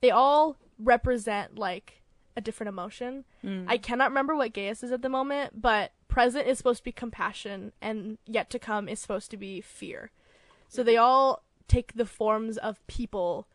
they 0.00 0.10
all 0.10 0.56
represent 0.78 1.58
like 1.58 2.02
a 2.36 2.40
different 2.40 2.68
emotion. 2.68 3.24
Mm. 3.44 3.64
I 3.68 3.76
cannot 3.76 4.10
remember 4.10 4.34
what 4.34 4.52
Gaius 4.52 4.82
is 4.82 4.92
at 4.92 5.02
the 5.02 5.08
moment, 5.08 5.60
but 5.60 5.92
present 6.08 6.46
is 6.46 6.58
supposed 6.58 6.78
to 6.78 6.84
be 6.84 6.92
compassion, 6.92 7.72
and 7.80 8.18
yet 8.26 8.50
to 8.50 8.58
come 8.58 8.88
is 8.88 9.00
supposed 9.00 9.30
to 9.30 9.36
be 9.36 9.60
fear. 9.60 10.10
So 10.68 10.82
they 10.82 10.96
all 10.96 11.42
take 11.68 11.94
the 11.94 12.06
forms 12.06 12.56
of 12.56 12.86
people 12.86 13.46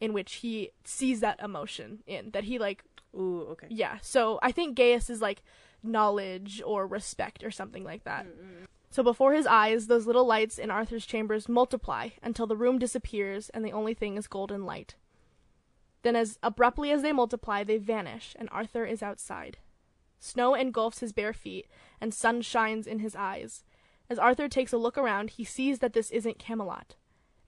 in 0.00 0.12
which 0.12 0.34
he 0.34 0.70
sees 0.84 1.20
that 1.20 1.40
emotion 1.42 2.02
in 2.06 2.30
that 2.32 2.44
he 2.44 2.58
like 2.58 2.84
Ooh, 3.14 3.46
okay. 3.52 3.66
yeah. 3.70 3.98
So 4.02 4.38
I 4.42 4.52
think 4.52 4.76
Gaius 4.76 5.08
is 5.08 5.22
like 5.22 5.42
knowledge 5.82 6.62
or 6.64 6.86
respect 6.86 7.44
or 7.44 7.50
something 7.50 7.84
like 7.84 8.04
that. 8.04 8.26
Mm, 8.26 8.30
mm, 8.30 8.62
mm. 8.62 8.66
So 8.96 9.02
before 9.02 9.34
his 9.34 9.46
eyes, 9.46 9.88
those 9.88 10.06
little 10.06 10.24
lights 10.24 10.56
in 10.58 10.70
Arthur's 10.70 11.04
chambers 11.04 11.50
multiply 11.50 12.08
until 12.22 12.46
the 12.46 12.56
room 12.56 12.78
disappears 12.78 13.50
and 13.50 13.62
the 13.62 13.70
only 13.70 13.92
thing 13.92 14.16
is 14.16 14.26
golden 14.26 14.64
light. 14.64 14.94
Then, 16.00 16.16
as 16.16 16.38
abruptly 16.42 16.90
as 16.90 17.02
they 17.02 17.12
multiply, 17.12 17.62
they 17.62 17.76
vanish, 17.76 18.34
and 18.38 18.48
Arthur 18.50 18.86
is 18.86 19.02
outside. 19.02 19.58
Snow 20.18 20.54
engulfs 20.54 21.00
his 21.00 21.12
bare 21.12 21.34
feet, 21.34 21.66
and 22.00 22.14
sun 22.14 22.40
shines 22.40 22.86
in 22.86 23.00
his 23.00 23.14
eyes. 23.14 23.64
As 24.08 24.18
Arthur 24.18 24.48
takes 24.48 24.72
a 24.72 24.78
look 24.78 24.96
around, 24.96 25.28
he 25.28 25.44
sees 25.44 25.80
that 25.80 25.92
this 25.92 26.10
isn't 26.10 26.38
Camelot. 26.38 26.94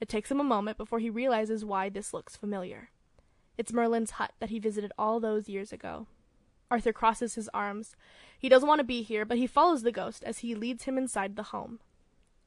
It 0.03 0.09
takes 0.11 0.31
him 0.31 0.41
a 0.41 0.45
moment 0.45 0.77
before 0.77 0.99
he 0.99 1.09
realizes 1.09 1.65
why 1.65 1.89
this 1.89 2.13
looks 2.13 2.37
familiar. 2.37 2.91
It's 3.57 3.73
Merlin's 3.73 4.11
hut 4.11 4.33
that 4.39 4.51
he 4.51 4.59
visited 4.59 4.93
all 4.99 5.19
those 5.19 5.49
years 5.49 5.73
ago. 5.73 6.09
Arthur 6.71 6.93
crosses 6.93 7.35
his 7.35 7.49
arms. 7.55 7.97
He 8.39 8.49
doesn't 8.49 8.69
want 8.69 8.81
to 8.81 8.85
be 8.85 9.03
here, 9.03 9.25
but 9.25 9.39
he 9.39 9.47
follows 9.47 9.83
the 9.83 9.93
ghost 9.93 10.23
as 10.25 10.39
he 10.39 10.55
leads 10.55 10.85
him 10.85 10.99
inside 10.99 11.37
the 11.37 11.45
home. 11.45 11.81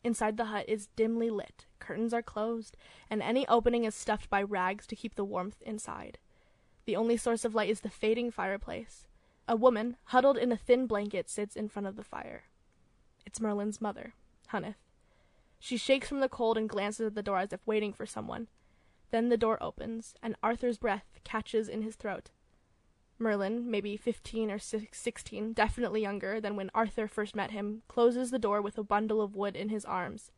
Inside 0.03 0.37
the 0.37 0.45
hut 0.45 0.65
is 0.67 0.87
dimly 0.95 1.29
lit, 1.29 1.65
curtains 1.79 2.13
are 2.13 2.23
closed, 2.23 2.75
and 3.09 3.21
any 3.21 3.47
opening 3.47 3.83
is 3.83 3.93
stuffed 3.93 4.29
by 4.29 4.41
rags 4.41 4.87
to 4.87 4.95
keep 4.95 5.15
the 5.15 5.25
warmth 5.25 5.61
inside. 5.61 6.17
The 6.85 6.95
only 6.95 7.17
source 7.17 7.45
of 7.45 7.53
light 7.53 7.69
is 7.69 7.81
the 7.81 7.89
fading 7.89 8.31
fireplace. 8.31 9.05
A 9.47 9.55
woman, 9.55 9.97
huddled 10.05 10.37
in 10.37 10.51
a 10.51 10.57
thin 10.57 10.87
blanket, 10.87 11.29
sits 11.29 11.55
in 11.55 11.67
front 11.67 11.87
of 11.87 11.95
the 11.95 12.03
fire. 12.03 12.43
It's 13.25 13.39
Merlin's 13.39 13.81
mother, 13.81 14.13
Hunith. 14.47 14.77
She 15.59 15.77
shakes 15.77 16.07
from 16.07 16.21
the 16.21 16.29
cold 16.29 16.57
and 16.57 16.67
glances 16.67 17.07
at 17.07 17.15
the 17.15 17.21
door 17.21 17.37
as 17.37 17.53
if 17.53 17.65
waiting 17.67 17.93
for 17.93 18.05
someone. 18.07 18.47
Then 19.11 19.29
the 19.29 19.37
door 19.37 19.61
opens, 19.61 20.15
and 20.23 20.35
Arthur's 20.41 20.79
breath 20.79 21.19
catches 21.23 21.69
in 21.69 21.83
his 21.83 21.95
throat. 21.95 22.29
Merlin, 23.21 23.69
maybe 23.69 23.95
fifteen 23.95 24.51
or 24.51 24.59
sixteen, 24.59 25.53
definitely 25.53 26.01
younger 26.01 26.41
than 26.41 26.55
when 26.55 26.71
Arthur 26.73 27.07
first 27.07 27.35
met 27.35 27.51
him, 27.51 27.83
closes 27.87 28.31
the 28.31 28.39
door 28.39 28.61
with 28.61 28.77
a 28.77 28.83
bundle 28.83 29.21
of 29.21 29.35
wood 29.35 29.55
in 29.55 29.69
his 29.69 29.85
arms. 29.85 30.31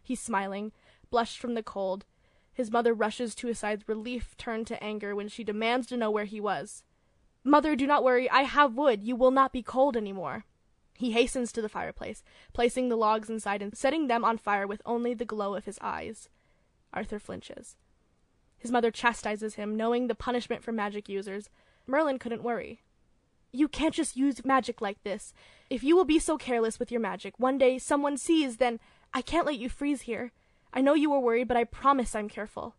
He's 0.00 0.20
smiling, 0.20 0.72
blushed 1.10 1.38
from 1.38 1.54
the 1.54 1.62
cold. 1.62 2.06
His 2.54 2.70
mother 2.70 2.94
rushes 2.94 3.34
to 3.36 3.48
his 3.48 3.58
side, 3.58 3.84
relief 3.86 4.36
turned 4.36 4.66
to 4.68 4.82
anger 4.82 5.14
when 5.14 5.28
she 5.28 5.44
demands 5.44 5.86
to 5.88 5.96
know 5.96 6.10
where 6.10 6.24
he 6.24 6.40
was. 6.40 6.82
Mother, 7.44 7.76
do 7.76 7.86
not 7.86 8.02
worry. 8.02 8.28
I 8.30 8.42
have 8.42 8.74
wood. 8.74 9.02
You 9.02 9.16
will 9.16 9.30
not 9.30 9.52
be 9.52 9.62
cold 9.62 9.96
any 9.96 10.12
more. 10.12 10.44
He 10.96 11.12
hastens 11.12 11.52
to 11.52 11.62
the 11.62 11.68
fireplace, 11.68 12.24
placing 12.52 12.88
the 12.88 12.96
logs 12.96 13.30
inside 13.30 13.62
and 13.62 13.76
setting 13.76 14.08
them 14.08 14.24
on 14.24 14.38
fire 14.38 14.66
with 14.66 14.82
only 14.84 15.14
the 15.14 15.24
glow 15.24 15.54
of 15.54 15.64
his 15.64 15.78
eyes. 15.80 16.28
Arthur 16.92 17.18
flinches. 17.18 17.76
His 18.58 18.72
mother 18.72 18.90
chastises 18.90 19.54
him, 19.54 19.76
knowing 19.76 20.08
the 20.08 20.16
punishment 20.16 20.64
for 20.64 20.72
magic 20.72 21.08
users. 21.08 21.48
Merlin 21.88 22.18
couldn't 22.18 22.42
worry. 22.42 22.82
You 23.50 23.66
can't 23.66 23.94
just 23.94 24.16
use 24.16 24.44
magic 24.44 24.80
like 24.80 25.02
this. 25.02 25.32
If 25.70 25.82
you 25.82 25.96
will 25.96 26.04
be 26.04 26.18
so 26.18 26.36
careless 26.36 26.78
with 26.78 26.92
your 26.92 27.00
magic, 27.00 27.34
one 27.38 27.56
day 27.56 27.78
someone 27.78 28.18
sees, 28.18 28.58
then 28.58 28.78
I 29.14 29.22
can't 29.22 29.46
let 29.46 29.58
you 29.58 29.68
freeze 29.68 30.02
here. 30.02 30.32
I 30.72 30.82
know 30.82 30.94
you 30.94 31.10
were 31.10 31.18
worried, 31.18 31.48
but 31.48 31.56
I 31.56 31.64
promise 31.64 32.14
I'm 32.14 32.28
careful. 32.28 32.76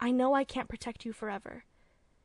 I 0.00 0.10
know 0.10 0.34
I 0.34 0.44
can't 0.44 0.68
protect 0.68 1.04
you 1.04 1.12
forever. 1.12 1.64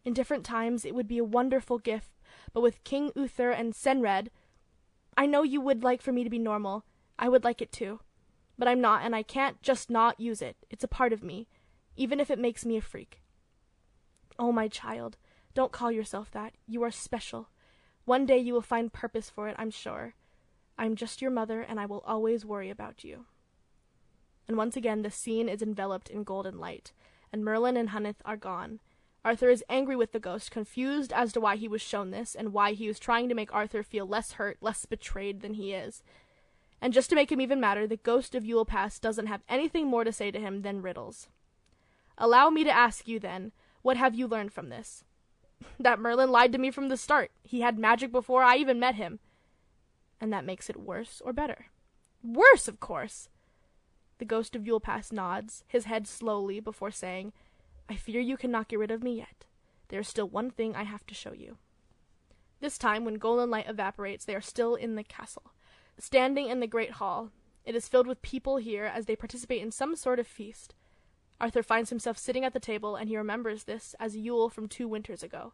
In 0.05 0.13
different 0.13 0.45
times 0.45 0.85
it 0.85 0.95
would 0.95 1.07
be 1.07 1.17
a 1.17 1.23
wonderful 1.23 1.77
gift, 1.77 2.11
but 2.53 2.61
with 2.61 2.83
King 2.83 3.11
Uther 3.15 3.51
and 3.51 3.73
Cenred, 3.73 4.29
I 5.17 5.25
know 5.25 5.43
you 5.43 5.59
would 5.59 5.83
like 5.83 6.01
for 6.01 6.13
me 6.13 6.23
to 6.23 6.29
be 6.29 6.39
normal. 6.39 6.85
I 7.19 7.27
would 7.27 7.43
like 7.43 7.61
it 7.61 7.71
too. 7.71 7.99
But 8.57 8.67
I'm 8.67 8.81
not, 8.81 9.03
and 9.03 9.15
I 9.15 9.23
can't 9.23 9.61
just 9.61 9.89
not 9.89 10.19
use 10.19 10.41
it. 10.41 10.55
It's 10.69 10.83
a 10.83 10.87
part 10.87 11.13
of 11.13 11.23
me, 11.23 11.47
even 11.95 12.19
if 12.19 12.31
it 12.31 12.39
makes 12.39 12.65
me 12.65 12.77
a 12.77 12.81
freak. 12.81 13.21
Oh, 14.39 14.51
my 14.51 14.67
child, 14.67 15.17
don't 15.53 15.71
call 15.71 15.91
yourself 15.91 16.31
that. 16.31 16.53
You 16.67 16.83
are 16.83 16.91
special. 16.91 17.49
One 18.05 18.25
day 18.25 18.37
you 18.37 18.53
will 18.53 18.61
find 18.61 18.91
purpose 18.91 19.29
for 19.29 19.47
it, 19.47 19.55
I'm 19.59 19.71
sure. 19.71 20.15
I'm 20.77 20.95
just 20.95 21.21
your 21.21 21.31
mother, 21.31 21.61
and 21.61 21.79
I 21.79 21.85
will 21.85 22.03
always 22.05 22.45
worry 22.45 22.69
about 22.69 23.03
you. 23.03 23.25
And 24.47 24.57
once 24.57 24.75
again, 24.75 25.01
the 25.01 25.11
scene 25.11 25.47
is 25.47 25.61
enveloped 25.61 26.09
in 26.09 26.23
golden 26.23 26.59
light, 26.59 26.91
and 27.31 27.45
Merlin 27.45 27.77
and 27.77 27.89
Hunith 27.89 28.21
are 28.25 28.37
gone. 28.37 28.79
Arthur 29.23 29.49
is 29.49 29.63
angry 29.69 29.95
with 29.95 30.13
the 30.13 30.19
ghost, 30.19 30.49
confused 30.49 31.13
as 31.13 31.31
to 31.33 31.39
why 31.39 31.55
he 31.55 31.67
was 31.67 31.81
shown 31.81 32.09
this, 32.09 32.33
and 32.33 32.53
why 32.53 32.73
he 32.73 32.87
was 32.87 32.97
trying 32.97 33.29
to 33.29 33.35
make 33.35 33.53
Arthur 33.53 33.83
feel 33.83 34.07
less 34.07 34.33
hurt, 34.33 34.57
less 34.61 34.85
betrayed 34.85 35.41
than 35.41 35.53
he 35.53 35.73
is. 35.73 36.01
And 36.81 36.91
just 36.91 37.09
to 37.11 37.15
make 37.15 37.31
him 37.31 37.39
even 37.39 37.59
madder, 37.59 37.85
the 37.85 37.97
ghost 37.97 38.33
of 38.33 38.43
Yule 38.43 38.65
Past 38.65 39.01
doesn't 39.03 39.27
have 39.27 39.43
anything 39.47 39.85
more 39.85 40.03
to 40.03 40.11
say 40.11 40.31
to 40.31 40.39
him 40.39 40.63
than 40.63 40.81
riddles. 40.81 41.27
Allow 42.17 42.49
me 42.49 42.63
to 42.63 42.71
ask 42.71 43.07
you 43.07 43.19
then, 43.19 43.51
what 43.83 43.97
have 43.97 44.15
you 44.15 44.27
learned 44.27 44.51
from 44.51 44.69
this? 44.69 45.03
That 45.79 45.99
Merlin 45.99 46.31
lied 46.31 46.51
to 46.51 46.57
me 46.57 46.71
from 46.71 46.89
the 46.89 46.97
start. 46.97 47.31
He 47.43 47.61
had 47.61 47.77
magic 47.77 48.11
before 48.11 48.43
I 48.43 48.57
even 48.57 48.79
met 48.79 48.95
him. 48.95 49.19
And 50.19 50.31
that 50.31 50.45
makes 50.45 50.69
it 50.69 50.79
worse 50.79 51.21
or 51.23 51.33
better? 51.33 51.67
Worse, 52.23 52.67
of 52.67 52.79
course. 52.79 53.29
The 54.19 54.25
ghost 54.25 54.55
of 54.55 54.67
Yule 54.67 54.79
Past 54.79 55.11
nods, 55.11 55.63
his 55.67 55.85
head 55.85 56.07
slowly, 56.07 56.59
before 56.59 56.91
saying, 56.91 57.33
I 57.89 57.95
fear 57.95 58.21
you 58.21 58.37
cannot 58.37 58.67
get 58.67 58.79
rid 58.79 58.91
of 58.91 59.03
me 59.03 59.17
yet. 59.17 59.45
There 59.87 59.99
is 59.99 60.07
still 60.07 60.27
one 60.27 60.51
thing 60.51 60.75
I 60.75 60.83
have 60.83 61.05
to 61.07 61.15
show 61.15 61.33
you. 61.33 61.57
This 62.59 62.77
time, 62.77 63.03
when 63.03 63.15
golden 63.15 63.49
light 63.49 63.67
evaporates, 63.67 64.23
they 64.23 64.35
are 64.35 64.41
still 64.41 64.75
in 64.75 64.95
the 64.95 65.03
castle, 65.03 65.53
standing 65.97 66.47
in 66.47 66.59
the 66.59 66.67
great 66.67 66.91
hall. 66.91 67.31
It 67.65 67.75
is 67.75 67.87
filled 67.87 68.07
with 68.07 68.21
people 68.21 68.57
here 68.57 68.85
as 68.85 69.07
they 69.07 69.15
participate 69.15 69.61
in 69.61 69.71
some 69.71 69.95
sort 69.95 70.19
of 70.19 70.27
feast. 70.27 70.75
Arthur 71.41 71.63
finds 71.63 71.89
himself 71.89 72.19
sitting 72.19 72.45
at 72.45 72.53
the 72.53 72.59
table, 72.59 72.95
and 72.95 73.09
he 73.09 73.17
remembers 73.17 73.63
this 73.63 73.95
as 73.99 74.15
Yule 74.15 74.47
from 74.47 74.67
two 74.67 74.87
winters 74.87 75.23
ago. 75.23 75.53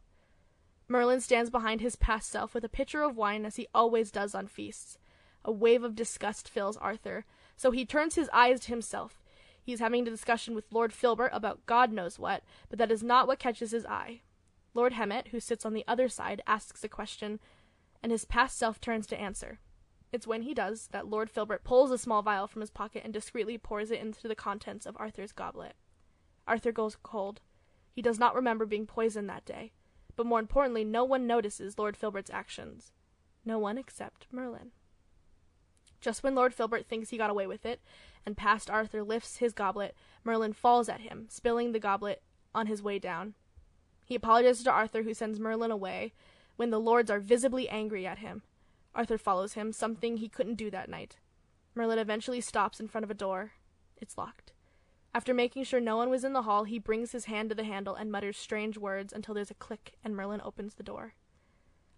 Merlin 0.89 1.21
stands 1.21 1.49
behind 1.49 1.79
his 1.79 1.95
past 1.95 2.29
self 2.29 2.53
with 2.53 2.65
a 2.65 2.69
pitcher 2.69 3.03
of 3.03 3.15
wine 3.15 3.45
as 3.45 3.55
he 3.55 3.69
always 3.73 4.11
does 4.11 4.35
on 4.35 4.47
feasts. 4.47 4.97
A 5.45 5.51
wave 5.51 5.83
of 5.83 5.95
disgust 5.95 6.49
fills 6.49 6.75
Arthur, 6.75 7.25
so 7.55 7.71
he 7.71 7.85
turns 7.85 8.15
his 8.15 8.29
eyes 8.33 8.59
to 8.61 8.67
himself. 8.67 9.23
He 9.63 9.71
is 9.71 9.79
having 9.79 10.05
a 10.05 10.11
discussion 10.11 10.55
with 10.55 10.71
Lord 10.73 10.91
Filbert 10.91 11.29
about 11.31 11.65
God 11.65 11.93
knows 11.93 12.19
what, 12.19 12.43
but 12.69 12.79
that 12.79 12.91
is 12.91 13.01
not 13.01 13.25
what 13.25 13.39
catches 13.39 13.71
his 13.71 13.85
eye. 13.85 14.21
Lord 14.73 14.93
Hemet, 14.93 15.29
who 15.29 15.39
sits 15.39 15.65
on 15.65 15.73
the 15.73 15.85
other 15.87 16.09
side, 16.09 16.41
asks 16.45 16.83
a 16.83 16.89
question, 16.89 17.39
and 18.03 18.11
his 18.11 18.25
past 18.25 18.57
self 18.57 18.81
turns 18.81 19.07
to 19.07 19.19
answer. 19.19 19.59
It's 20.11 20.27
when 20.27 20.43
he 20.43 20.53
does 20.53 20.87
that 20.91 21.07
Lord 21.07 21.29
Filbert 21.29 21.63
pulls 21.63 21.91
a 21.91 21.97
small 21.97 22.21
vial 22.21 22.47
from 22.47 22.61
his 22.61 22.69
pocket 22.69 23.01
and 23.03 23.13
discreetly 23.13 23.57
pours 23.57 23.91
it 23.91 23.99
into 23.99 24.27
the 24.27 24.35
contents 24.35 24.85
of 24.85 24.95
Arthur's 24.97 25.33
goblet. 25.33 25.75
Arthur 26.47 26.71
goes 26.71 26.97
cold. 27.01 27.41
He 27.91 28.01
does 28.01 28.19
not 28.19 28.35
remember 28.35 28.65
being 28.65 28.85
poisoned 28.85 29.29
that 29.29 29.45
day, 29.45 29.73
but 30.15 30.25
more 30.25 30.39
importantly, 30.39 30.83
no 30.83 31.03
one 31.03 31.27
notices 31.27 31.77
Lord 31.77 31.97
Filbert's 31.97 32.29
actions. 32.29 32.91
No 33.43 33.59
one 33.59 33.77
except 33.77 34.27
Merlin. 34.31 34.71
Just 35.99 36.23
when 36.23 36.35
Lord 36.35 36.53
Filbert 36.53 36.85
thinks 36.85 37.09
he 37.09 37.17
got 37.17 37.29
away 37.29 37.47
with 37.47 37.65
it, 37.65 37.81
and 38.25 38.37
past 38.37 38.69
Arthur 38.69 39.03
lifts 39.03 39.37
his 39.37 39.53
goblet, 39.53 39.95
Merlin 40.23 40.53
falls 40.53 40.87
at 40.89 41.01
him, 41.01 41.25
spilling 41.29 41.71
the 41.71 41.79
goblet 41.79 42.21
on 42.53 42.67
his 42.67 42.81
way 42.81 42.99
down. 42.99 43.33
He 44.05 44.15
apologizes 44.15 44.63
to 44.63 44.71
Arthur, 44.71 45.03
who 45.03 45.13
sends 45.13 45.39
Merlin 45.39 45.71
away, 45.71 46.13
when 46.55 46.69
the 46.69 46.79
lords 46.79 47.11
are 47.11 47.19
visibly 47.19 47.67
angry 47.67 48.05
at 48.05 48.19
him. 48.19 48.43
Arthur 48.97 49.19
follows 49.19 49.53
him, 49.53 49.71
something 49.71 50.17
he 50.17 50.27
couldn't 50.27 50.55
do 50.55 50.71
that 50.71 50.89
night. 50.89 51.17
Merlin 51.75 51.99
eventually 51.99 52.41
stops 52.41 52.79
in 52.79 52.87
front 52.87 53.03
of 53.03 53.11
a 53.11 53.13
door. 53.13 53.51
It's 54.01 54.17
locked. 54.17 54.53
After 55.13 55.35
making 55.35 55.65
sure 55.65 55.79
no 55.79 55.97
one 55.97 56.09
was 56.09 56.23
in 56.23 56.33
the 56.33 56.41
hall, 56.41 56.63
he 56.63 56.79
brings 56.79 57.11
his 57.11 57.25
hand 57.25 57.49
to 57.49 57.55
the 57.55 57.63
handle 57.63 57.93
and 57.93 58.11
mutters 58.11 58.37
strange 58.37 58.75
words 58.75 59.13
until 59.13 59.35
there's 59.35 59.51
a 59.51 59.55
click 59.55 59.93
and 60.03 60.15
Merlin 60.15 60.41
opens 60.43 60.73
the 60.73 60.83
door. 60.83 61.13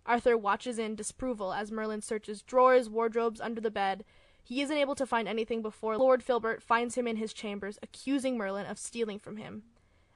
Arthur 0.06 0.38
watches 0.38 0.78
in 0.78 0.96
disapproval 0.96 1.54
as 1.54 1.72
Merlin 1.72 2.02
searches 2.02 2.42
drawers, 2.42 2.90
wardrobes, 2.90 3.40
under 3.40 3.62
the 3.62 3.72
bed. 3.72 4.04
He 4.44 4.62
isn't 4.62 4.76
able 4.76 4.96
to 4.96 5.06
find 5.06 5.28
anything 5.28 5.62
before 5.62 5.98
Lord 5.98 6.22
Filbert 6.22 6.62
finds 6.62 6.96
him 6.96 7.08
in 7.08 7.16
his 7.16 7.32
chambers, 7.32 7.80
accusing 7.82 8.38
Merlin 8.38 8.66
of 8.66 8.78
stealing 8.78 9.20
from 9.20 9.38
him. 9.38 9.64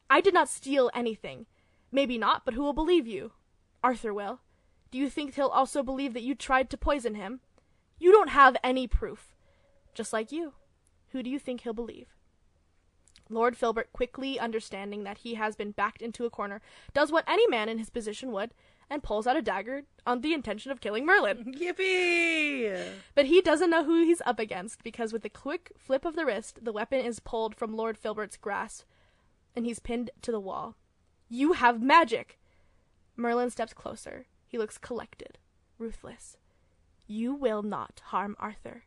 I 0.09 0.19
did 0.19 0.33
not 0.33 0.49
steal 0.49 0.91
anything. 0.93 1.45
Maybe 1.93 2.17
not, 2.17 2.43
but 2.43 2.55
who 2.55 2.61
will 2.61 2.73
believe 2.73 3.07
you? 3.07 3.31
Arthur 3.81 4.13
will. 4.13 4.41
Do 4.93 4.99
you 4.99 5.09
think 5.09 5.33
he'll 5.33 5.47
also 5.47 5.81
believe 5.81 6.13
that 6.13 6.21
you 6.21 6.35
tried 6.35 6.69
to 6.69 6.77
poison 6.77 7.15
him? 7.15 7.39
You 7.97 8.11
don't 8.11 8.29
have 8.29 8.55
any 8.63 8.85
proof. 8.85 9.33
Just 9.95 10.13
like 10.13 10.31
you. 10.31 10.53
Who 11.13 11.23
do 11.23 11.31
you 11.31 11.39
think 11.39 11.61
he'll 11.61 11.73
believe? 11.73 12.09
Lord 13.27 13.57
Filbert, 13.57 13.91
quickly 13.91 14.39
understanding 14.39 15.03
that 15.03 15.17
he 15.17 15.33
has 15.33 15.55
been 15.55 15.71
backed 15.71 16.03
into 16.03 16.25
a 16.25 16.29
corner, 16.29 16.61
does 16.93 17.11
what 17.11 17.27
any 17.27 17.47
man 17.47 17.69
in 17.69 17.79
his 17.79 17.89
position 17.89 18.31
would 18.33 18.53
and 18.87 19.01
pulls 19.01 19.25
out 19.25 19.35
a 19.35 19.41
dagger 19.41 19.81
on 20.05 20.21
the 20.21 20.31
intention 20.31 20.71
of 20.71 20.79
killing 20.79 21.07
Merlin. 21.07 21.55
Yippee! 21.57 22.91
But 23.15 23.25
he 23.25 23.41
doesn't 23.41 23.71
know 23.71 23.85
who 23.85 24.03
he's 24.03 24.21
up 24.27 24.37
against 24.37 24.83
because 24.83 25.11
with 25.11 25.25
a 25.25 25.29
quick 25.29 25.71
flip 25.75 26.05
of 26.05 26.15
the 26.15 26.23
wrist, 26.23 26.59
the 26.61 26.71
weapon 26.71 27.03
is 27.03 27.19
pulled 27.19 27.55
from 27.55 27.75
Lord 27.75 27.97
Filbert's 27.97 28.37
grasp 28.37 28.85
and 29.55 29.65
he's 29.65 29.79
pinned 29.79 30.11
to 30.21 30.31
the 30.31 30.39
wall. 30.39 30.75
You 31.29 31.53
have 31.53 31.81
magic! 31.81 32.37
Merlin 33.17 33.49
steps 33.49 33.73
closer. 33.73 34.27
He 34.53 34.59
looks 34.59 34.77
collected, 34.77 35.39
ruthless. 35.79 36.37
You 37.07 37.33
will 37.33 37.63
not 37.63 38.03
harm 38.09 38.35
Arthur. 38.39 38.83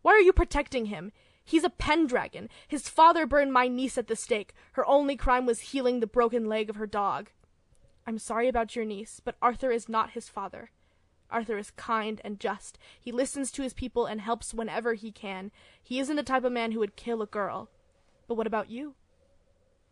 Why 0.00 0.12
are 0.12 0.20
you 0.20 0.32
protecting 0.32 0.86
him? 0.86 1.12
He's 1.44 1.62
a 1.62 1.68
Pendragon. 1.68 2.48
His 2.66 2.88
father 2.88 3.26
burned 3.26 3.52
my 3.52 3.68
niece 3.68 3.98
at 3.98 4.06
the 4.06 4.16
stake. 4.16 4.54
Her 4.72 4.86
only 4.86 5.14
crime 5.14 5.44
was 5.44 5.60
healing 5.60 6.00
the 6.00 6.06
broken 6.06 6.46
leg 6.48 6.70
of 6.70 6.76
her 6.76 6.86
dog. 6.86 7.28
I'm 8.06 8.16
sorry 8.18 8.48
about 8.48 8.74
your 8.74 8.86
niece, 8.86 9.20
but 9.22 9.36
Arthur 9.42 9.70
is 9.70 9.90
not 9.90 10.12
his 10.12 10.30
father. 10.30 10.70
Arthur 11.28 11.58
is 11.58 11.72
kind 11.72 12.22
and 12.24 12.40
just. 12.40 12.78
He 12.98 13.12
listens 13.12 13.52
to 13.52 13.62
his 13.62 13.74
people 13.74 14.06
and 14.06 14.22
helps 14.22 14.54
whenever 14.54 14.94
he 14.94 15.12
can. 15.12 15.50
He 15.82 16.00
isn't 16.00 16.16
the 16.16 16.22
type 16.22 16.44
of 16.44 16.52
man 16.52 16.72
who 16.72 16.78
would 16.78 16.96
kill 16.96 17.20
a 17.20 17.26
girl. 17.26 17.68
But 18.26 18.36
what 18.36 18.46
about 18.46 18.70
you? 18.70 18.94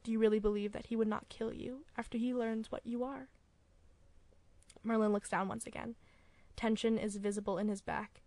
Do 0.05 0.11
you 0.11 0.19
really 0.19 0.39
believe 0.39 0.73
that 0.73 0.87
he 0.87 0.97
would 0.97 1.07
not 1.07 1.29
kill 1.29 1.53
you 1.53 1.85
after 1.99 2.17
he 2.17 2.33
learns 2.33 2.73
what 2.73 2.87
you 2.87 3.05
are? 3.05 3.29
Merlin 4.83 5.13
looks 5.13 5.31
down 5.31 5.49
once 5.49 5.67
again. 5.67 5.95
Tension 6.57 6.99
is 6.99 7.17
visible 7.17 7.59
in 7.59 7.69
his 7.69 7.81
back. 7.81 8.23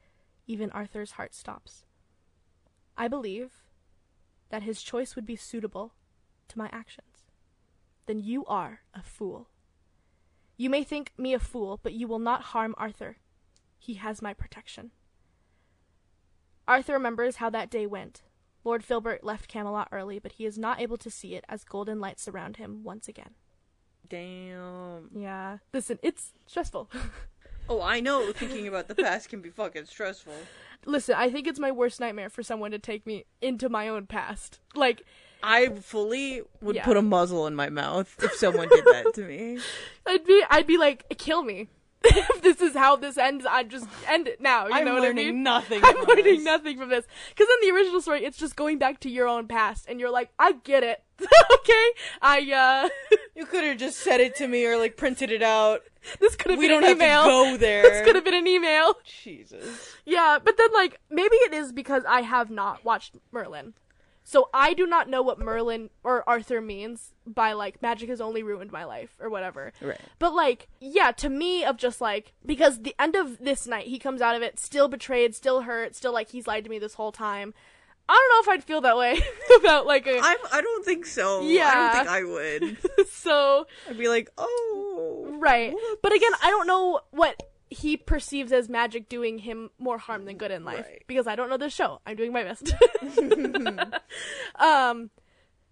Even 0.48 0.72
Arthur's 0.72 1.12
heart 1.12 1.34
stops. 1.34 1.86
I 2.98 3.08
believe 3.08 3.64
that 4.50 4.64
his 4.64 4.84
choice 4.84 5.16
would 5.16 5.26
be 5.26 5.36
suitable 5.36 5.94
to 6.50 6.58
my 6.58 6.70
actions. 6.72 7.26
Then 8.06 8.20
you 8.20 8.46
are 8.46 8.82
a 8.94 9.02
fool. 9.02 9.50
You 10.58 10.70
may 10.70 10.84
think 10.84 11.14
me 11.18 11.34
a 11.34 11.40
fool, 11.40 11.80
but 11.82 11.94
you 11.94 12.08
will 12.08 12.20
not 12.20 12.42
harm 12.42 12.76
Arthur. 12.78 13.18
He 13.80 13.96
has 13.96 14.22
my 14.22 14.34
protection. 14.34 14.92
Arthur 16.68 16.94
remembers 16.94 17.38
how 17.38 17.50
that 17.50 17.70
day 17.70 17.86
went. 17.86 18.22
Lord 18.64 18.84
Filbert 18.84 19.24
left 19.24 19.50
Camelot 19.50 19.90
early, 19.92 20.20
but 20.20 20.34
he 20.34 20.46
is 20.46 20.58
not 20.58 20.80
able 20.80 20.98
to 20.98 21.10
see 21.10 21.36
it 21.36 21.44
as 21.50 21.64
golden 21.64 22.00
lights 22.00 22.24
surround 22.24 22.58
him 22.58 22.84
once 22.84 23.08
again. 23.08 23.36
Damn. 24.14 25.10
Yeah. 25.16 25.58
Listen, 25.74 25.98
it's 26.04 26.34
stressful. 26.46 26.90
Oh, 27.70 27.82
I 27.82 28.02
know. 28.02 28.34
Thinking 28.34 28.68
about 28.68 28.90
the 28.90 28.94
past 28.96 29.30
can 29.30 29.40
be 29.40 29.50
fucking 29.50 29.86
stressful. 29.86 30.34
Listen, 30.86 31.16
I 31.18 31.30
think 31.30 31.48
it's 31.48 31.60
my 31.60 31.72
worst 31.72 32.02
nightmare 32.02 32.30
for 32.30 32.44
someone 32.44 32.72
to 32.72 32.78
take 32.78 33.08
me 33.08 33.24
into 33.42 33.70
my 33.70 33.88
own 33.88 34.06
past. 34.06 34.60
Like, 34.76 35.04
I 35.42 35.70
fully 35.70 36.42
would 36.60 36.76
Yeah. 36.76 36.84
put 36.84 36.98
a 36.98 37.02
muzzle 37.02 37.48
in 37.48 37.56
my 37.56 37.70
mouth 37.70 38.22
if 38.22 38.34
someone 38.34 38.68
did 38.68 38.84
that 38.84 39.14
to 39.14 39.22
me. 39.26 39.60
I'd 40.06 40.26
be, 40.26 40.44
I'd 40.50 40.68
be 40.68 40.78
like, 40.78 41.06
kill 41.18 41.42
me. 41.42 41.70
if 42.06 42.42
this 42.42 42.62
is 42.62 42.76
how 42.76 42.96
this 42.96 43.18
ends, 43.18 43.46
I'd 43.50 43.70
just 43.70 43.88
end 44.08 44.28
it 44.28 44.42
now. 44.42 44.68
You 44.68 44.74
I'm 44.74 44.86
know 44.86 44.94
what 44.96 45.04
I 45.04 45.14
mean? 45.14 45.42
nothing. 45.44 45.80
I'm 45.84 45.96
learning 46.06 46.24
this. 46.26 46.44
nothing 46.44 46.78
from 46.78 46.90
this. 46.90 47.06
Because 47.30 47.48
in 47.62 47.70
the 47.70 47.76
original 47.76 48.02
story, 48.02 48.26
it's 48.26 48.38
just 48.38 48.56
going 48.56 48.78
back 48.78 49.00
to 49.02 49.10
your 49.10 49.28
own 49.28 49.48
past, 49.48 49.86
and 49.88 50.00
you're 50.00 50.12
like, 50.12 50.30
I 50.38 50.54
get 50.64 50.84
it. 50.84 51.02
okay? 51.54 51.90
I, 52.22 52.90
uh, 53.12 53.18
You 53.36 53.46
could 53.46 53.64
have 53.64 53.78
just 53.78 54.00
said 54.00 54.20
it 54.20 54.36
to 54.38 54.48
me 54.48 54.66
or 54.66 54.78
like 54.78 54.98
printed 54.98 55.32
it 55.32 55.42
out. 55.44 55.82
this 56.20 56.36
could 56.36 56.52
have 56.52 56.60
We 56.60 56.68
been 56.68 56.82
don't 56.82 56.84
an 56.84 56.90
have 56.90 56.98
email. 56.98 57.24
to 57.24 57.30
go 57.52 57.58
there. 57.58 57.84
This 57.84 58.06
could 58.06 58.16
have 58.16 58.26
been 58.26 58.34
an 58.34 58.48
email. 58.48 58.96
Jesus. 59.06 59.96
Yeah, 60.06 60.40
but 60.44 60.58
then 60.58 60.68
like 60.74 61.00
maybe 61.10 61.36
it 61.38 61.54
is 61.54 61.72
because 61.72 62.04
I 62.08 62.22
have 62.22 62.50
not 62.50 62.84
watched 62.84 63.16
Merlin. 63.32 63.74
So 64.24 64.50
I 64.54 64.74
do 64.74 64.88
not 64.88 65.10
know 65.10 65.22
what 65.22 65.38
Merlin 65.38 65.90
or 66.04 66.28
Arthur 66.28 66.62
means 66.62 67.14
by 67.28 67.54
like 67.54 67.82
magic 67.82 68.10
has 68.10 68.22
only 68.22 68.42
ruined 68.42 68.72
my 68.72 68.86
life 68.86 69.16
or 69.20 69.30
whatever. 69.30 69.74
Right. 69.82 70.00
But 70.18 70.34
like, 70.34 70.70
yeah, 70.80 71.12
to 71.12 71.30
me 71.30 71.66
of 71.66 71.78
just 71.78 72.00
like 72.00 72.34
because 72.46 72.82
the 72.82 72.96
end 72.98 73.16
of 73.16 73.40
this 73.40 73.68
night 73.68 73.88
he 73.88 74.00
comes 74.00 74.22
out 74.22 74.36
of 74.36 74.42
it 74.42 74.60
still 74.60 74.88
betrayed, 74.88 75.36
still 75.36 75.62
hurt, 75.62 75.96
still 75.96 76.14
like 76.14 76.30
he's 76.30 76.48
lied 76.48 76.64
to 76.64 76.70
me 76.70 76.80
this 76.80 76.94
whole 76.94 77.12
time. 77.12 77.54
I 78.08 78.14
don't 78.14 78.48
know 78.48 78.52
if 78.52 78.58
I'd 78.58 78.64
feel 78.64 78.82
that 78.82 78.98
way 78.98 79.22
about 79.58 79.86
like 79.86 80.08
a 80.08 80.20
I 80.22 80.38
I 80.52 80.62
don't 80.62 80.86
think 80.86 81.06
so. 81.06 81.42
Yeah. 81.42 81.68
I 81.68 81.74
don't 81.74 81.96
think 81.96 82.10
I 82.10 82.24
would. 82.24 83.08
so 83.10 83.68
I'd 83.90 83.98
be 83.98 84.08
like, 84.08 84.30
oh, 84.38 85.38
right. 85.40 85.74
whoops. 85.74 86.00
But 86.02 86.14
again, 86.14 86.32
I 86.42 86.50
don't 86.50 86.68
know 86.68 87.02
what 87.12 87.42
he 87.74 87.98
perceives 87.98 88.52
as 88.52 88.70
magic 88.70 89.10
doing 89.10 89.40
him 89.40 89.70
more 89.78 89.98
harm 89.98 90.26
than 90.26 90.38
good 90.38 90.52
in 90.52 90.64
life 90.64 90.86
Right. 90.88 91.04
because 91.08 91.28
I 91.28 91.36
don't 91.36 91.50
know 91.50 91.58
this 91.58 91.74
show. 91.74 92.00
I'm 92.06 92.16
doing 92.16 92.32
my 92.32 92.44
best. 92.44 92.74
um 94.60 95.10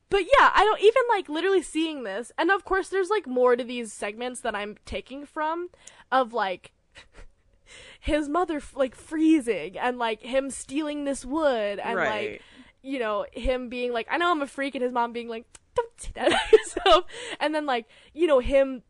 but 0.10 0.24
yeah, 0.24 0.52
I 0.54 0.66
don't 0.66 0.82
even 0.82 1.04
like 1.08 1.30
literally 1.30 1.62
seeing 1.62 2.04
this. 2.04 2.34
And 2.38 2.52
of 2.52 2.66
course 2.66 2.90
there's 2.90 3.10
like 3.10 3.28
more 3.28 3.56
to 3.56 3.64
these 3.64 3.94
segments 3.94 4.42
that 4.42 4.54
I'm 4.56 4.76
taking 4.86 5.26
from 5.26 5.70
of 6.12 6.34
like 6.34 6.74
his 8.02 8.28
mother 8.28 8.58
f- 8.58 8.76
like 8.76 8.94
freezing 8.96 9.78
and 9.78 9.98
like 9.98 10.22
him 10.22 10.50
stealing 10.50 11.06
this 11.06 11.24
wood 11.24 11.80
and 11.80 11.96
like 11.98 12.42
you 12.84 13.00
know 13.00 13.26
him 13.32 13.70
being 13.70 13.94
like 13.94 14.08
I 14.12 14.18
know 14.18 14.32
I'm 14.32 14.42
a 14.42 14.48
freak 14.48 14.76
and 14.76 14.84
his 14.84 14.92
mom 14.92 15.14
being 15.14 15.30
like 15.30 15.46
don't 15.76 16.02
say 16.02 16.12
that 16.16 16.28
about 16.28 16.52
yourself. 16.52 17.06
And 17.40 17.56
then 17.56 17.66
like, 17.66 17.86
you 18.14 18.28
know, 18.28 18.40
him 18.40 18.82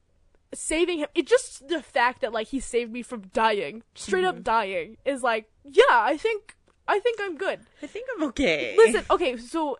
saving 0.54 1.00
him 1.00 1.08
it 1.16 1.28
just 1.28 1.68
the 1.68 1.82
fact 1.82 2.22
that 2.22 2.34
like 2.34 2.48
he 2.48 2.60
saved 2.60 2.92
me 2.92 3.02
from 3.02 3.22
dying, 3.34 3.84
straight 3.96 4.22
Mm-hmm. 4.26 4.38
up 4.40 4.44
dying, 4.44 4.98
is 5.06 5.24
like, 5.24 5.50
yeah, 5.64 5.84
I 5.90 6.18
think 6.18 6.56
I 6.88 7.00
think 7.00 7.20
I'm 7.22 7.38
good. 7.38 7.60
I 7.82 7.88
think 7.88 8.08
I'm 8.16 8.24
okay. 8.30 8.76
Listen, 8.78 9.06
okay, 9.10 9.38
so 9.38 9.78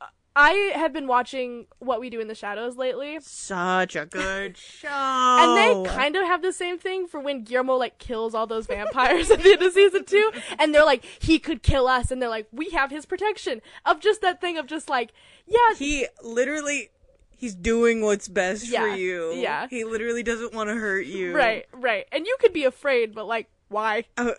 uh, 0.00 0.06
I 0.34 0.52
have 0.76 0.92
been 0.92 1.06
watching 1.08 1.66
What 1.80 2.00
We 2.00 2.08
Do 2.10 2.20
in 2.20 2.28
the 2.28 2.34
Shadows 2.34 2.76
lately. 2.76 3.18
such 3.20 3.96
a 3.96 4.06
good 4.06 4.56
show. 4.80 4.88
And 4.88 5.56
they 5.86 5.90
kind 5.92 6.16
of 6.16 6.24
have 6.24 6.40
the 6.42 6.52
same 6.52 6.78
thing 6.78 7.06
for 7.08 7.18
when 7.20 7.42
Guillermo 7.42 7.74
like 7.74 7.98
kills 7.98 8.34
all 8.34 8.46
those 8.46 8.66
vampires 8.66 9.30
at 9.32 9.42
the 9.42 9.52
end 9.52 9.62
of 9.62 9.72
season 9.72 10.04
two, 10.04 10.30
and 10.58 10.74
they're 10.74 10.84
like, 10.86 11.04
he 11.04 11.38
could 11.38 11.62
kill 11.62 11.86
us, 11.88 12.10
and 12.10 12.22
they're 12.22 12.28
like, 12.30 12.46
we 12.52 12.70
have 12.70 12.90
his 12.90 13.04
protection 13.04 13.60
of 13.84 14.00
just 14.00 14.20
that 14.22 14.40
thing 14.40 14.56
of 14.56 14.66
just 14.66 14.88
like, 14.88 15.12
yeah, 15.46 15.74
he 15.76 16.06
literally 16.22 16.90
he's 17.38 17.54
doing 17.54 18.02
what's 18.02 18.28
best 18.28 18.68
for 18.68 18.88
you. 18.88 19.32
yeah. 19.34 19.68
He 19.70 19.84
literally 19.84 20.22
doesn't 20.22 20.52
want 20.52 20.68
to 20.68 20.74
hurt 20.74 21.06
you. 21.06 21.34
right, 21.34 21.66
right, 21.72 22.06
and 22.12 22.26
you 22.26 22.36
could 22.40 22.52
be 22.52 22.64
afraid, 22.64 23.14
but 23.14 23.26
like, 23.26 23.48
why? 23.68 24.04
Oh, 24.18 24.34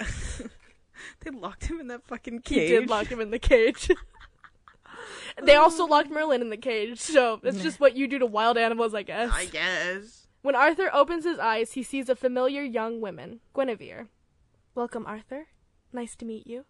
they 1.22 1.32
locked 1.32 1.66
him 1.66 1.80
in 1.80 1.88
that 1.88 2.06
fucking 2.06 2.44
He 2.46 2.56
cage. 2.56 2.70
did 2.70 2.90
lock 2.90 3.08
him 3.08 3.22
in 3.22 3.32
the 3.32 3.40
cage. 3.40 3.90
they 5.44 5.56
also 5.56 5.86
um, 5.86 5.90
locked 5.90 6.12
Merlin 6.12 6.42
in 6.42 6.50
the 6.50 6.58
cage, 6.58 7.00
so 7.00 7.40
it's 7.44 7.58
mm. 7.58 7.64
just 7.64 7.80
what 7.80 7.96
you 7.96 8.08
do 8.08 8.20
to 8.20 8.26
wild 8.26 8.58
animals, 8.58 8.94
I 8.94 9.04
guess. 9.04 9.32
I 9.34 9.46
guess. 9.46 10.28
When 10.42 10.56
Arthur 10.56 10.90
opens 10.94 11.26
his 11.26 11.40
eyes, 11.40 11.74
he 11.74 11.84
sees 11.84 12.10
a 12.10 12.16
familiar 12.16 12.62
young 12.64 13.02
woman, 13.02 13.40
Guinevere. 13.54 14.08
Welcome, 14.76 15.06
Arthur. 15.06 15.48
Nice 15.92 16.16
to 16.18 16.26
meet 16.26 16.48
you. 16.48 16.66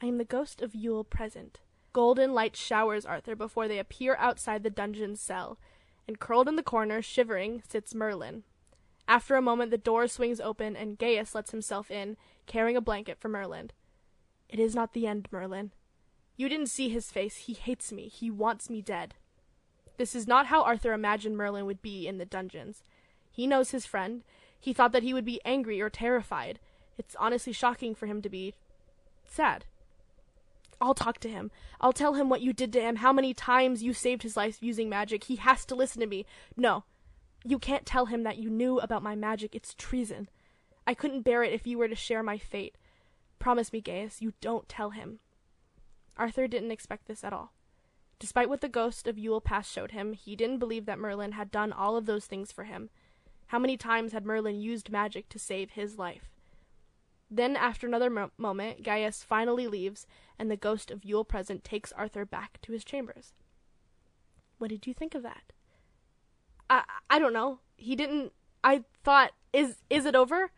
I 0.00 0.06
am 0.06 0.18
the 0.18 0.24
ghost 0.24 0.62
of 0.62 0.74
Yule 0.74 1.04
Present. 1.04 1.60
Golden 1.92 2.32
light 2.32 2.56
showers 2.56 3.04
Arthur 3.04 3.36
before 3.36 3.68
they 3.68 3.78
appear 3.78 4.16
outside 4.18 4.62
the 4.62 4.70
dungeon's 4.70 5.20
cell, 5.20 5.58
and 6.06 6.18
curled 6.18 6.48
in 6.48 6.56
the 6.56 6.62
corner, 6.62 7.02
shivering, 7.02 7.62
sits 7.68 7.94
Merlin. 7.94 8.42
After 9.08 9.36
a 9.36 9.42
moment, 9.42 9.70
the 9.70 9.78
door 9.78 10.06
swings 10.06 10.40
open, 10.40 10.76
and 10.76 10.98
Gaius 10.98 11.34
lets 11.34 11.50
himself 11.50 11.90
in, 11.90 12.16
carrying 12.46 12.76
a 12.76 12.80
blanket 12.80 13.18
for 13.18 13.28
Merlin. 13.28 13.70
It 14.48 14.58
is 14.58 14.74
not 14.74 14.92
the 14.92 15.06
end, 15.06 15.28
Merlin. 15.30 15.72
You 16.36 16.48
didn't 16.48 16.66
see 16.68 16.88
his 16.88 17.10
face. 17.10 17.36
He 17.36 17.52
hates 17.52 17.92
me. 17.92 18.08
He 18.08 18.30
wants 18.30 18.70
me 18.70 18.82
dead. 18.82 19.14
This 19.96 20.14
is 20.14 20.26
not 20.26 20.46
how 20.46 20.62
Arthur 20.62 20.92
imagined 20.92 21.36
Merlin 21.36 21.66
would 21.66 21.82
be 21.82 22.06
in 22.06 22.18
the 22.18 22.24
dungeons. 22.24 22.82
He 23.30 23.46
knows 23.46 23.70
his 23.70 23.86
friend. 23.86 24.24
He 24.58 24.72
thought 24.72 24.92
that 24.92 25.02
he 25.02 25.14
would 25.14 25.24
be 25.24 25.40
angry 25.44 25.80
or 25.80 25.90
terrified. 25.90 26.58
It's 26.98 27.16
honestly 27.18 27.52
shocking 27.52 27.94
for 27.94 28.06
him 28.06 28.22
to 28.22 28.28
be 28.28 28.54
sad. 29.24 29.64
I'll 30.82 30.94
talk 30.94 31.18
to 31.20 31.30
him. 31.30 31.52
I'll 31.80 31.92
tell 31.92 32.14
him 32.14 32.28
what 32.28 32.40
you 32.40 32.52
did 32.52 32.72
to 32.72 32.80
him, 32.80 32.96
how 32.96 33.12
many 33.12 33.32
times 33.32 33.84
you 33.84 33.94
saved 33.94 34.24
his 34.24 34.36
life 34.36 34.58
using 34.60 34.88
magic. 34.88 35.24
He 35.24 35.36
has 35.36 35.64
to 35.66 35.76
listen 35.76 36.00
to 36.00 36.08
me. 36.08 36.26
No, 36.56 36.82
you 37.44 37.60
can't 37.60 37.86
tell 37.86 38.06
him 38.06 38.24
that 38.24 38.38
you 38.38 38.50
knew 38.50 38.80
about 38.80 39.02
my 39.02 39.14
magic. 39.14 39.54
It's 39.54 39.74
treason. 39.74 40.28
I 40.84 40.94
couldn't 40.94 41.22
bear 41.22 41.44
it 41.44 41.52
if 41.52 41.68
you 41.68 41.78
were 41.78 41.86
to 41.86 41.94
share 41.94 42.24
my 42.24 42.36
fate. 42.36 42.74
Promise 43.38 43.72
me, 43.72 43.80
Gaius, 43.80 44.20
you 44.20 44.32
don't 44.40 44.68
tell 44.68 44.90
him. 44.90 45.20
Arthur 46.16 46.48
didn't 46.48 46.72
expect 46.72 47.06
this 47.06 47.22
at 47.22 47.32
all. 47.32 47.52
Despite 48.18 48.48
what 48.48 48.60
the 48.60 48.68
ghost 48.68 49.06
of 49.06 49.16
Yule 49.16 49.40
Past 49.40 49.72
showed 49.72 49.92
him, 49.92 50.14
he 50.14 50.34
didn't 50.34 50.58
believe 50.58 50.86
that 50.86 50.98
Merlin 50.98 51.32
had 51.32 51.52
done 51.52 51.72
all 51.72 51.96
of 51.96 52.06
those 52.06 52.26
things 52.26 52.50
for 52.50 52.64
him. 52.64 52.90
How 53.46 53.60
many 53.60 53.76
times 53.76 54.12
had 54.12 54.26
Merlin 54.26 54.60
used 54.60 54.90
magic 54.90 55.28
to 55.28 55.38
save 55.38 55.70
his 55.70 55.96
life? 55.96 56.31
Then, 57.34 57.56
after 57.56 57.86
another 57.86 58.10
mo- 58.10 58.30
moment, 58.36 58.82
Gaius 58.82 59.22
finally 59.22 59.66
leaves, 59.66 60.06
and 60.38 60.50
the 60.50 60.56
ghost 60.56 60.90
of 60.90 61.02
Yule 61.02 61.24
Present 61.24 61.64
takes 61.64 61.90
Arthur 61.92 62.26
back 62.26 62.58
to 62.60 62.72
his 62.72 62.84
chambers. 62.84 63.32
What 64.58 64.68
did 64.68 64.86
you 64.86 64.92
think 64.92 65.14
of 65.14 65.22
that? 65.22 65.54
I 66.68 66.84
I 67.08 67.18
don't 67.18 67.32
know. 67.32 67.60
He 67.78 67.96
didn't. 67.96 68.32
I 68.62 68.84
thought, 69.02 69.32
is 69.50 69.78
is 69.88 70.04
it 70.04 70.14
over? 70.14 70.50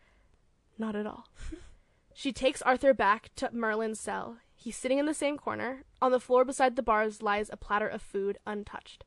Not 0.77 0.97
at 0.97 1.07
all. 1.07 1.29
she 2.13 2.33
takes 2.33 2.61
Arthur 2.61 2.93
back 2.93 3.29
to 3.37 3.49
Merlin's 3.53 4.01
cell. 4.01 4.39
He's 4.53 4.75
sitting 4.75 4.99
in 4.99 5.05
the 5.05 5.13
same 5.13 5.37
corner. 5.37 5.85
On 6.01 6.11
the 6.11 6.19
floor 6.19 6.43
beside 6.43 6.75
the 6.75 6.83
bars 6.83 7.21
lies 7.21 7.49
a 7.49 7.57
platter 7.57 7.87
of 7.87 8.01
food, 8.01 8.37
untouched. 8.45 9.05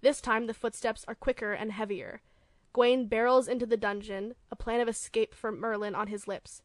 This 0.00 0.20
time 0.20 0.46
the 0.46 0.54
footsteps 0.54 1.04
are 1.08 1.16
quicker 1.16 1.52
and 1.52 1.72
heavier. 1.72 2.22
Gawain 2.72 3.08
barrels 3.08 3.48
into 3.48 3.66
the 3.66 3.76
dungeon, 3.76 4.34
a 4.48 4.54
plan 4.54 4.80
of 4.80 4.88
escape 4.88 5.34
for 5.34 5.50
Merlin 5.50 5.96
on 5.96 6.06
his 6.06 6.28
lips. 6.28 6.62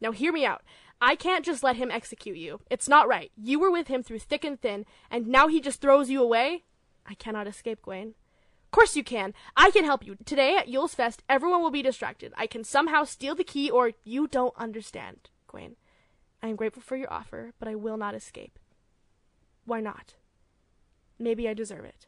Now 0.00 0.12
hear 0.12 0.32
me 0.32 0.44
out. 0.44 0.62
I 1.00 1.14
can't 1.14 1.44
just 1.44 1.62
let 1.62 1.76
him 1.76 1.90
execute 1.90 2.36
you. 2.36 2.60
It's 2.70 2.88
not 2.88 3.08
right. 3.08 3.32
You 3.36 3.58
were 3.58 3.70
with 3.70 3.88
him 3.88 4.02
through 4.02 4.18
thick 4.18 4.44
and 4.44 4.60
thin, 4.60 4.84
and 5.10 5.26
now 5.26 5.48
he 5.48 5.60
just 5.60 5.80
throws 5.80 6.10
you 6.10 6.22
away? 6.22 6.64
I 7.06 7.14
cannot 7.14 7.46
escape, 7.46 7.82
Gawain. 7.82 8.14
Of 8.64 8.70
course 8.70 8.96
you 8.96 9.02
can. 9.02 9.34
I 9.56 9.70
can 9.70 9.84
help 9.84 10.06
you. 10.06 10.16
Today 10.24 10.56
at 10.56 10.68
Yule's 10.68 10.94
Fest, 10.94 11.22
everyone 11.28 11.62
will 11.62 11.70
be 11.70 11.82
distracted. 11.82 12.32
I 12.36 12.46
can 12.46 12.64
somehow 12.64 13.04
steal 13.04 13.34
the 13.34 13.44
key, 13.44 13.70
or 13.70 13.92
you 14.04 14.28
don't 14.28 14.54
understand, 14.56 15.30
Gawain. 15.50 15.76
I 16.42 16.48
am 16.48 16.56
grateful 16.56 16.82
for 16.82 16.96
your 16.96 17.12
offer, 17.12 17.52
but 17.58 17.68
I 17.68 17.74
will 17.74 17.96
not 17.96 18.14
escape. 18.14 18.58
Why 19.64 19.80
not? 19.80 20.14
Maybe 21.18 21.48
I 21.48 21.54
deserve 21.54 21.84
it. 21.84 22.06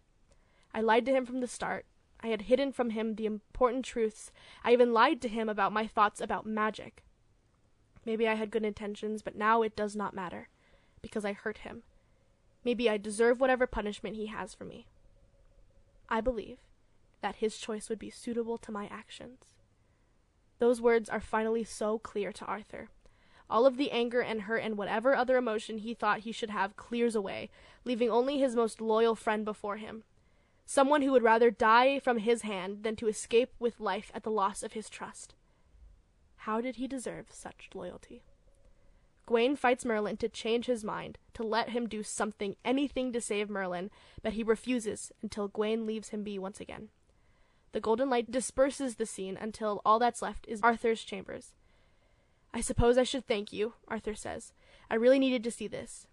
I 0.74 0.80
lied 0.80 1.05
to 1.07 1.12
him 1.12 1.26
from 1.26 1.40
the 1.40 1.47
start. 1.47 1.86
I 2.20 2.28
had 2.28 2.43
hidden 2.43 2.72
from 2.72 2.90
him 2.90 3.14
the 3.14 3.26
important 3.26 3.84
truths. 3.84 4.30
I 4.62 4.72
even 4.72 4.93
lied 4.93 5.20
to 5.22 5.28
him 5.28 5.49
about 5.49 5.72
my 5.72 5.86
thoughts 5.86 6.20
about 6.20 6.47
magic. 6.47 7.03
Maybe 8.05 8.26
I 8.26 8.34
had 8.34 8.50
good 8.50 8.64
intentions, 8.64 9.22
but 9.22 9.36
now 9.36 9.62
it 9.62 9.76
does 9.76 9.94
not 9.94 10.14
matter, 10.14 10.48
because 11.00 11.24
I 11.24 11.32
hurt 11.32 11.59
him. 11.59 11.82
Maybe 12.64 12.88
I 12.88 12.96
deserve 12.96 13.40
whatever 13.40 13.66
punishment 13.66 14.16
he 14.16 14.26
has 14.26 14.55
for 14.55 14.64
me. 14.64 14.86
I 16.09 16.20
believe 16.20 16.59
that 17.20 17.36
his 17.36 17.59
choice 17.59 17.88
would 17.88 17.98
be 17.98 18.11
suitable 18.11 18.59
to 18.59 18.72
my 18.72 18.86
actions. 18.90 19.55
Those 20.59 20.80
words 20.80 21.09
are 21.09 21.20
finally 21.20 21.64
so 21.64 21.98
clear 21.98 22.32
to 22.32 22.44
Arthur. 22.44 22.88
All 23.48 23.66
of 23.66 23.76
the 23.76 23.90
anger 23.90 24.20
and 24.20 24.42
hurt 24.42 24.62
and 24.62 24.76
whatever 24.76 25.14
other 25.14 25.36
emotion 25.36 25.78
he 25.78 25.94
thought 25.94 26.20
he 26.20 26.32
should 26.32 26.50
have 26.50 26.76
clears 26.76 27.14
away, 27.14 27.50
leaving 27.84 28.11
only 28.11 28.38
his 28.38 28.55
most 28.55 28.80
loyal 28.80 29.14
friend 29.14 29.44
before 29.44 29.76
him. 29.76 30.05
Someone 30.64 31.03
who 31.03 31.12
would 31.12 31.22
rather 31.22 31.50
die 31.50 31.98
from 31.98 32.18
his 32.18 32.42
hand 32.42 32.82
than 32.82 32.96
to 32.96 33.09
escape 33.09 33.53
with 33.59 33.80
life 33.80 34.11
at 34.14 34.22
the 34.22 34.30
loss 34.30 34.62
of 34.62 34.72
his 34.72 34.88
trust. 34.88 35.34
How 36.43 36.61
did 36.61 36.74
he 36.74 36.88
deserve 36.88 37.26
such 37.30 37.70
loyalty? 37.72 38.24
Gawain 39.26 39.55
fights 39.55 39.84
Merlin 39.84 40.16
to 40.16 40.28
change 40.28 40.66
his 40.66 40.82
mind, 40.82 41.18
to 41.34 41.45
let 41.45 41.68
him 41.68 41.88
do 41.88 42.03
something, 42.03 42.57
anything 42.64 43.12
to 43.12 43.20
save 43.20 43.49
Merlin, 43.49 43.90
but 44.24 44.32
he 44.32 44.43
refuses 44.43 45.12
until 45.22 45.47
Gawain 45.47 45.86
leaves 45.86 46.09
him 46.09 46.24
be 46.24 46.40
once 46.40 46.61
again. 46.61 46.88
The 47.70 47.80
golden 47.80 48.11
light 48.11 48.32
disperses 48.32 48.97
the 48.97 49.07
scene 49.07 49.38
until 49.40 49.82
all 49.84 50.01
that's 50.01 50.20
left 50.20 50.45
is 50.49 50.61
Arthur's 50.64 51.05
chambers. 51.05 51.53
I 52.53 52.61
suppose 52.61 52.99
I 52.99 53.05
should 53.05 53.28
thank 53.28 53.53
you, 53.53 53.74
Arthur 53.86 54.16
says. 54.16 54.53
I 54.90 54.97
really 54.97 55.20
needed 55.20 55.45
to 55.45 55.53
see 55.53 55.68
this. 55.68 56.09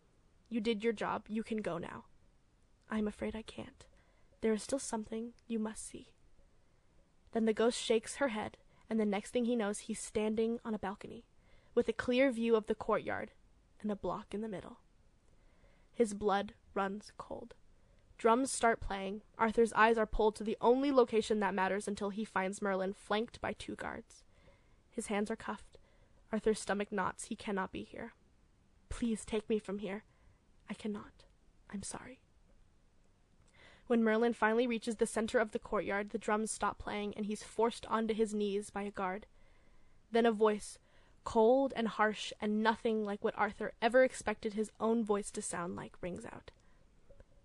You 0.47 0.61
did 0.61 0.84
your 0.84 0.93
job. 0.93 1.23
You 1.27 1.41
can 1.41 1.57
go 1.57 1.80
now. 1.80 2.05
I 2.88 2.99
am 2.99 3.07
afraid 3.07 3.36
I 3.36 3.41
can't. 3.41 3.84
There 4.41 4.53
is 4.53 4.61
still 4.61 4.77
something 4.77 5.34
you 5.47 5.57
must 5.57 5.88
see. 5.89 6.09
Then 7.32 7.45
the 7.45 7.53
ghost 7.53 7.82
shakes 7.82 8.17
her 8.17 8.30
head, 8.30 8.57
and 8.89 8.99
the 8.99 9.05
next 9.05 9.31
thing 9.31 9.45
he 9.45 9.55
knows, 9.55 9.79
he's 9.79 9.99
standing 9.99 10.59
on 10.65 10.73
a 10.73 10.79
balcony, 10.79 11.25
with 11.75 11.87
a 11.87 11.93
clear 11.93 12.31
view 12.31 12.55
of 12.55 12.67
the 12.67 12.75
courtyard 12.75 13.31
and 13.81 13.91
a 13.91 13.95
block 13.95 14.33
in 14.33 14.41
the 14.41 14.47
middle. 14.47 14.79
His 15.93 16.13
blood 16.13 16.53
runs 16.73 17.11
cold. 17.17 17.55
Drums 18.17 18.51
start 18.51 18.81
playing. 18.81 19.21
Arthur's 19.37 19.71
eyes 19.73 19.97
are 19.97 20.05
pulled 20.05 20.35
to 20.35 20.43
the 20.43 20.57
only 20.59 20.91
location 20.91 21.39
that 21.39 21.53
matters 21.53 21.87
until 21.87 22.09
he 22.09 22.25
finds 22.25 22.61
Merlin 22.61 22.93
flanked 22.93 23.39
by 23.39 23.53
two 23.53 23.75
guards. 23.75 24.23
His 24.89 25.07
hands 25.07 25.31
are 25.31 25.37
cuffed. 25.37 25.77
Arthur's 26.31 26.59
stomach 26.59 26.91
knots. 26.91 27.25
He 27.25 27.35
cannot 27.35 27.71
be 27.71 27.83
here. 27.83 28.13
Please 28.89 29.23
take 29.23 29.49
me 29.49 29.59
from 29.59 29.79
here. 29.79 30.03
I 30.69 30.73
cannot. 30.73 31.23
I'm 31.71 31.83
sorry. 31.83 32.19
When 33.89 34.03
Merlin 34.03 34.33
finally 34.33 34.67
reaches 34.67 34.97
the 34.97 35.07
center 35.07 35.39
of 35.39 35.49
the 35.49 35.57
courtyard, 35.57 36.11
the 36.11 36.19
drums 36.19 36.51
stop 36.51 36.77
playing 36.77 37.15
and 37.17 37.25
he's 37.25 37.41
forced 37.41 37.87
onto 37.87 38.13
his 38.13 38.35
knees 38.35 38.69
by 38.69 38.83
a 38.83 38.91
guard. 38.91 39.25
Then 40.11 40.27
a 40.27 40.31
voice, 40.31 40.77
cold 41.23 41.73
and 41.75 41.87
harsh 41.87 42.31
and 42.39 42.61
nothing 42.61 43.03
like 43.03 43.23
what 43.23 43.33
Arthur 43.35 43.73
ever 43.81 44.03
expected 44.03 44.53
his 44.53 44.69
own 44.79 45.03
voice 45.03 45.31
to 45.31 45.41
sound 45.41 45.75
like, 45.75 45.93
rings 46.01 46.23
out. 46.23 46.51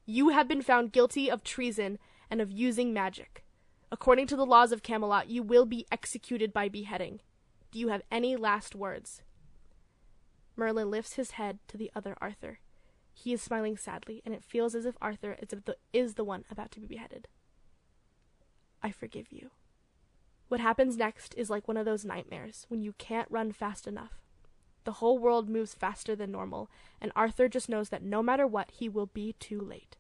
You 0.05 0.29
have 0.29 0.47
been 0.47 0.61
found 0.61 0.93
guilty 0.93 1.31
of 1.31 1.45
treason 1.45 1.99
and 2.31 2.43
of 2.43 2.53
using 2.53 2.93
magic. 2.93 3.43
According 3.91 4.27
to 4.27 4.37
the 4.37 4.45
laws 4.45 4.71
of 4.71 4.83
Camelot, 4.83 5.31
you 5.31 5.43
will 5.43 5.65
be 5.65 5.87
executed 5.91 6.53
by 6.53 6.69
beheading. 6.69 7.21
Do 7.73 7.79
you 7.79 7.89
have 7.89 8.03
any 8.11 8.37
last 8.37 8.75
words? 8.75 9.23
Merlin 10.57 10.91
lifts 10.91 11.15
his 11.15 11.31
head 11.31 11.59
to 11.69 11.79
the 11.79 11.91
other 11.95 12.15
Arthur. 12.21 12.59
He 13.15 13.33
is 13.33 13.41
smiling 13.41 13.77
sadly, 13.77 14.21
and 14.27 14.35
it 14.35 14.45
feels 14.45 14.75
as 14.75 14.85
if 14.85 14.97
Arthur 15.01 15.39
is 15.41 15.49
the, 15.49 15.77
is 15.93 16.15
the 16.15 16.25
one 16.25 16.45
about 16.51 16.71
to 16.73 16.81
be 16.81 16.87
beheaded. 16.87 17.29
I 18.83 18.91
forgive 18.91 19.31
you. 19.31 19.51
What 20.49 20.61
happens 20.61 20.97
next 20.99 21.33
is 21.37 21.49
like 21.49 21.67
one 21.67 21.79
of 21.79 21.87
those 21.87 22.05
nightmares 22.05 22.67
when 22.69 22.83
you 22.83 22.93
can't 22.99 23.31
run 23.31 23.53
fast 23.53 23.87
enough. 23.87 24.21
The 24.85 24.93
whole 25.01 25.19
world 25.19 25.49
moves 25.49 25.73
faster 25.73 26.15
than 26.15 26.31
normal, 26.33 26.69
and 27.01 27.11
Arthur 27.17 27.49
just 27.49 27.71
knows 27.71 27.89
that 27.89 28.03
no 28.03 28.23
matter 28.23 28.47
what, 28.47 28.71
he 28.73 28.89
will 28.89 29.07
be 29.07 29.35
too 29.39 29.61
late. 29.61 29.97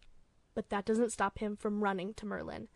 but 0.55 0.71
that 0.71 0.85
doesn't 0.85 1.13
stop 1.13 1.39
him 1.39 1.57
from 1.57 1.83
running 1.83 2.15
to 2.15 2.27
Merlin. 2.27 2.69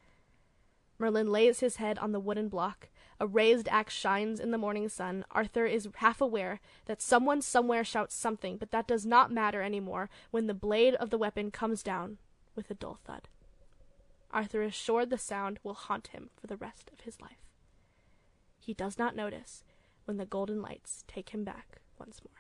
Merlin 0.99 1.31
lays 1.31 1.61
his 1.61 1.77
head 1.77 1.99
on 1.99 2.13
the 2.13 2.21
wooden 2.21 2.49
block. 2.49 2.89
A 3.21 3.27
raised 3.27 3.69
axe 3.69 3.95
shines 3.95 4.39
in 4.39 4.53
the 4.53 4.59
morning 4.59 4.89
sun. 4.89 5.25
Arthur 5.33 5.67
is 5.67 5.89
half 5.97 6.21
aware 6.21 6.61
that 6.87 7.03
someone 7.03 7.43
somewhere 7.43 7.83
shouts 7.83 8.15
something, 8.15 8.57
but 8.57 8.71
that 8.71 8.87
does 8.87 9.05
not 9.05 9.33
matter 9.33 9.61
any 9.61 9.81
more 9.81 10.09
when 10.31 10.47
the 10.47 10.55
blade 10.55 10.95
of 10.95 11.11
the 11.11 11.19
weapon 11.19 11.51
comes 11.51 11.83
down 11.83 12.19
with 12.55 12.71
a 12.71 12.75
dull 12.75 13.01
thud. 13.05 13.29
Arthur 14.31 14.63
is 14.63 14.75
sure 14.75 15.05
the 15.05 15.19
sound 15.19 15.59
will 15.65 15.75
haunt 15.75 16.09
him 16.09 16.31
for 16.37 16.47
the 16.47 16.57
rest 16.57 16.91
of 16.93 17.01
his 17.01 17.21
life. 17.21 17.49
He 18.61 18.75
does 18.75 18.99
not 18.99 19.17
notice 19.17 19.65
when 20.05 20.17
the 20.17 20.27
golden 20.27 20.63
lights 20.63 21.05
take 21.09 21.31
him 21.31 21.43
back 21.43 21.81
once 21.99 22.21
more. 22.23 22.38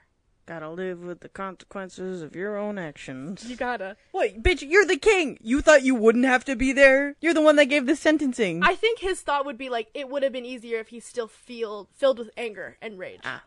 Gotta 0.48 0.70
live 0.70 1.00
with 1.00 1.20
the 1.20 1.28
consequences 1.28 2.22
of 2.22 2.34
your 2.34 2.56
own 2.56 2.78
actions. 2.78 3.44
You 3.50 3.54
gotta. 3.54 3.98
Wait, 4.14 4.42
bitch, 4.42 4.66
you're 4.66 4.86
the 4.86 4.96
king. 4.96 5.36
You 5.42 5.60
thought 5.60 5.82
you 5.82 5.94
wouldn't 5.94 6.24
have 6.24 6.42
to 6.46 6.56
be 6.56 6.72
there? 6.72 7.16
You're 7.20 7.34
the 7.34 7.42
one 7.42 7.56
that 7.56 7.66
gave 7.66 7.84
the 7.84 7.94
sentencing. 7.94 8.62
I 8.62 8.74
think 8.74 9.00
his 9.00 9.20
thought 9.20 9.44
would 9.44 9.58
be 9.58 9.68
like 9.68 9.88
it 9.92 10.08
would 10.08 10.22
have 10.22 10.32
been 10.32 10.46
easier 10.46 10.78
if 10.78 10.88
he 10.88 11.00
still 11.00 11.28
feel 11.28 11.90
filled 11.94 12.18
with 12.18 12.30
anger 12.38 12.78
and 12.80 12.98
rage. 12.98 13.20
Ah. 13.24 13.42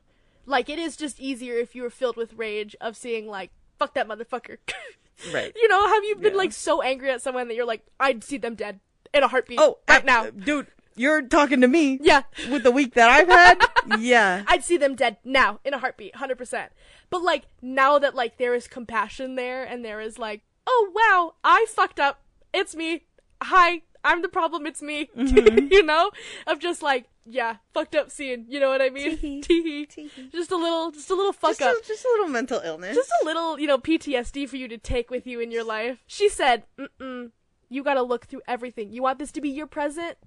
Like 0.46 0.70
it 0.70 0.78
is 0.78 0.96
just 0.96 1.20
easier 1.20 1.56
if 1.56 1.74
you 1.74 1.82
were 1.82 1.90
filled 1.90 2.18
with 2.18 2.34
rage 2.34 2.76
of 2.80 2.96
seeing 2.96 3.26
like 3.28 3.50
fuck 3.80 3.96
that 3.96 4.08
motherfucker. 4.08 4.58
right. 5.34 5.52
you 5.56 5.68
know, 5.70 5.88
have 5.88 6.04
you 6.04 6.18
been 6.18 6.34
Yeah. 6.34 6.38
like 6.38 6.52
so 6.52 6.84
angry 6.84 7.10
at 7.10 7.24
someone 7.24 7.48
that 7.48 7.56
you're 7.56 7.66
like 7.66 7.84
I'd 8.00 8.24
see 8.24 8.38
them 8.38 8.54
dead 8.54 8.80
in 9.12 9.24
a 9.24 9.28
heartbeat 9.28 9.58
Oh, 9.60 9.80
right 9.90 10.06
now. 10.06 10.30
dude, 10.30 10.68
you're 11.02 11.22
talking 11.24 11.62
to 11.62 11.68
me. 11.68 12.00
Yeah. 12.02 12.24
With 12.50 12.64
the 12.64 12.72
week 12.72 12.94
that 12.94 13.10
I've 13.10 13.28
had? 13.28 13.58
yeah. 14.00 14.44
I'd 14.48 14.64
see 14.64 14.78
them 14.78 14.96
dead 14.96 15.18
now 15.24 15.60
in 15.66 15.74
a 15.74 15.80
heartbeat, 15.80 16.14
100%. 16.14 16.68
But 17.10 17.24
like 17.24 17.44
now 17.62 18.00
that 18.00 18.16
like 18.16 18.38
there 18.38 18.54
is 18.54 18.68
compassion 18.68 19.36
there 19.36 19.64
and 19.64 19.84
there 19.84 20.00
is 20.00 20.18
like, 20.18 20.42
"Oh 20.68 20.92
wow, 20.96 21.34
I 21.44 21.66
fucked 21.68 22.00
up. 22.00 22.22
It's 22.54 22.76
me. 22.76 23.04
Hi, 23.42 23.82
I'm 24.04 24.22
the 24.22 24.30
problem. 24.30 24.66
It's 24.66 24.82
me." 24.82 25.10
Mm-hmm. 25.18 25.68
you 25.72 25.84
know? 25.84 26.12
Of 26.48 26.60
just 26.60 26.82
like, 26.82 27.08
yeah, 27.26 27.58
fucked 27.74 27.96
up 27.96 28.10
scene. 28.12 28.46
You 28.48 28.60
know 28.60 28.70
what 28.70 28.82
I 28.82 28.90
mean? 28.90 29.18
Tee-hee. 29.18 29.42
Tee-hee. 29.42 29.86
Tee-hee. 29.88 30.30
Just 30.32 30.52
a 30.52 30.58
little 30.58 30.92
just 30.92 31.10
a 31.10 31.16
little 31.16 31.34
fuck 31.34 31.52
Just 31.58 31.62
up. 31.62 31.76
a, 31.84 31.88
just 31.88 32.06
a 32.06 32.10
little 32.10 32.28
mental 32.28 32.62
illness. 32.64 32.96
just 32.96 33.12
a 33.22 33.26
little, 33.26 33.60
you 33.60 33.68
know, 33.68 33.78
PTSD 33.78 34.48
for 34.48 34.56
you 34.58 34.68
to 34.68 34.78
take 34.78 35.10
with 35.10 35.26
you 35.28 35.40
in 35.40 35.52
your 35.52 35.64
life. 35.64 36.04
She 36.08 36.30
said, 36.30 36.64
"Mm-mm. 36.80 37.32
You 37.70 37.84
got 37.84 37.94
to 37.96 38.02
look 38.04 38.26
through 38.26 38.42
everything. 38.48 38.92
You 38.92 39.02
want 39.04 39.18
this 39.20 39.32
to 39.34 39.42
be 39.42 39.50
your 39.50 39.68
present? 39.68 40.18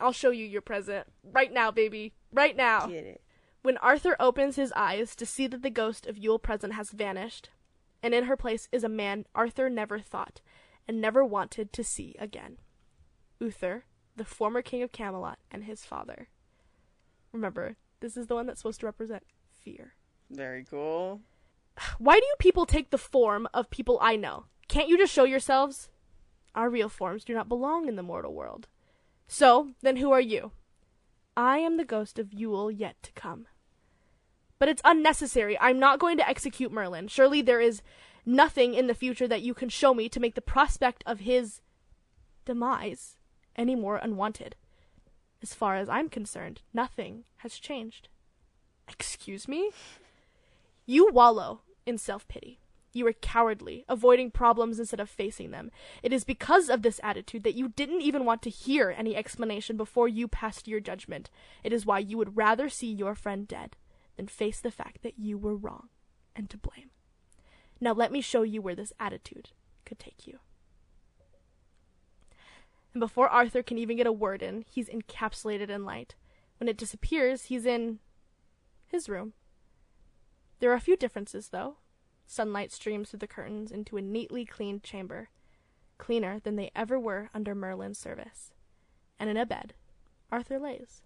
I'll 0.00 0.12
show 0.12 0.30
you 0.30 0.44
your 0.44 0.62
present 0.62 1.06
right 1.22 1.52
now, 1.52 1.70
baby. 1.70 2.14
Right 2.32 2.56
now." 2.56 2.86
Get 2.86 3.04
it. 3.04 3.22
When 3.62 3.78
Arthur 3.78 4.16
opens 4.20 4.56
his 4.56 4.72
eyes 4.76 5.16
to 5.16 5.24
see 5.24 5.46
that 5.46 5.62
the 5.62 5.70
ghost 5.70 6.06
of 6.06 6.18
Yule 6.18 6.38
Present 6.38 6.74
has 6.74 6.90
vanished, 6.90 7.48
and 8.02 8.12
in 8.12 8.24
her 8.24 8.36
place 8.36 8.68
is 8.72 8.84
a 8.84 8.88
man 8.88 9.24
Arthur 9.34 9.70
never 9.70 9.98
thought 9.98 10.42
and 10.86 11.00
never 11.00 11.24
wanted 11.24 11.72
to 11.72 11.82
see 11.82 12.14
again 12.18 12.58
Uther, 13.38 13.86
the 14.16 14.24
former 14.24 14.60
king 14.60 14.82
of 14.82 14.92
Camelot, 14.92 15.38
and 15.50 15.64
his 15.64 15.84
father. 15.84 16.28
Remember, 17.32 17.76
this 18.00 18.16
is 18.16 18.26
the 18.26 18.34
one 18.34 18.46
that's 18.46 18.60
supposed 18.60 18.80
to 18.80 18.86
represent 18.86 19.24
fear. 19.50 19.94
Very 20.30 20.64
cool. 20.64 21.22
Why 21.98 22.20
do 22.20 22.26
you 22.26 22.34
people 22.38 22.66
take 22.66 22.90
the 22.90 22.98
form 22.98 23.48
of 23.52 23.70
people 23.70 23.98
I 24.00 24.16
know? 24.16 24.44
Can't 24.68 24.88
you 24.88 24.98
just 24.98 25.12
show 25.12 25.24
yourselves? 25.24 25.90
Our 26.54 26.70
real 26.70 26.88
forms 26.88 27.24
do 27.24 27.34
not 27.34 27.48
belong 27.48 27.88
in 27.88 27.96
the 27.96 28.02
mortal 28.02 28.34
world. 28.34 28.68
So, 29.36 29.70
then 29.82 29.96
who 29.96 30.12
are 30.12 30.20
you? 30.20 30.52
I 31.36 31.58
am 31.58 31.76
the 31.76 31.84
ghost 31.84 32.20
of 32.20 32.32
Yule 32.32 32.70
yet 32.70 33.02
to 33.02 33.10
come. 33.14 33.48
But 34.60 34.68
it's 34.68 34.80
unnecessary. 34.84 35.58
I'm 35.58 35.80
not 35.80 35.98
going 35.98 36.16
to 36.18 36.28
execute 36.28 36.70
Merlin. 36.70 37.08
Surely 37.08 37.42
there 37.42 37.60
is 37.60 37.82
nothing 38.24 38.74
in 38.74 38.86
the 38.86 38.94
future 38.94 39.26
that 39.26 39.42
you 39.42 39.52
can 39.52 39.68
show 39.68 39.92
me 39.92 40.08
to 40.08 40.20
make 40.20 40.36
the 40.36 40.40
prospect 40.40 41.02
of 41.04 41.18
his 41.18 41.60
demise 42.44 43.16
any 43.56 43.74
more 43.74 43.96
unwanted. 43.96 44.54
As 45.42 45.52
far 45.52 45.74
as 45.74 45.88
I'm 45.88 46.08
concerned, 46.08 46.60
nothing 46.72 47.24
has 47.38 47.58
changed. 47.58 48.06
Excuse 48.88 49.48
me? 49.48 49.72
You 50.86 51.10
wallow 51.12 51.62
in 51.84 51.98
self 51.98 52.28
pity. 52.28 52.60
You 52.94 53.08
are 53.08 53.12
cowardly, 53.12 53.84
avoiding 53.88 54.30
problems 54.30 54.78
instead 54.78 55.00
of 55.00 55.10
facing 55.10 55.50
them. 55.50 55.72
It 56.02 56.12
is 56.12 56.22
because 56.22 56.70
of 56.70 56.82
this 56.82 57.00
attitude 57.02 57.42
that 57.42 57.56
you 57.56 57.68
didn't 57.68 58.02
even 58.02 58.24
want 58.24 58.40
to 58.42 58.50
hear 58.50 58.94
any 58.96 59.16
explanation 59.16 59.76
before 59.76 60.06
you 60.06 60.28
passed 60.28 60.68
your 60.68 60.78
judgment. 60.78 61.28
It 61.64 61.72
is 61.72 61.84
why 61.84 61.98
you 61.98 62.16
would 62.16 62.36
rather 62.36 62.68
see 62.68 62.92
your 62.92 63.16
friend 63.16 63.48
dead 63.48 63.76
than 64.16 64.28
face 64.28 64.60
the 64.60 64.70
fact 64.70 65.02
that 65.02 65.18
you 65.18 65.36
were 65.36 65.56
wrong 65.56 65.88
and 66.36 66.48
to 66.50 66.56
blame. 66.56 66.90
Now 67.80 67.92
let 67.92 68.12
me 68.12 68.20
show 68.20 68.42
you 68.42 68.62
where 68.62 68.76
this 68.76 68.92
attitude 69.00 69.50
could 69.84 69.98
take 69.98 70.24
you. 70.24 70.38
And 72.92 73.00
before 73.00 73.28
Arthur 73.28 73.64
can 73.64 73.76
even 73.76 73.96
get 73.96 74.06
a 74.06 74.12
word 74.12 74.40
in, 74.40 74.64
he's 74.70 74.88
encapsulated 74.88 75.68
in 75.68 75.84
light. 75.84 76.14
When 76.58 76.68
it 76.68 76.76
disappears, 76.76 77.46
he's 77.46 77.66
in 77.66 77.98
his 78.86 79.08
room. 79.08 79.32
There 80.60 80.70
are 80.70 80.76
a 80.76 80.80
few 80.80 80.96
differences, 80.96 81.48
though. 81.48 81.78
Sunlight 82.26 82.72
streams 82.72 83.10
through 83.10 83.20
the 83.20 83.26
curtains 83.26 83.70
into 83.70 83.96
a 83.96 84.02
neatly 84.02 84.44
cleaned 84.44 84.82
chamber, 84.82 85.28
cleaner 85.98 86.40
than 86.40 86.56
they 86.56 86.70
ever 86.74 86.98
were 86.98 87.30
under 87.34 87.54
Merlin's 87.54 87.98
service. 87.98 88.52
And 89.18 89.30
in 89.30 89.36
a 89.36 89.46
bed, 89.46 89.74
Arthur 90.32 90.58
lays. 90.58 91.02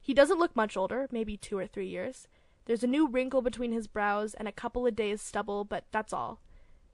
He 0.00 0.14
doesn't 0.14 0.38
look 0.38 0.54
much 0.54 0.76
older, 0.76 1.08
maybe 1.10 1.36
two 1.36 1.58
or 1.58 1.66
three 1.66 1.88
years. 1.88 2.28
There's 2.66 2.84
a 2.84 2.88
new 2.88 3.08
wrinkle 3.08 3.42
between 3.42 3.72
his 3.72 3.86
brows 3.86 4.34
and 4.34 4.46
a 4.46 4.52
couple 4.52 4.86
of 4.86 4.94
days' 4.94 5.22
stubble, 5.22 5.64
but 5.64 5.84
that's 5.90 6.12
all. 6.12 6.40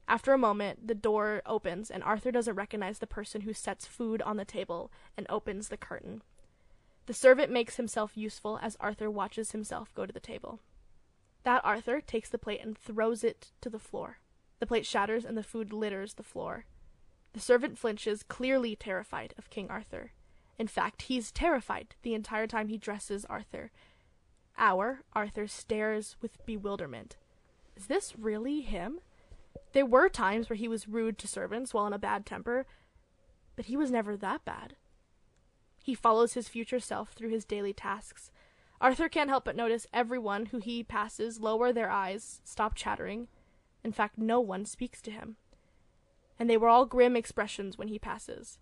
After 0.08 0.32
a 0.32 0.38
moment, 0.38 0.88
the 0.88 0.94
door 0.94 1.42
opens, 1.46 1.90
and 1.90 2.02
Arthur 2.02 2.32
doesn't 2.32 2.56
recognize 2.56 2.98
the 2.98 3.06
person 3.06 3.42
who 3.42 3.52
sets 3.52 3.86
food 3.86 4.22
on 4.22 4.36
the 4.36 4.44
table 4.44 4.90
and 5.16 5.26
opens 5.28 5.68
the 5.68 5.76
curtain. 5.76 6.22
The 7.06 7.14
servant 7.14 7.52
makes 7.52 7.76
himself 7.76 8.16
useful 8.16 8.58
as 8.62 8.76
Arthur 8.80 9.11
watches 9.11 9.52
himself 9.52 9.94
go 9.94 10.06
to 10.06 10.12
the 10.12 10.20
table. 10.20 10.61
That 11.45 11.64
Arthur 11.64 12.01
takes 12.01 12.28
the 12.28 12.38
plate 12.38 12.61
and 12.62 12.76
throws 12.76 13.24
it 13.24 13.53
to 13.61 13.70
the 13.70 13.78
floor. 13.78 14.18
The 14.59 14.66
plate 14.66 14.86
shatters 14.86 15.24
and 15.24 15.36
the 15.36 15.43
food 15.43 15.72
litters 15.72 16.14
the 16.14 16.22
floor. 16.22 16.66
The 17.32 17.41
servant 17.41 17.78
flinches, 17.78 18.22
clearly 18.22 18.76
terrified 18.76 19.34
of 19.38 19.51
King 19.51 19.68
Arthur. 19.70 20.12
In 20.59 20.66
fact, 20.66 21.03
he's 21.03 21.32
terrified 21.32 21.95
the 22.03 22.12
entire 22.12 22.47
time 22.47 22.68
he 22.68 22.76
dresses 22.76 23.24
Arthur. 23.24 23.70
Our 24.59 25.01
Arthur 25.14 25.47
stares 25.47 26.16
with 26.20 26.45
bewilderment. 26.45 27.16
Is 27.76 27.86
this 27.86 28.14
really 28.18 28.61
him? 28.61 29.01
There 29.72 29.86
were 29.86 30.09
times 30.09 30.51
where 30.51 30.57
he 30.57 30.68
was 30.68 30.88
rude 30.88 31.16
to 31.18 31.28
servants 31.28 31.72
while 31.72 31.86
in 31.86 31.93
a 31.95 31.99
bad 31.99 32.26
temper, 32.26 32.66
but 33.57 33.66
he 33.66 33.76
was 33.76 33.91
never 33.91 34.16
that 34.16 34.45
bad. 34.45 34.74
He 35.82 35.95
follows 35.95 36.34
his 36.34 36.49
future 36.49 36.80
self 36.80 37.12
through 37.12 37.30
his 37.30 37.47
daily 37.47 37.72
tasks. 37.72 38.30
Arthur 38.80 39.08
can't 39.08 39.28
help 39.30 39.44
but 39.44 39.56
notice 39.56 39.86
everyone 39.92 40.46
who 40.46 40.58
he 40.58 40.82
passes 40.82 41.40
lower 41.40 41.72
their 41.72 41.90
eyes, 41.90 42.40
stop 42.44 42.74
chattering. 42.74 43.28
In 43.84 43.92
fact, 43.92 44.16
no 44.18 44.40
one 44.40 44.64
speaks 44.64 45.02
to 45.02 45.10
him. 45.10 45.36
And 46.38 46.48
they 46.48 46.56
were 46.56 46.68
all 46.68 46.86
grim 46.86 47.16
expressions 47.16 47.76
when 47.76 47.88
he 47.88 47.98
passes. 47.98 48.58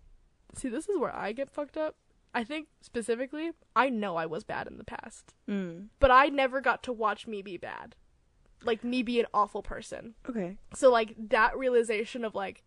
See, 0.55 0.67
this 0.67 0.89
is 0.89 0.99
where 0.99 1.15
I 1.15 1.31
get 1.31 1.49
fucked 1.49 1.77
up. 1.77 1.95
I 2.33 2.43
think 2.43 2.67
specifically, 2.81 3.51
I 3.75 3.89
know 3.89 4.15
I 4.17 4.25
was 4.25 4.43
bad 4.43 4.67
in 4.67 4.77
the 4.77 4.83
past, 4.83 5.33
Mm. 5.47 5.87
but 5.99 6.11
I 6.11 6.27
never 6.27 6.61
got 6.61 6.83
to 6.83 6.93
watch 6.93 7.25
me 7.25 7.41
be 7.41 7.57
bad. 7.57 7.95
Like, 8.63 8.83
me 8.83 9.01
be 9.03 9.19
an 9.21 9.25
awful 9.33 9.63
person. 9.63 10.15
Okay. 10.29 10.57
So, 10.75 10.91
like, 10.91 11.15
that 11.29 11.57
realization 11.57 12.25
of, 12.25 12.35
like, 12.35 12.63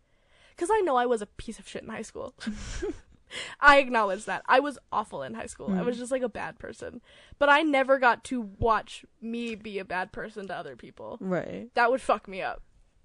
because 0.57 0.71
I 0.73 0.81
know 0.81 0.97
I 0.97 1.07
was 1.07 1.21
a 1.23 1.27
piece 1.27 1.59
of 1.59 1.69
shit 1.69 1.83
in 1.83 1.91
high 1.91 2.03
school. 2.03 2.35
I 3.61 3.79
acknowledge 3.79 4.25
that. 4.27 4.43
I 4.47 4.61
was 4.61 4.79
awful 4.91 5.23
in 5.23 5.35
high 5.35 5.47
school. 5.47 5.73
I 5.73 5.83
was 5.83 5.97
mm. 5.97 6.01
just, 6.01 6.13
like, 6.13 6.23
a 6.23 6.29
bad 6.29 6.59
person. 6.59 7.01
But 7.39 7.49
I 7.49 7.63
never 7.63 7.99
got 7.99 8.25
to 8.25 8.41
watch 8.59 9.05
me 9.21 9.55
be 9.55 9.79
a 9.79 9.85
bad 9.85 10.13
person 10.13 10.47
to 10.49 10.57
other 10.57 10.77
people. 10.77 11.19
Right. 11.21 11.69
That 11.75 11.91
would 11.91 12.01
fuck 12.01 12.29
me 12.29 12.43
up 12.43 12.63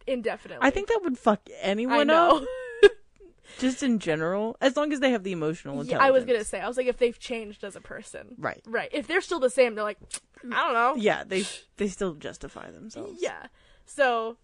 indefinitely. 0.08 0.66
I 0.66 0.72
think 0.72 0.88
that 0.88 1.02
would 1.04 1.18
fuck 1.18 1.42
anyone 1.62 2.10
up, 2.10 2.44
just 3.60 3.84
in 3.84 4.00
general, 4.00 4.58
as 4.62 4.76
long 4.76 4.92
as 4.94 5.00
they 5.00 5.12
have 5.12 5.24
the 5.24 5.34
emotional 5.34 5.76
yeah, 5.76 5.82
intelligence. 5.82 6.08
I 6.08 6.12
was 6.12 6.26
going 6.26 6.40
to 6.40 6.46
say, 6.46 6.60
I 6.60 6.68
was 6.68 6.78
like, 6.78 6.88
if 6.88 6.98
they've 6.98 7.20
changed 7.20 7.64
as 7.64 7.76
a 7.76 7.82
person. 7.82 8.36
Right. 8.38 8.62
Right. 8.66 8.90
If 8.92 9.08
they're 9.08 9.22
still 9.22 9.40
the 9.40 9.50
same, 9.50 9.76
they're 9.76 9.84
like, 9.84 10.00
I 10.52 10.66
don't 10.66 10.74
know. 10.74 10.96
Yeah, 10.96 11.24
they 11.28 11.44
they 11.76 11.88
still 11.88 12.16
justify 12.16 12.72
themselves. 12.72 13.20
Yeah. 13.22 13.48
So 13.86 14.38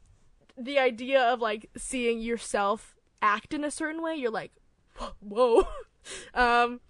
the 0.58 0.78
idea 0.78 1.22
of 1.22 1.40
like 1.40 1.70
seeing 1.76 2.20
yourself 2.20 2.96
act 3.22 3.54
in 3.54 3.64
a 3.64 3.72
certain 3.72 4.02
way, 4.02 4.16
you're 4.16 4.32
like, 4.32 4.52
whoa. 5.20 5.68
um, 6.34 6.82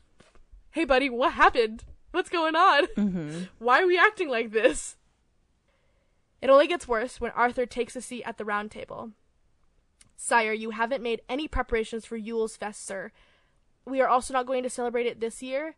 hey 0.72 0.86
buddy, 0.86 1.10
what 1.10 1.34
happened? 1.34 1.84
What's 2.12 2.30
going 2.30 2.56
on? 2.56 2.86
Mm-hmm. 2.98 3.44
Why 3.60 3.82
are 3.82 3.88
we 3.88 3.98
acting 3.98 4.30
like 4.30 4.52
this? 4.52 4.98
It 6.42 6.50
only 6.50 6.68
gets 6.68 6.88
worse 6.88 7.22
when 7.22 7.32
Arthur 7.32 7.66
takes 7.66 7.96
a 7.96 8.02
seat 8.02 8.24
at 8.24 8.38
the 8.38 8.46
round 8.46 8.70
table. 8.70 9.12
Sire, 10.16 10.54
you 10.54 10.72
haven't 10.72 11.02
made 11.02 11.22
any 11.28 11.48
preparations 11.48 12.06
for 12.06 12.18
Yule's 12.18 12.56
Fest, 12.56 12.86
sir. 12.86 13.12
We 13.86 14.02
are 14.02 14.08
also 14.08 14.34
not 14.34 14.46
going 14.46 14.64
to 14.64 14.70
celebrate 14.70 15.06
it 15.06 15.20
this 15.20 15.42
year. 15.42 15.76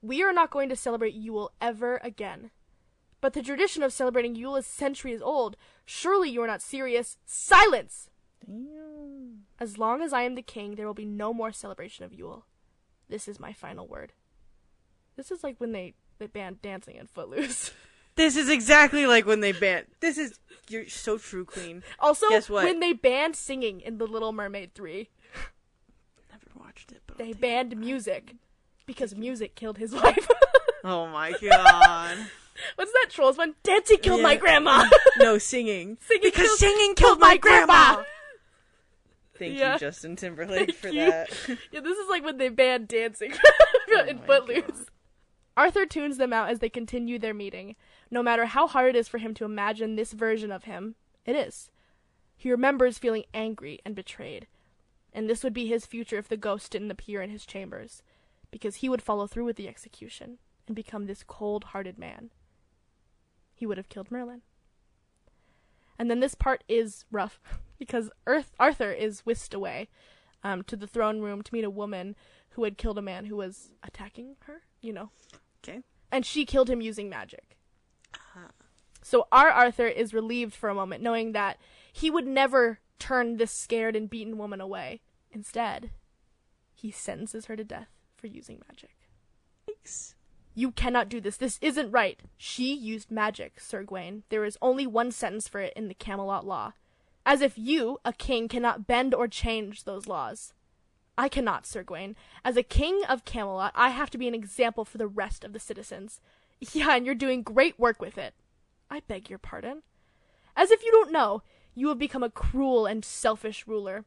We 0.00 0.22
are 0.22 0.32
not 0.32 0.50
going 0.50 0.68
to 0.68 0.76
celebrate 0.76 1.14
Yule 1.14 1.52
ever 1.60 1.98
again. 2.02 2.50
But 3.20 3.32
the 3.32 3.42
tradition 3.42 3.82
of 3.82 3.92
celebrating 3.92 4.34
Yule 4.34 4.56
is 4.56 4.66
centuries 4.66 5.22
old. 5.22 5.56
Surely 5.86 6.28
you 6.28 6.42
are 6.42 6.46
not 6.46 6.62
serious. 6.62 7.16
Silence! 7.24 8.10
Damn. 8.46 9.44
As 9.60 9.78
long 9.78 10.02
as 10.02 10.12
I 10.12 10.22
am 10.22 10.34
the 10.34 10.42
king, 10.42 10.74
there 10.74 10.86
will 10.86 10.94
be 10.94 11.04
no 11.04 11.32
more 11.32 11.52
celebration 11.52 12.04
of 12.04 12.12
Yule. 12.12 12.46
This 13.08 13.28
is 13.28 13.38
my 13.40 13.52
final 13.52 13.86
word. 13.86 14.12
This 15.16 15.30
is 15.30 15.44
like 15.44 15.56
when 15.58 15.72
they, 15.72 15.94
they 16.18 16.26
banned 16.26 16.60
dancing 16.62 16.96
in 16.96 17.06
Footloose. 17.06 17.70
This 18.16 18.36
is 18.36 18.48
exactly 18.48 19.06
like 19.08 19.26
when 19.26 19.40
they 19.40 19.50
banned. 19.50 19.86
This 19.98 20.18
is 20.18 20.38
you're 20.68 20.88
so 20.88 21.18
true, 21.18 21.44
Queen. 21.44 21.82
also, 21.98 22.28
Guess 22.28 22.48
what? 22.48 22.64
when 22.64 22.78
they 22.78 22.92
banned 22.92 23.34
singing 23.34 23.80
in 23.80 23.98
The 23.98 24.06
Little 24.06 24.30
Mermaid 24.30 24.72
3, 24.72 25.08
Never 26.30 26.64
watched 26.64 26.92
it, 26.92 27.02
but 27.08 27.18
they 27.18 27.32
banned 27.32 27.76
music 27.76 28.36
because 28.86 29.16
music 29.16 29.56
killed 29.56 29.78
his 29.78 29.92
wife. 30.00 30.28
Oh 30.84 31.08
my 31.08 31.32
god. 31.42 32.16
What's 32.76 32.92
that 32.92 33.06
Trolls 33.10 33.36
one? 33.36 33.54
Dancing 33.64 33.98
killed 33.98 34.22
my 34.22 34.36
grandma. 34.36 34.88
no 35.18 35.36
singing. 35.38 35.98
Singing 36.06 36.22
because 36.22 36.46
killed- 36.46 36.58
singing 36.58 36.94
killed 36.94 36.96
killed 36.96 37.18
my 37.18 37.30
my 37.30 37.36
grandma. 37.36 37.94
grandma. 37.94 38.04
Thank 39.38 39.58
Yeah. 39.58 39.74
you, 39.74 39.78
Justin 39.80 40.16
Timberlake, 40.16 40.66
Thank 40.70 40.74
for 40.78 40.88
you. 40.88 41.10
that. 41.10 41.28
yeah, 41.72 41.80
this 41.80 41.98
is 41.98 42.08
like 42.08 42.24
when 42.24 42.38
they 42.38 42.48
banned 42.48 42.88
dancing 42.88 43.32
oh 43.90 44.04
in 44.06 44.16
Oh 44.16 44.20
my 44.20 44.26
Footloose. 44.26 44.62
God. 44.66 44.86
Arthur 45.56 45.86
tunes 45.86 46.16
them 46.16 46.32
out 46.32 46.50
as 46.50 46.58
they 46.58 46.68
continue 46.68 47.18
their 47.18 47.34
meeting. 47.34 47.76
No 48.10 48.22
matter 48.22 48.46
how 48.46 48.66
hard 48.66 48.94
it 48.94 48.98
is 48.98 49.08
for 49.08 49.18
him 49.18 49.34
to 49.34 49.44
imagine 49.44 49.94
this 49.96 50.12
version 50.12 50.50
of 50.50 50.64
him, 50.64 50.96
it 51.24 51.36
is. 51.36 51.70
He 52.36 52.50
remembers 52.50 52.98
feeling 52.98 53.24
angry 53.32 53.80
and 53.84 53.94
betrayed. 53.94 54.46
And 55.12 55.30
this 55.30 55.44
would 55.44 55.54
be 55.54 55.68
his 55.68 55.86
future 55.86 56.18
if 56.18 56.26
the 56.28 56.36
ghost 56.36 56.72
didn't 56.72 56.90
appear 56.90 57.22
in 57.22 57.30
his 57.30 57.46
chambers, 57.46 58.02
because 58.50 58.76
he 58.76 58.88
would 58.88 59.00
follow 59.02 59.28
through 59.28 59.44
with 59.44 59.54
the 59.56 59.68
execution 59.68 60.38
and 60.66 60.74
become 60.74 61.06
this 61.06 61.22
cold 61.24 61.64
hearted 61.66 61.98
man. 61.98 62.30
He 63.54 63.64
would 63.64 63.76
have 63.76 63.88
killed 63.88 64.10
Merlin. 64.10 64.42
And 65.98 66.10
then 66.10 66.18
this 66.18 66.34
part 66.34 66.64
is 66.68 67.04
rough, 67.12 67.38
because 67.78 68.10
Earth- 68.26 68.54
Arthur 68.58 68.92
is 68.92 69.20
whisked 69.20 69.54
away 69.54 69.88
um, 70.42 70.62
to 70.64 70.76
the 70.76 70.86
throne 70.86 71.20
room 71.20 71.42
to 71.42 71.54
meet 71.54 71.64
a 71.64 71.70
woman 71.70 72.16
who 72.50 72.64
had 72.64 72.78
killed 72.78 72.98
a 72.98 73.02
man 73.02 73.26
who 73.26 73.36
was 73.36 73.72
attacking 73.82 74.36
her, 74.46 74.62
you 74.80 74.92
know. 74.92 75.10
Okay. 75.62 75.80
And 76.12 76.24
she 76.24 76.44
killed 76.44 76.70
him 76.70 76.80
using 76.80 77.08
magic. 77.08 77.56
Ah. 78.14 78.50
So 79.02 79.26
our 79.32 79.50
Arthur 79.50 79.86
is 79.86 80.14
relieved 80.14 80.54
for 80.54 80.68
a 80.68 80.74
moment, 80.74 81.02
knowing 81.02 81.32
that 81.32 81.58
he 81.92 82.10
would 82.10 82.26
never 82.26 82.78
turn 82.98 83.36
this 83.36 83.50
scared 83.50 83.96
and 83.96 84.08
beaten 84.08 84.38
woman 84.38 84.60
away. 84.60 85.00
Instead, 85.32 85.90
he 86.72 86.90
sentences 86.90 87.46
her 87.46 87.56
to 87.56 87.64
death 87.64 87.88
for 88.16 88.28
using 88.28 88.62
magic. 88.68 88.96
Thanks. 89.66 90.14
You 90.54 90.70
cannot 90.70 91.08
do 91.08 91.20
this. 91.20 91.36
This 91.36 91.58
isn't 91.60 91.90
right. 91.90 92.20
She 92.36 92.72
used 92.72 93.10
magic, 93.10 93.58
Sir 93.58 93.82
Gawain. 93.82 94.22
There 94.28 94.44
is 94.44 94.56
only 94.62 94.86
one 94.86 95.10
sentence 95.10 95.48
for 95.48 95.60
it 95.60 95.72
in 95.74 95.88
the 95.88 95.94
Camelot 95.94 96.46
law. 96.46 96.72
As 97.26 97.40
if 97.40 97.56
you, 97.56 97.98
a 98.04 98.12
king, 98.12 98.48
cannot 98.48 98.86
bend 98.86 99.14
or 99.14 99.28
change 99.28 99.84
those 99.84 100.06
laws. 100.06 100.52
I 101.16 101.28
cannot, 101.28 101.66
Sir 101.66 101.82
Gawain. 101.82 102.16
As 102.44 102.56
a 102.56 102.62
king 102.62 103.02
of 103.08 103.24
Camelot, 103.24 103.72
I 103.74 103.90
have 103.90 104.10
to 104.10 104.18
be 104.18 104.28
an 104.28 104.34
example 104.34 104.84
for 104.84 104.98
the 104.98 105.06
rest 105.06 105.44
of 105.44 105.52
the 105.52 105.60
citizens. 105.60 106.20
Yeah, 106.72 106.96
and 106.96 107.06
you're 107.06 107.14
doing 107.14 107.42
great 107.42 107.78
work 107.78 108.00
with 108.00 108.18
it. 108.18 108.34
I 108.90 109.00
beg 109.00 109.30
your 109.30 109.38
pardon. 109.38 109.82
As 110.56 110.70
if 110.70 110.84
you 110.84 110.90
don't 110.90 111.12
know, 111.12 111.42
you 111.74 111.88
have 111.88 111.98
become 111.98 112.22
a 112.22 112.30
cruel 112.30 112.86
and 112.86 113.04
selfish 113.04 113.66
ruler. 113.66 114.04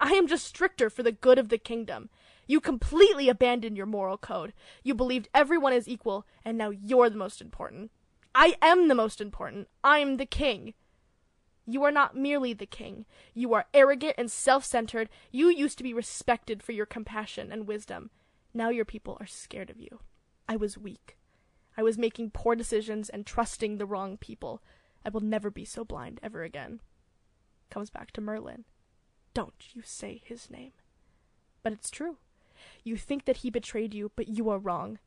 I 0.00 0.12
am 0.12 0.26
just 0.26 0.46
stricter 0.46 0.90
for 0.90 1.02
the 1.02 1.12
good 1.12 1.38
of 1.38 1.48
the 1.48 1.58
kingdom. 1.58 2.10
You 2.46 2.60
completely 2.60 3.28
abandoned 3.28 3.76
your 3.76 3.86
moral 3.86 4.18
code. 4.18 4.52
You 4.82 4.94
believed 4.94 5.28
everyone 5.34 5.72
is 5.72 5.88
equal, 5.88 6.26
and 6.44 6.56
now 6.56 6.70
you're 6.70 7.10
the 7.10 7.16
most 7.16 7.40
important. 7.40 7.90
I 8.34 8.56
am 8.62 8.88
the 8.88 8.94
most 8.94 9.20
important. 9.20 9.68
I'm 9.82 10.16
the 10.16 10.26
king. 10.26 10.74
You 11.66 11.82
are 11.82 11.90
not 11.90 12.16
merely 12.16 12.52
the 12.52 12.66
king. 12.66 13.06
You 13.34 13.52
are 13.54 13.66
arrogant 13.74 14.14
and 14.16 14.30
self 14.30 14.64
centered. 14.64 15.08
You 15.32 15.48
used 15.48 15.78
to 15.78 15.84
be 15.84 15.92
respected 15.92 16.62
for 16.62 16.72
your 16.72 16.86
compassion 16.86 17.50
and 17.50 17.66
wisdom. 17.66 18.10
Now 18.54 18.70
your 18.70 18.84
people 18.84 19.16
are 19.20 19.26
scared 19.26 19.68
of 19.68 19.80
you. 19.80 20.00
I 20.48 20.56
was 20.56 20.78
weak. 20.78 21.18
I 21.76 21.82
was 21.82 21.98
making 21.98 22.30
poor 22.30 22.54
decisions 22.54 23.08
and 23.10 23.26
trusting 23.26 23.76
the 23.76 23.86
wrong 23.86 24.16
people. 24.16 24.62
I 25.04 25.10
will 25.10 25.20
never 25.20 25.50
be 25.50 25.64
so 25.64 25.84
blind 25.84 26.20
ever 26.22 26.42
again. 26.42 26.80
Comes 27.68 27.90
back 27.90 28.12
to 28.12 28.20
Merlin. 28.20 28.64
Don't 29.34 29.74
you 29.74 29.82
say 29.84 30.22
his 30.24 30.50
name. 30.50 30.72
But 31.62 31.72
it's 31.72 31.90
true. 31.90 32.16
You 32.84 32.96
think 32.96 33.24
that 33.24 33.38
he 33.38 33.50
betrayed 33.50 33.92
you, 33.92 34.12
but 34.16 34.28
you 34.28 34.48
are 34.48 34.58
wrong. 34.58 34.98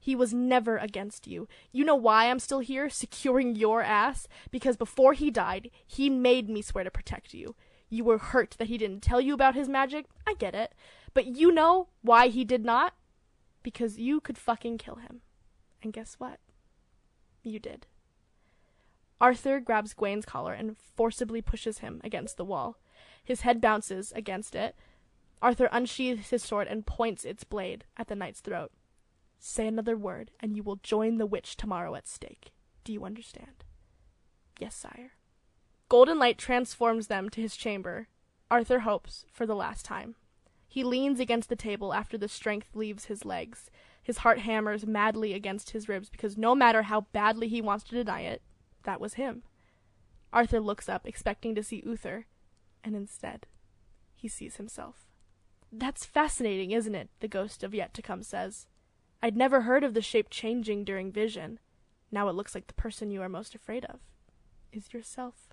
He 0.00 0.16
was 0.16 0.32
never 0.32 0.78
against 0.78 1.26
you. 1.26 1.46
You 1.72 1.84
know 1.84 1.94
why 1.94 2.30
I'm 2.30 2.38
still 2.38 2.60
here, 2.60 2.88
securing 2.88 3.54
your 3.54 3.82
ass? 3.82 4.26
Because 4.50 4.78
before 4.78 5.12
he 5.12 5.30
died, 5.30 5.70
he 5.86 6.08
made 6.08 6.48
me 6.48 6.62
swear 6.62 6.84
to 6.84 6.90
protect 6.90 7.34
you. 7.34 7.54
You 7.90 8.04
were 8.04 8.18
hurt 8.18 8.56
that 8.58 8.68
he 8.68 8.78
didn't 8.78 9.02
tell 9.02 9.20
you 9.20 9.34
about 9.34 9.54
his 9.54 9.68
magic. 9.68 10.06
I 10.26 10.34
get 10.34 10.54
it. 10.54 10.72
But 11.12 11.26
you 11.26 11.52
know 11.52 11.88
why 12.00 12.28
he 12.28 12.44
did 12.44 12.64
not? 12.64 12.94
Because 13.62 13.98
you 13.98 14.20
could 14.20 14.38
fucking 14.38 14.78
kill 14.78 14.94
him. 14.94 15.20
And 15.82 15.92
guess 15.92 16.14
what? 16.18 16.38
You 17.42 17.58
did. 17.58 17.86
Arthur 19.20 19.60
grabs 19.60 19.92
Gawain's 19.92 20.24
collar 20.24 20.54
and 20.54 20.78
forcibly 20.78 21.42
pushes 21.42 21.78
him 21.78 22.00
against 22.02 22.38
the 22.38 22.44
wall. 22.44 22.78
His 23.22 23.42
head 23.42 23.60
bounces 23.60 24.12
against 24.12 24.54
it. 24.54 24.74
Arthur 25.42 25.68
unsheathes 25.72 26.30
his 26.30 26.42
sword 26.42 26.68
and 26.68 26.86
points 26.86 27.24
its 27.24 27.44
blade 27.44 27.84
at 27.98 28.08
the 28.08 28.14
knight's 28.14 28.40
throat. 28.40 28.72
Say 29.42 29.66
another 29.66 29.96
word, 29.96 30.30
and 30.38 30.54
you 30.54 30.62
will 30.62 30.76
join 30.76 31.16
the 31.16 31.24
witch 31.24 31.56
tomorrow 31.56 31.94
at 31.94 32.06
stake. 32.06 32.52
Do 32.84 32.92
you 32.92 33.06
understand? 33.06 33.64
Yes, 34.58 34.74
sire. 34.74 35.12
Golden 35.88 36.18
light 36.18 36.36
transforms 36.36 37.06
them 37.06 37.30
to 37.30 37.40
his 37.40 37.56
chamber. 37.56 38.08
Arthur 38.50 38.80
hopes 38.80 39.24
for 39.32 39.46
the 39.46 39.56
last 39.56 39.86
time. 39.86 40.14
He 40.68 40.84
leans 40.84 41.18
against 41.18 41.48
the 41.48 41.56
table 41.56 41.94
after 41.94 42.18
the 42.18 42.28
strength 42.28 42.76
leaves 42.76 43.06
his 43.06 43.24
legs. 43.24 43.70
His 44.02 44.18
heart 44.18 44.40
hammers 44.40 44.86
madly 44.86 45.32
against 45.32 45.70
his 45.70 45.88
ribs 45.88 46.10
because 46.10 46.36
no 46.36 46.54
matter 46.54 46.82
how 46.82 47.06
badly 47.12 47.48
he 47.48 47.62
wants 47.62 47.84
to 47.84 47.94
deny 47.94 48.20
it, 48.20 48.42
that 48.82 49.00
was 49.00 49.14
him. 49.14 49.42
Arthur 50.34 50.60
looks 50.60 50.88
up, 50.88 51.06
expecting 51.06 51.54
to 51.54 51.62
see 51.62 51.82
Uther, 51.84 52.26
and 52.84 52.94
instead, 52.94 53.46
he 54.14 54.28
sees 54.28 54.56
himself. 54.56 55.06
That's 55.72 56.04
fascinating, 56.04 56.72
isn't 56.72 56.94
it? 56.94 57.08
The 57.20 57.28
ghost 57.28 57.64
of 57.64 57.74
yet 57.74 57.94
to 57.94 58.02
come 58.02 58.22
says. 58.22 58.66
I'd 59.22 59.36
never 59.36 59.62
heard 59.62 59.84
of 59.84 59.94
the 59.94 60.02
shape 60.02 60.28
changing 60.30 60.84
during 60.84 61.12
vision. 61.12 61.58
Now 62.10 62.28
it 62.28 62.34
looks 62.34 62.54
like 62.54 62.66
the 62.66 62.74
person 62.74 63.10
you 63.10 63.22
are 63.22 63.28
most 63.28 63.54
afraid 63.54 63.84
of 63.84 64.00
is 64.72 64.92
yourself. 64.92 65.48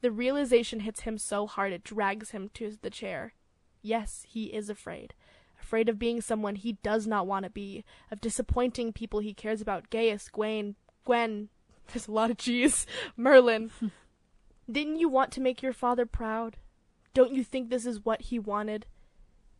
The 0.00 0.10
realization 0.10 0.80
hits 0.80 1.00
him 1.00 1.18
so 1.18 1.46
hard 1.46 1.72
it 1.72 1.84
drags 1.84 2.30
him 2.30 2.50
to 2.54 2.76
the 2.80 2.90
chair. 2.90 3.34
Yes, 3.82 4.24
he 4.28 4.46
is 4.46 4.70
afraid. 4.70 5.14
Afraid 5.60 5.88
of 5.88 5.98
being 5.98 6.20
someone 6.20 6.54
he 6.54 6.74
does 6.84 7.06
not 7.06 7.26
want 7.26 7.44
to 7.44 7.50
be, 7.50 7.84
of 8.10 8.20
disappointing 8.20 8.92
people 8.92 9.20
he 9.20 9.34
cares 9.34 9.60
about 9.60 9.90
Gaius, 9.90 10.28
Gwen, 10.28 10.76
Gwen. 11.04 11.48
There's 11.88 12.06
a 12.06 12.12
lot 12.12 12.30
of 12.30 12.36
G's. 12.36 12.86
Merlin. 13.16 13.70
Didn't 14.70 14.96
you 14.96 15.08
want 15.08 15.32
to 15.32 15.40
make 15.40 15.62
your 15.62 15.72
father 15.72 16.06
proud? 16.06 16.58
Don't 17.14 17.32
you 17.32 17.42
think 17.42 17.70
this 17.70 17.86
is 17.86 18.04
what 18.04 18.22
he 18.22 18.38
wanted? 18.38 18.86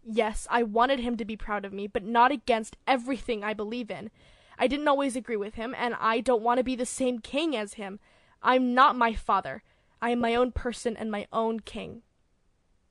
Yes, 0.04 0.46
I 0.50 0.62
wanted 0.62 1.00
him 1.00 1.16
to 1.16 1.24
be 1.24 1.36
proud 1.36 1.64
of 1.64 1.72
me, 1.72 1.86
but 1.86 2.02
not 2.02 2.32
against 2.32 2.76
everything 2.86 3.44
I 3.44 3.54
believe 3.54 3.90
in. 3.90 4.10
I 4.58 4.66
didn't 4.66 4.88
always 4.88 5.16
agree 5.16 5.36
with 5.36 5.54
him, 5.54 5.74
and 5.76 5.94
I 6.00 6.20
don't 6.20 6.42
want 6.42 6.58
to 6.58 6.64
be 6.64 6.74
the 6.74 6.86
same 6.86 7.18
king 7.20 7.54
as 7.56 7.74
him. 7.74 8.00
I'm 8.42 8.74
not 8.74 8.96
my 8.96 9.14
father. 9.14 9.62
I 10.00 10.10
am 10.10 10.20
my 10.20 10.34
own 10.34 10.52
person 10.52 10.96
and 10.96 11.10
my 11.10 11.26
own 11.32 11.60
king. 11.60 12.02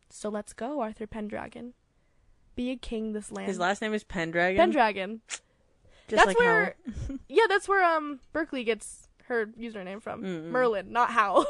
So 0.10 0.30
let's 0.30 0.54
go, 0.54 0.82
Arthur 0.82 1.08
Pendragon. 1.08 1.74
Be 2.56 2.72
a 2.72 2.76
king 2.76 3.14
this 3.14 3.32
land. 3.32 3.48
His 3.48 3.60
last 3.60 3.82
name 3.82 3.94
is 3.94 4.04
Pendragon. 4.04 4.58
Pendragon. 4.58 5.22
Just 6.08 6.26
that's 6.26 6.28
like 6.28 6.40
where. 6.40 6.76
Yeah, 7.28 7.44
that's 7.50 7.68
where 7.68 7.84
um 7.84 8.20
Berkeley 8.34 8.64
gets 8.64 9.10
her 9.26 9.48
username 9.48 10.02
from. 10.02 10.24
Mm-mm. 10.24 10.46
Merlin, 10.46 10.92
not 10.92 11.12
Howl. 11.12 11.46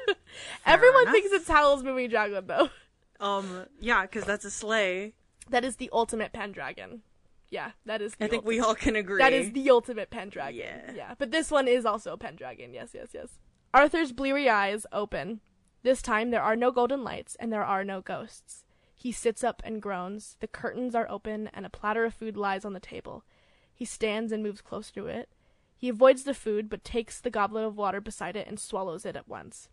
Everyone 0.66 1.02
enough. 1.02 1.12
thinks 1.12 1.32
it's 1.32 1.48
Howl's 1.48 1.82
moving 1.82 2.08
dragon 2.08 2.46
though. 2.46 2.70
Um, 3.20 3.66
yeah, 3.80 4.02
because 4.02 4.24
that's 4.24 4.44
a 4.44 4.50
sleigh. 4.50 5.14
That 5.50 5.64
is 5.64 5.76
the 5.76 5.90
ultimate 5.92 6.32
Pendragon. 6.32 7.02
Yeah, 7.50 7.72
that 7.86 8.02
is. 8.02 8.14
The 8.16 8.26
I 8.26 8.28
think 8.28 8.44
we 8.44 8.60
ultimate- 8.60 8.68
all 8.68 8.74
can 8.74 8.96
agree. 8.96 9.18
That 9.18 9.32
is 9.32 9.52
the 9.52 9.70
ultimate 9.70 10.10
Pendragon. 10.10 10.58
Yeah. 10.58 10.92
Yeah, 10.94 11.14
but 11.18 11.30
this 11.30 11.50
one 11.50 11.66
is 11.66 11.86
also 11.86 12.12
a 12.12 12.18
Pendragon. 12.18 12.74
Yes, 12.74 12.90
yes, 12.94 13.08
yes. 13.14 13.38
Arthur's 13.72 14.12
bleary 14.12 14.48
eyes 14.48 14.86
open. 14.92 15.40
This 15.82 16.02
time 16.02 16.30
there 16.30 16.42
are 16.42 16.56
no 16.56 16.70
golden 16.70 17.02
lights 17.04 17.36
and 17.40 17.52
there 17.52 17.64
are 17.64 17.84
no 17.84 18.00
ghosts. 18.00 18.64
He 18.94 19.12
sits 19.12 19.44
up 19.44 19.62
and 19.64 19.80
groans. 19.80 20.36
The 20.40 20.48
curtains 20.48 20.94
are 20.94 21.08
open 21.08 21.48
and 21.54 21.64
a 21.64 21.70
platter 21.70 22.04
of 22.04 22.14
food 22.14 22.36
lies 22.36 22.64
on 22.64 22.72
the 22.72 22.80
table. 22.80 23.24
He 23.72 23.84
stands 23.84 24.32
and 24.32 24.42
moves 24.42 24.60
close 24.60 24.90
to 24.92 25.06
it. 25.06 25.28
He 25.76 25.88
avoids 25.88 26.24
the 26.24 26.34
food 26.34 26.68
but 26.68 26.82
takes 26.82 27.20
the 27.20 27.30
goblet 27.30 27.64
of 27.64 27.76
water 27.76 28.00
beside 28.00 28.36
it 28.36 28.48
and 28.48 28.58
swallows 28.58 29.06
it 29.06 29.14
at 29.16 29.28
once. 29.28 29.68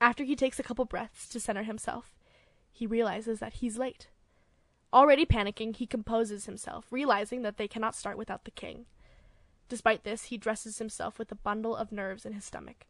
After 0.00 0.24
he 0.24 0.36
takes 0.36 0.58
a 0.58 0.62
couple 0.62 0.84
breaths 0.84 1.28
to 1.30 1.40
center 1.40 1.62
himself, 1.62 2.14
he 2.70 2.86
realizes 2.86 3.38
that 3.40 3.54
he's 3.54 3.78
late. 3.78 4.08
Already 4.92 5.24
panicking, 5.26 5.74
he 5.74 5.86
composes 5.86 6.46
himself, 6.46 6.86
realizing 6.90 7.42
that 7.42 7.56
they 7.56 7.68
cannot 7.68 7.94
start 7.94 8.18
without 8.18 8.44
the 8.44 8.50
king. 8.50 8.86
Despite 9.68 10.04
this, 10.04 10.24
he 10.24 10.36
dresses 10.36 10.78
himself 10.78 11.18
with 11.18 11.32
a 11.32 11.36
bundle 11.36 11.74
of 11.74 11.90
nerves 11.90 12.24
in 12.24 12.32
his 12.32 12.44
stomach. 12.44 12.86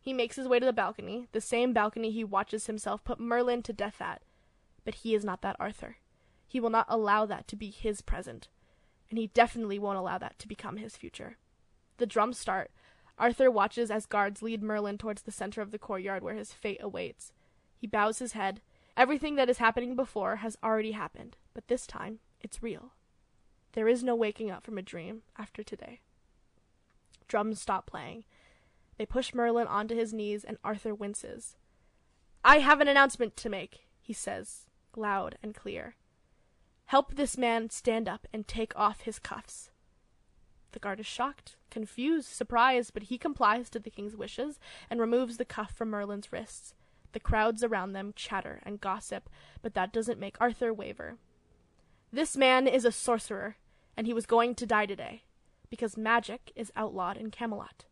He 0.00 0.12
makes 0.12 0.36
his 0.36 0.48
way 0.48 0.58
to 0.58 0.66
the 0.66 0.72
balcony, 0.72 1.28
the 1.32 1.40
same 1.40 1.72
balcony 1.72 2.10
he 2.10 2.24
watches 2.24 2.66
himself 2.66 3.04
put 3.04 3.20
Merlin 3.20 3.62
to 3.62 3.72
death 3.72 4.00
at. 4.00 4.22
But 4.84 4.96
he 4.96 5.14
is 5.14 5.24
not 5.24 5.42
that 5.42 5.56
Arthur. 5.58 5.96
He 6.46 6.60
will 6.60 6.70
not 6.70 6.86
allow 6.88 7.24
that 7.26 7.48
to 7.48 7.56
be 7.56 7.70
his 7.70 8.02
present. 8.02 8.48
And 9.10 9.18
he 9.18 9.28
definitely 9.28 9.78
won't 9.78 9.98
allow 9.98 10.18
that 10.18 10.38
to 10.40 10.48
become 10.48 10.76
his 10.76 10.96
future. 10.96 11.36
The 11.98 12.06
drums 12.06 12.38
start. 12.38 12.70
Arthur 13.18 13.50
watches 13.50 13.90
as 13.90 14.06
guards 14.06 14.42
lead 14.42 14.62
Merlin 14.62 14.98
towards 14.98 15.22
the 15.22 15.32
center 15.32 15.60
of 15.60 15.70
the 15.70 15.78
courtyard 15.78 16.22
where 16.22 16.34
his 16.34 16.52
fate 16.52 16.80
awaits. 16.82 17.32
He 17.76 17.86
bows 17.86 18.18
his 18.18 18.32
head. 18.32 18.60
Everything 18.96 19.36
that 19.36 19.48
is 19.48 19.58
happening 19.58 19.96
before 19.96 20.36
has 20.36 20.56
already 20.62 20.92
happened, 20.92 21.36
but 21.54 21.68
this 21.68 21.86
time 21.86 22.18
it's 22.40 22.62
real. 22.62 22.92
There 23.72 23.88
is 23.88 24.04
no 24.04 24.14
waking 24.14 24.50
up 24.50 24.64
from 24.64 24.78
a 24.78 24.82
dream 24.82 25.22
after 25.38 25.62
today. 25.62 26.00
Drums 27.26 27.60
stop 27.60 27.86
playing. 27.86 28.24
They 28.98 29.06
push 29.06 29.32
Merlin 29.32 29.66
onto 29.66 29.94
his 29.94 30.12
knees, 30.12 30.44
and 30.44 30.58
Arthur 30.62 30.94
winces. 30.94 31.56
I 32.44 32.58
have 32.58 32.80
an 32.80 32.88
announcement 32.88 33.36
to 33.38 33.48
make, 33.48 33.86
he 34.00 34.12
says, 34.12 34.66
loud 34.94 35.38
and 35.42 35.54
clear. 35.54 35.96
Help 36.86 37.14
this 37.14 37.38
man 37.38 37.70
stand 37.70 38.08
up 38.08 38.26
and 38.32 38.46
take 38.46 38.76
off 38.76 39.00
his 39.02 39.18
cuffs. 39.18 39.70
The 40.72 40.78
guard 40.78 41.00
is 41.00 41.06
shocked, 41.06 41.56
confused, 41.70 42.28
surprised, 42.28 42.94
but 42.94 43.04
he 43.04 43.18
complies 43.18 43.70
to 43.70 43.78
the 43.78 43.90
king's 43.90 44.16
wishes 44.16 44.58
and 44.90 45.00
removes 45.00 45.36
the 45.36 45.44
cuff 45.44 45.72
from 45.72 45.90
Merlin's 45.90 46.32
wrists. 46.32 46.74
The 47.12 47.20
crowds 47.20 47.62
around 47.62 47.92
them 47.92 48.14
chatter 48.16 48.60
and 48.64 48.80
gossip, 48.80 49.28
but 49.60 49.74
that 49.74 49.92
doesn't 49.92 50.18
make 50.18 50.40
Arthur 50.40 50.72
waver. 50.72 51.18
This 52.10 52.36
man 52.36 52.66
is 52.66 52.84
a 52.84 52.92
sorcerer, 52.92 53.56
and 53.96 54.06
he 54.06 54.14
was 54.14 54.26
going 54.26 54.54
to 54.56 54.66
die 54.66 54.86
today, 54.86 55.24
because 55.68 55.96
magic 55.96 56.52
is 56.56 56.72
outlawed 56.74 57.16
in 57.16 57.30
Camelot. 57.30 57.84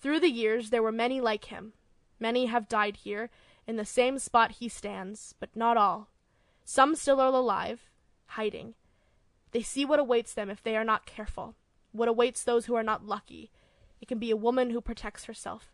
Through 0.00 0.20
the 0.20 0.30
years 0.30 0.70
there 0.70 0.82
were 0.82 0.92
many 0.92 1.20
like 1.20 1.46
him. 1.46 1.72
Many 2.20 2.46
have 2.46 2.68
died 2.68 2.96
here, 2.98 3.30
in 3.66 3.76
the 3.76 3.84
same 3.84 4.18
spot 4.18 4.52
he 4.52 4.68
stands, 4.68 5.34
but 5.40 5.54
not 5.54 5.76
all. 5.76 6.08
Some 6.64 6.94
still 6.94 7.20
are 7.20 7.28
alive, 7.28 7.88
hiding. 8.26 8.74
They 9.52 9.62
see 9.62 9.84
what 9.84 9.98
awaits 9.98 10.34
them 10.34 10.50
if 10.50 10.62
they 10.62 10.76
are 10.76 10.84
not 10.84 11.06
careful, 11.06 11.54
what 11.92 12.08
awaits 12.08 12.42
those 12.42 12.66
who 12.66 12.74
are 12.74 12.82
not 12.82 13.06
lucky. 13.06 13.50
It 14.00 14.08
can 14.08 14.18
be 14.18 14.30
a 14.30 14.36
woman 14.36 14.70
who 14.70 14.80
protects 14.80 15.26
herself, 15.26 15.72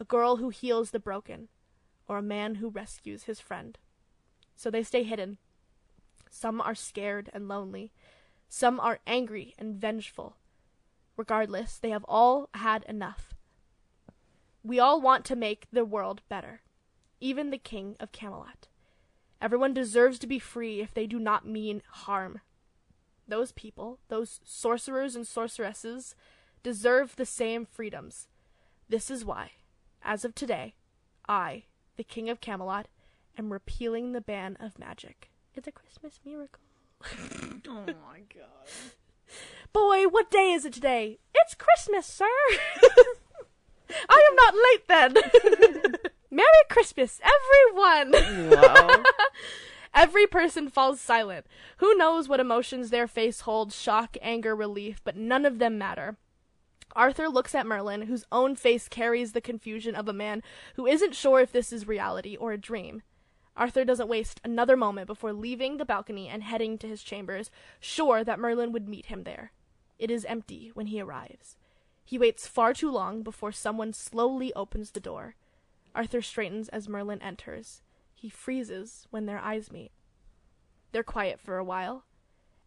a 0.00 0.04
girl 0.04 0.36
who 0.36 0.48
heals 0.48 0.90
the 0.90 0.98
broken, 0.98 1.48
or 2.08 2.18
a 2.18 2.22
man 2.22 2.56
who 2.56 2.68
rescues 2.68 3.24
his 3.24 3.40
friend. 3.40 3.78
So 4.56 4.70
they 4.70 4.82
stay 4.82 5.04
hidden. 5.04 5.38
Some 6.30 6.60
are 6.60 6.74
scared 6.74 7.30
and 7.32 7.48
lonely. 7.48 7.92
Some 8.48 8.80
are 8.80 9.00
angry 9.06 9.54
and 9.58 9.76
vengeful. 9.76 10.36
Regardless, 11.16 11.78
they 11.78 11.90
have 11.90 12.04
all 12.08 12.48
had 12.54 12.84
enough. 12.84 13.34
We 14.64 14.78
all 14.78 15.00
want 15.00 15.24
to 15.26 15.36
make 15.36 15.66
the 15.72 15.84
world 15.84 16.22
better, 16.28 16.62
even 17.20 17.50
the 17.50 17.58
king 17.58 17.96
of 18.00 18.12
Camelot. 18.12 18.68
Everyone 19.40 19.72
deserves 19.72 20.18
to 20.18 20.26
be 20.26 20.38
free 20.38 20.80
if 20.80 20.92
they 20.92 21.06
do 21.06 21.18
not 21.18 21.46
mean 21.46 21.82
harm. 21.88 22.40
Those 23.28 23.52
people, 23.52 23.98
those 24.08 24.40
sorcerers 24.44 25.14
and 25.14 25.26
sorceresses, 25.26 26.14
deserve 26.62 27.14
the 27.16 27.26
same 27.26 27.66
freedoms. 27.66 28.26
This 28.88 29.10
is 29.10 29.24
why, 29.24 29.52
as 30.02 30.24
of 30.24 30.34
today, 30.34 30.74
I, 31.28 31.64
the 31.96 32.04
King 32.04 32.30
of 32.30 32.40
Camelot, 32.40 32.88
am 33.38 33.52
repealing 33.52 34.12
the 34.12 34.22
ban 34.22 34.56
of 34.58 34.78
magic. 34.78 35.30
It's 35.54 35.68
a 35.68 35.72
Christmas 35.72 36.20
miracle. 36.24 36.62
oh 37.68 37.84
my 37.86 38.20
god. 38.34 38.92
Boy, 39.72 40.04
what 40.04 40.30
day 40.30 40.52
is 40.52 40.64
it 40.64 40.72
today? 40.72 41.18
It's 41.34 41.54
Christmas, 41.54 42.06
sir. 42.06 42.24
I 44.08 44.30
am 44.30 44.36
not 44.36 44.54
late 44.54 44.88
then. 44.88 45.92
Merry 46.30 46.46
Christmas, 46.68 47.20
everyone. 47.22 48.50
Wow. 48.50 49.02
Every 49.94 50.26
person 50.26 50.68
falls 50.68 51.00
silent. 51.00 51.46
Who 51.78 51.94
knows 51.96 52.28
what 52.28 52.40
emotions 52.40 52.90
their 52.90 53.06
face 53.06 53.40
holds 53.40 53.80
shock, 53.80 54.16
anger, 54.20 54.54
relief, 54.54 55.00
but 55.04 55.16
none 55.16 55.44
of 55.44 55.58
them 55.58 55.78
matter. 55.78 56.16
Arthur 56.94 57.28
looks 57.28 57.54
at 57.54 57.66
Merlin, 57.66 58.02
whose 58.02 58.24
own 58.32 58.56
face 58.56 58.88
carries 58.88 59.32
the 59.32 59.40
confusion 59.40 59.94
of 59.94 60.08
a 60.08 60.12
man 60.12 60.42
who 60.74 60.86
isn't 60.86 61.14
sure 61.14 61.40
if 61.40 61.52
this 61.52 61.72
is 61.72 61.86
reality 61.86 62.36
or 62.36 62.52
a 62.52 62.58
dream. 62.58 63.02
Arthur 63.56 63.84
doesn't 63.84 64.08
waste 64.08 64.40
another 64.44 64.76
moment 64.76 65.06
before 65.06 65.32
leaving 65.32 65.76
the 65.76 65.84
balcony 65.84 66.28
and 66.28 66.42
heading 66.44 66.78
to 66.78 66.86
his 66.86 67.02
chambers, 67.02 67.50
sure 67.80 68.22
that 68.24 68.38
Merlin 68.38 68.72
would 68.72 68.88
meet 68.88 69.06
him 69.06 69.24
there. 69.24 69.52
It 69.98 70.10
is 70.10 70.24
empty 70.24 70.70
when 70.74 70.86
he 70.86 71.00
arrives. 71.00 71.56
He 72.04 72.18
waits 72.18 72.46
far 72.46 72.72
too 72.72 72.90
long 72.90 73.22
before 73.22 73.52
someone 73.52 73.92
slowly 73.92 74.52
opens 74.54 74.92
the 74.92 75.00
door. 75.00 75.34
Arthur 75.94 76.22
straightens 76.22 76.68
as 76.68 76.88
Merlin 76.88 77.20
enters. 77.20 77.82
He 78.20 78.28
freezes 78.28 79.06
when 79.10 79.26
their 79.26 79.38
eyes 79.38 79.70
meet. 79.70 79.92
They're 80.90 81.04
quiet 81.04 81.38
for 81.38 81.56
a 81.56 81.64
while. 81.64 82.04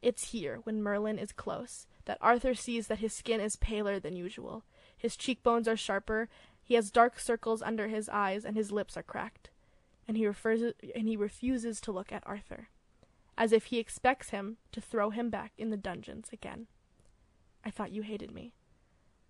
It's 0.02 0.32
here, 0.32 0.62
when 0.64 0.82
Merlin 0.82 1.20
is 1.20 1.34
close, 1.34 1.88
that 2.06 2.18
Arthur 2.22 2.56
sees 2.56 2.88
that 2.88 3.00
his 3.00 3.12
skin 3.12 3.42
is 3.42 3.58
paler 3.58 4.00
than 4.00 4.16
usual. 4.16 4.64
His 4.98 5.18
cheekbones 5.18 5.68
are 5.68 5.76
sharper, 5.76 6.30
he 6.64 6.76
has 6.76 6.90
dark 6.90 7.20
circles 7.20 7.62
under 7.62 7.90
his 7.90 8.08
eyes, 8.08 8.46
and 8.46 8.56
his 8.56 8.72
lips 8.72 8.96
are 8.96 9.04
cracked. 9.04 9.50
And 10.08 10.16
he, 10.16 10.26
refers, 10.26 10.62
and 10.96 11.10
he 11.10 11.18
refuses 11.18 11.82
to 11.82 11.92
look 11.92 12.14
at 12.14 12.24
Arthur, 12.26 12.70
as 13.38 13.52
if 13.52 13.66
he 13.66 13.78
expects 13.78 14.30
him 14.30 14.56
to 14.72 14.80
throw 14.80 15.10
him 15.10 15.30
back 15.30 15.52
in 15.58 15.70
the 15.70 15.76
dungeons 15.76 16.30
again. 16.32 16.68
I 17.66 17.72
thought 17.72 17.92
you 17.92 18.04
hated 18.04 18.32
me. 18.32 18.54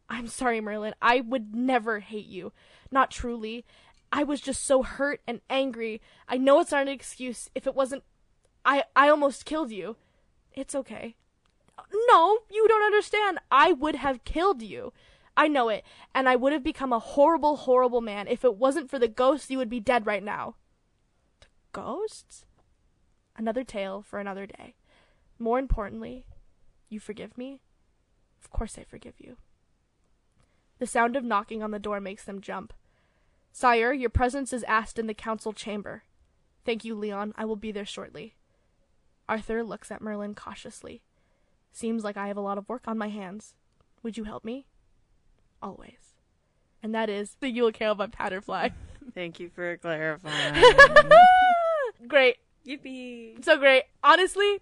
I'm 0.07 0.27
sorry, 0.27 0.61
Merlin. 0.61 0.93
I 1.01 1.21
would 1.21 1.55
never 1.55 1.99
hate 1.99 2.27
you. 2.27 2.51
Not 2.91 3.09
truly. 3.09 3.65
I 4.11 4.23
was 4.23 4.41
just 4.41 4.63
so 4.65 4.83
hurt 4.83 5.21
and 5.27 5.41
angry. 5.49 6.01
I 6.27 6.37
know 6.37 6.59
it's 6.59 6.71
not 6.71 6.81
an 6.81 6.87
excuse. 6.89 7.49
If 7.55 7.65
it 7.65 7.75
wasn't, 7.75 8.03
I 8.65 8.83
I 8.95 9.09
almost 9.09 9.45
killed 9.45 9.71
you. 9.71 9.95
It's 10.53 10.75
okay. 10.75 11.15
No, 12.09 12.39
you 12.49 12.67
don't 12.67 12.83
understand. 12.83 13.39
I 13.49 13.71
would 13.71 13.95
have 13.95 14.23
killed 14.23 14.61
you. 14.61 14.93
I 15.35 15.47
know 15.47 15.69
it, 15.69 15.85
and 16.13 16.27
I 16.27 16.35
would 16.35 16.51
have 16.51 16.63
become 16.63 16.91
a 16.91 16.99
horrible, 16.99 17.55
horrible 17.55 18.01
man. 18.01 18.27
If 18.27 18.43
it 18.43 18.57
wasn't 18.57 18.89
for 18.89 18.99
the 18.99 19.07
ghosts, 19.07 19.49
you 19.49 19.57
would 19.57 19.69
be 19.69 19.79
dead 19.79 20.05
right 20.05 20.23
now. 20.23 20.55
The 21.39 21.47
ghosts? 21.71 22.45
Another 23.37 23.63
tale 23.63 24.01
for 24.01 24.19
another 24.19 24.45
day. 24.45 24.75
More 25.39 25.57
importantly, 25.57 26.25
you 26.89 26.99
forgive 26.99 27.37
me? 27.37 27.61
Of 28.41 28.49
course 28.49 28.77
I 28.77 28.83
forgive 28.83 29.15
you. 29.17 29.37
The 30.79 30.85
sound 30.85 31.15
of 31.15 31.23
knocking 31.23 31.63
on 31.63 31.71
the 31.71 31.79
door 31.79 32.01
makes 32.01 32.25
them 32.25 32.41
jump. 32.41 32.73
Sire, 33.51 33.93
your 33.93 34.09
presence 34.09 34.53
is 34.53 34.63
asked 34.63 34.97
in 34.97 35.07
the 35.07 35.13
council 35.13 35.53
chamber. 35.53 36.03
Thank 36.65 36.85
you, 36.85 36.95
Leon. 36.95 37.33
I 37.37 37.45
will 37.45 37.55
be 37.55 37.71
there 37.71 37.85
shortly. 37.85 38.35
Arthur 39.27 39.63
looks 39.63 39.91
at 39.91 40.01
Merlin 40.01 40.35
cautiously. 40.35 41.01
Seems 41.71 42.03
like 42.03 42.17
I 42.17 42.27
have 42.27 42.37
a 42.37 42.41
lot 42.41 42.57
of 42.57 42.67
work 42.67 42.83
on 42.87 42.97
my 42.97 43.09
hands. 43.09 43.55
Would 44.03 44.17
you 44.17 44.25
help 44.25 44.43
me? 44.43 44.67
Always. 45.61 46.15
And 46.83 46.93
that 46.95 47.09
is 47.09 47.37
the 47.39 47.49
Yule 47.49 47.71
Carol 47.71 47.95
by 47.95 48.07
Patterfly. 48.07 48.69
Thank 49.13 49.39
you 49.39 49.49
for 49.49 49.77
clarifying. 49.77 50.63
great. 52.07 52.37
Yippee. 52.65 53.43
So 53.43 53.57
great. 53.57 53.83
Honestly, 54.03 54.59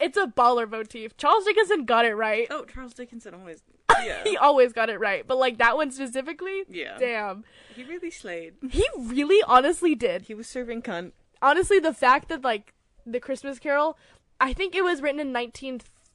it's 0.00 0.16
a 0.16 0.26
baller 0.26 0.68
motif. 0.68 1.16
Charles 1.16 1.44
Dickinson 1.44 1.84
got 1.84 2.04
it 2.04 2.14
right. 2.14 2.46
Oh, 2.50 2.64
Charles 2.64 2.94
Dickinson 2.94 3.34
always. 3.34 3.62
Yeah. 4.02 4.24
He 4.24 4.34
always 4.38 4.72
got 4.72 4.88
it 4.88 4.98
right. 4.98 5.26
But 5.26 5.36
like 5.36 5.58
that 5.58 5.76
one 5.76 5.90
specifically, 5.90 6.62
yeah. 6.70 6.96
damn. 6.98 7.44
He 7.74 7.84
really 7.84 8.10
slayed. 8.10 8.54
He 8.70 8.86
really 8.96 9.42
honestly 9.46 9.94
did. 9.94 10.22
He 10.22 10.32
was 10.32 10.46
serving 10.46 10.80
cunt. 10.80 11.12
Honestly, 11.42 11.78
the 11.78 11.92
fact 11.92 12.30
that 12.30 12.42
like 12.42 12.72
the 13.04 13.20
Christmas 13.20 13.58
Carol, 13.58 13.98
I 14.40 14.54
think 14.54 14.74
it 14.74 14.84
was 14.84 15.02
written 15.02 15.20
in 15.20 15.32
19, 15.32 15.74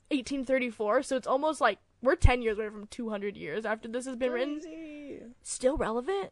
1834, 0.09 1.03
so 1.03 1.15
it's 1.15 1.27
almost 1.27 1.61
like 1.61 1.77
we're 2.01 2.15
10 2.15 2.41
years 2.41 2.57
away 2.57 2.69
from 2.69 2.87
200 2.87 3.37
years 3.37 3.65
after 3.65 3.87
this 3.87 4.05
has 4.05 4.15
been 4.15 4.31
written. 4.31 4.61
Still 5.43 5.77
relevant? 5.77 6.31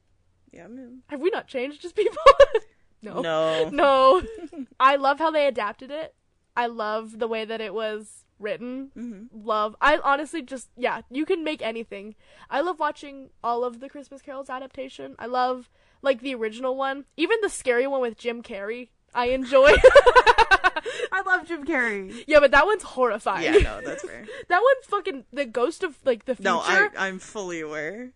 Yeah, 0.51 0.67
man. 0.67 1.01
Have 1.07 1.19
we 1.19 1.29
not 1.29 1.47
changed 1.47 1.83
as 1.83 1.91
people? 1.91 2.17
no. 3.01 3.21
No. 3.21 3.69
No. 3.69 4.21
I 4.79 4.95
love 4.95 5.19
how 5.19 5.31
they 5.31 5.47
adapted 5.47 5.91
it. 5.91 6.15
I 6.55 6.67
love 6.67 7.19
the 7.19 7.27
way 7.27 7.45
that 7.45 7.61
it 7.61 7.73
was 7.73 8.25
written. 8.39 8.91
Mm-hmm. 8.97 9.45
Love. 9.47 9.75
I 9.81 9.99
honestly 10.03 10.41
just 10.41 10.69
yeah, 10.75 11.01
you 11.09 11.25
can 11.25 11.43
make 11.43 11.61
anything. 11.61 12.15
I 12.49 12.61
love 12.61 12.79
watching 12.79 13.29
all 13.43 13.63
of 13.63 13.79
the 13.79 13.89
Christmas 13.89 14.21
Carols 14.21 14.49
adaptation. 14.49 15.15
I 15.17 15.25
love 15.25 15.69
like 16.01 16.21
the 16.21 16.35
original 16.35 16.75
one, 16.75 17.05
even 17.17 17.37
the 17.41 17.49
scary 17.49 17.87
one 17.87 18.01
with 18.01 18.17
Jim 18.17 18.43
Carrey. 18.43 18.89
I 19.15 19.27
enjoy. 19.27 19.71
I 21.11 21.21
love 21.25 21.47
Jim 21.47 21.65
Carrey. 21.65 22.23
yeah, 22.27 22.39
but 22.39 22.51
that 22.51 22.65
one's 22.65 22.83
horrifying. 22.83 23.53
Yeah, 23.53 23.59
no, 23.59 23.81
that's 23.81 24.03
fair. 24.03 24.25
that 24.49 24.61
one's 24.61 24.85
fucking 24.87 25.25
the 25.31 25.45
ghost 25.45 25.83
of 25.83 25.97
like 26.03 26.25
the 26.25 26.35
future. 26.35 26.49
No, 26.49 26.59
I, 26.59 26.89
I'm 26.97 27.19
fully 27.19 27.61
aware. 27.61 28.11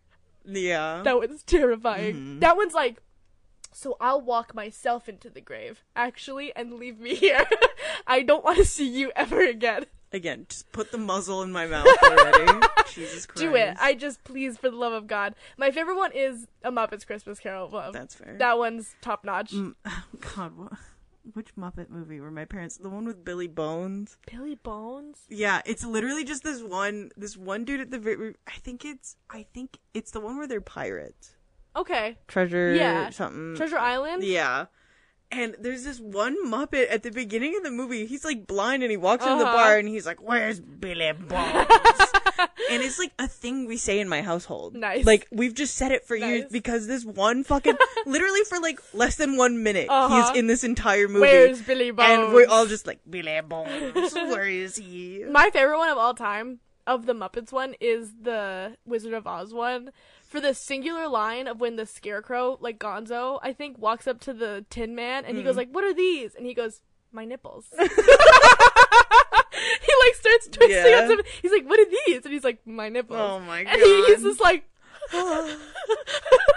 Yeah. 0.45 1.01
That 1.03 1.17
one's 1.17 1.43
terrifying. 1.43 2.15
Mhm. 2.15 2.39
That 2.41 2.57
one's 2.57 2.73
like, 2.73 3.01
so 3.78 3.95
I'll 4.01 4.21
walk 4.21 4.55
myself 4.55 5.07
into 5.07 5.30
the 5.30 5.39
grave, 5.39 5.84
actually, 5.95 6.51
and 6.55 6.73
leave 6.73 6.99
me 6.99 7.13
here. 7.23 7.45
I 8.07 8.23
don't 8.23 8.43
want 8.43 8.57
to 8.57 8.65
see 8.65 8.88
you 8.89 9.11
ever 9.15 9.39
again. 9.45 9.86
Again, 10.11 10.47
just 10.49 10.71
put 10.71 10.91
the 10.91 10.97
muzzle 10.97 11.43
in 11.43 11.51
my 11.51 11.67
mouth 11.67 11.86
already. 12.01 12.65
Jesus 12.91 13.28
Christ. 13.28 13.39
Do 13.41 13.55
it. 13.55 13.75
I 13.80 13.93
just 13.93 14.23
please 14.23 14.57
for 14.57 14.71
the 14.71 14.75
love 14.75 14.93
of 14.93 15.05
God. 15.05 15.36
My 15.57 15.69
favorite 15.69 15.97
one 15.97 16.11
is 16.11 16.47
A 16.63 16.71
Muppet's 16.71 17.05
Christmas 17.05 17.39
Carol. 17.39 17.69
Well, 17.69 17.91
That's 17.91 18.15
fair. 18.15 18.36
that 18.39 18.57
one's 18.57 18.95
top 19.01 19.23
notch. 19.23 19.51
Mm, 19.51 19.75
God, 20.36 20.57
what, 20.57 20.71
which 21.34 21.53
Muppet 21.55 21.89
movie 21.91 22.19
were 22.19 22.32
my 22.32 22.45
parents? 22.45 22.78
The 22.78 22.89
one 22.89 23.05
with 23.05 23.23
Billy 23.23 23.47
Bones. 23.47 24.17
Billy 24.32 24.55
Bones. 24.55 25.19
Yeah, 25.30 25.61
it's 25.65 25.86
literally 25.86 26.23
just 26.23 26.41
this 26.43 26.63
one, 26.63 27.11
this 27.15 27.38
one 27.38 27.63
dude 27.63 27.82
at 27.82 27.91
the 27.91 27.99
very. 27.99 28.34
I 28.47 28.53
think 28.63 28.86
it's, 28.86 29.17
I 29.30 29.45
think 29.53 29.78
it's 29.93 30.09
the 30.11 30.21
one 30.21 30.38
where 30.38 30.47
they're 30.47 30.61
pirates. 30.61 31.36
Okay. 31.78 32.17
Treasure, 32.28 32.73
Yeah. 32.73 33.09
something. 33.11 33.55
Treasure 33.55 33.78
Island. 33.78 34.23
Yeah. 34.23 34.65
And 35.30 35.55
there's 35.59 35.84
this 35.84 35.99
one 35.99 36.38
Muppet 36.49 36.88
at 36.89 37.03
the 37.03 37.11
beginning 37.11 37.55
of 37.57 37.63
the 37.63 37.69
movie. 37.71 38.05
He's 38.05 38.23
like 38.23 38.47
blind 38.47 38.82
and 38.82 38.89
he 38.89 38.95
walks 38.97 39.25
into 39.25 39.39
the 39.39 39.43
Uh-huh. 39.45 39.53
bar 39.57 39.78
and 39.78 39.88
he's 39.88 40.05
like, 40.05 40.21
"Where's 40.21 40.61
Billy 40.61 41.11
Bones?" 41.11 41.67
and 42.71 42.82
it's 42.82 42.97
like 42.97 43.11
a 43.19 43.28
thing 43.28 43.65
we 43.67 43.75
say 43.75 43.99
in 43.99 44.07
my 44.07 44.21
household. 44.21 44.73
Nice. 44.73 45.05
Like 45.05 45.28
we've 45.30 45.53
just 45.53 45.75
said 45.75 45.91
it 45.91 46.05
for 46.05 46.15
years 46.15 46.45
because 46.49 46.88
this 46.88 47.03
one 47.03 47.43
fucking 47.43 47.75
literally 48.05 48.39
for 48.47 48.59
like 48.61 48.80
less 48.93 49.15
than 49.17 49.36
one 49.36 49.63
minute 49.63 49.88
Uh-huh. 49.89 50.30
he's 50.32 50.39
in 50.39 50.47
this 50.47 50.63
entire 50.63 51.09
movie. 51.09 51.19
Where's 51.28 51.61
Billy 51.61 51.91
Bones? 51.91 52.09
and 52.09 52.34
we're 52.34 52.47
all 52.47 52.65
just 52.65 52.88
like 52.88 52.99
Billy 53.09 53.41
Bones. 53.41 54.13
Where 54.13 54.47
is 54.47 54.78
he? 54.78 55.25
My 55.30 55.49
favorite 55.49 55.78
one 55.78 55.89
of 55.89 55.97
all 55.97 56.13
time 56.13 56.61
of 56.88 57.05
the 57.05 57.11
Muppets 57.13 57.51
one 57.51 57.75
is 57.82 58.13
the 58.21 58.78
Wizard 58.86 59.11
of 59.13 59.28
Oz 59.28 59.53
one. 59.53 59.91
For 60.28 60.41
the 60.41 60.53
singular 60.53 61.07
line 61.07 61.47
of 61.47 61.61
when 61.61 61.78
the 61.78 61.86
Scarecrow, 61.86 62.57
like 62.59 62.78
Gonzo, 62.80 63.39
I 63.41 63.53
think, 63.53 63.78
walks 63.78 64.07
up 64.07 64.19
to 64.21 64.34
the 64.34 64.65
Tin 64.69 64.93
Man 64.93 65.23
and 65.25 65.38
he 65.38 65.43
Mm. 65.43 65.45
goes 65.45 65.55
like, 65.55 65.69
"What 65.71 65.84
are 65.86 65.93
these?" 65.93 66.36
And 66.36 66.45
he 66.45 66.53
goes, 66.53 66.82
"My 67.13 67.23
nipples." 67.25 67.65
he 67.78 67.78
like 67.88 67.89
starts 70.15 70.47
twisting 70.49 70.69
Yeah. 70.69 71.15
He's 71.41 71.51
like, 71.51 71.65
"What 71.65 71.80
are 71.80 71.86
these?" 72.05 72.25
And 72.25 72.34
he's 72.34 72.43
like, 72.43 72.59
"My 72.67 72.89
nipples." 72.89 73.17
Oh 73.19 73.39
my 73.39 73.63
god! 73.63 73.73
And 73.73 73.82
he, 73.82 74.05
he's 74.07 74.21
just 74.23 74.41
like, 74.41 74.65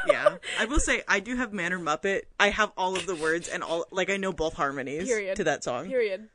yeah, 0.09 0.37
I 0.59 0.65
will 0.65 0.81
say 0.81 1.03
I 1.07 1.21
do 1.21 1.37
have 1.37 1.53
Man 1.53 1.73
or 1.73 1.79
Muppet. 1.79 2.23
I 2.41 2.51
have 2.51 2.73
all 2.77 2.97
of 2.97 3.07
the 3.07 3.15
words 3.15 3.47
and 3.49 3.63
all 3.63 3.87
like 3.93 4.11
I 4.11 4.17
know 4.17 4.33
both 4.33 4.55
harmonies 4.55 5.07
Period. 5.07 5.37
to 5.37 5.45
that 5.45 5.63
song. 5.63 5.87
period. 5.89 6.29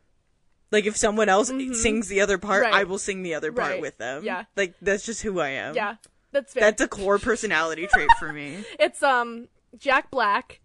Like 0.72 0.86
if 0.86 0.96
someone 0.98 1.28
else 1.30 1.50
sings 1.74 2.08
the 2.08 2.22
other 2.22 2.38
part, 2.38 2.64
Mm-hmm. 2.64 2.72
Right. 2.74 2.82
I 2.82 2.84
will 2.86 2.98
sing 2.98 3.22
the 3.24 3.34
other 3.36 3.52
part 3.52 3.72
Right. 3.74 3.82
with 3.82 3.98
them. 3.98 4.24
Yeah. 4.24 4.46
Like 4.56 4.76
that's 4.82 5.06
just 5.06 5.22
who 5.24 5.40
I 5.42 5.50
am. 5.50 5.76
Yeah, 5.76 5.96
that's 6.36 6.54
fair. 6.54 6.62
That's 6.62 6.82
a 6.82 6.88
core 6.88 7.18
personality 7.18 7.88
trait 7.88 8.10
for 8.20 8.32
me. 8.34 8.64
it's 8.80 9.02
um 9.02 9.48
Jack 9.78 10.12
Black. 10.12 10.60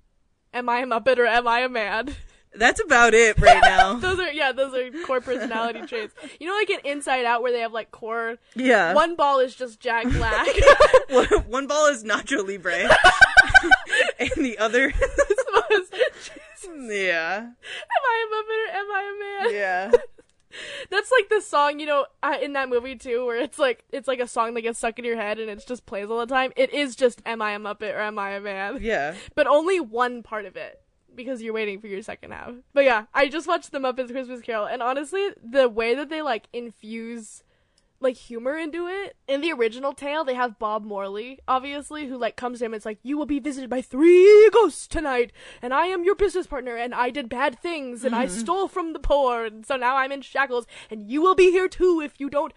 Am 0.52 0.68
I 0.68 0.80
a 0.80 0.86
Muppet 0.86 1.16
or 1.18 1.26
am 1.26 1.46
I 1.46 1.60
a 1.60 1.68
man? 1.68 2.14
That's 2.52 2.82
about 2.82 3.14
it 3.14 3.38
right 3.38 3.60
now. 3.62 3.94
those 4.00 4.18
are 4.18 4.32
yeah, 4.32 4.50
those 4.50 4.74
are 4.74 4.90
core 5.06 5.20
personality 5.20 5.82
traits. 5.86 6.12
You 6.40 6.48
know, 6.48 6.54
like 6.54 6.68
in 6.68 6.80
Inside 6.84 7.24
Out, 7.24 7.42
where 7.44 7.52
they 7.52 7.60
have 7.60 7.72
like 7.72 7.92
core. 7.92 8.38
yeah. 8.56 8.92
One 8.92 9.14
ball 9.14 9.38
is 9.38 9.54
just 9.54 9.78
Jack 9.78 10.08
Black. 10.10 10.48
one, 11.10 11.26
one 11.46 11.66
ball 11.68 11.86
is 11.86 12.02
Nacho 12.02 12.44
Libre. 12.44 12.90
and 14.18 14.44
the 14.44 14.58
other 14.58 14.88
is 14.88 15.90
Yeah. 16.66 17.36
Am 17.38 18.02
I 18.04 18.26
a 18.26 18.34
Muppet 18.34 18.58
or 18.58 18.76
am 18.76 18.90
I 18.90 19.02
a 19.02 19.44
man? 19.52 19.54
Yeah. 19.54 19.90
That's 20.90 21.10
like 21.10 21.28
the 21.28 21.40
song, 21.40 21.80
you 21.80 21.86
know, 21.86 22.06
in 22.40 22.52
that 22.54 22.68
movie 22.68 22.96
too, 22.96 23.24
where 23.26 23.36
it's 23.36 23.58
like 23.58 23.84
it's 23.90 24.08
like 24.08 24.20
a 24.20 24.26
song 24.26 24.54
that 24.54 24.62
gets 24.62 24.78
stuck 24.78 24.98
in 24.98 25.04
your 25.04 25.16
head 25.16 25.38
and 25.38 25.50
it 25.50 25.64
just 25.66 25.86
plays 25.86 26.10
all 26.10 26.18
the 26.18 26.26
time. 26.26 26.52
It 26.56 26.72
is 26.72 26.96
just 26.96 27.22
"Am 27.26 27.42
I 27.42 27.52
a 27.52 27.58
Muppet 27.58 27.94
or 27.94 28.00
Am 28.00 28.18
I 28.18 28.30
a 28.30 28.40
Man?" 28.40 28.78
Yeah. 28.80 29.14
but 29.34 29.46
only 29.46 29.80
one 29.80 30.22
part 30.22 30.44
of 30.44 30.56
it 30.56 30.80
because 31.14 31.42
you're 31.42 31.54
waiting 31.54 31.80
for 31.80 31.86
your 31.86 32.02
second 32.02 32.32
half. 32.32 32.54
But 32.72 32.84
yeah, 32.84 33.06
I 33.12 33.28
just 33.28 33.46
watched 33.46 33.72
the 33.72 33.78
Muppets 33.78 34.10
Christmas 34.10 34.40
Carol, 34.40 34.66
and 34.66 34.82
honestly, 34.82 35.30
the 35.42 35.68
way 35.68 35.94
that 35.94 36.08
they 36.08 36.22
like 36.22 36.48
infuse 36.52 37.42
like 38.00 38.16
humor 38.16 38.56
into 38.56 38.86
it 38.86 39.16
in 39.28 39.40
the 39.40 39.52
original 39.52 39.92
tale, 39.92 40.24
they 40.24 40.34
have 40.34 40.58
Bob 40.58 40.84
Marley, 40.84 41.38
obviously, 41.46 42.06
who 42.06 42.16
like 42.16 42.36
comes 42.36 42.62
in 42.62 42.66
and 42.66 42.74
it's 42.74 42.86
like, 42.86 42.98
"You 43.02 43.18
will 43.18 43.26
be 43.26 43.38
visited 43.38 43.68
by 43.68 43.82
three 43.82 44.48
ghosts 44.52 44.86
tonight, 44.86 45.32
and 45.60 45.74
I 45.74 45.86
am 45.86 46.04
your 46.04 46.14
business 46.14 46.46
partner, 46.46 46.76
and 46.76 46.94
I 46.94 47.10
did 47.10 47.28
bad 47.28 47.58
things, 47.60 48.04
and 48.04 48.14
I 48.14 48.26
mm-hmm. 48.26 48.38
stole 48.38 48.68
from 48.68 48.92
the 48.92 48.98
poor, 48.98 49.44
and 49.44 49.64
so 49.66 49.76
now 49.76 49.96
I'm 49.96 50.12
in 50.12 50.22
shackles, 50.22 50.66
and 50.90 51.10
you 51.10 51.20
will 51.20 51.34
be 51.34 51.50
here 51.50 51.68
too 51.68 52.00
if 52.02 52.18
you 52.18 52.30
don't." 52.30 52.52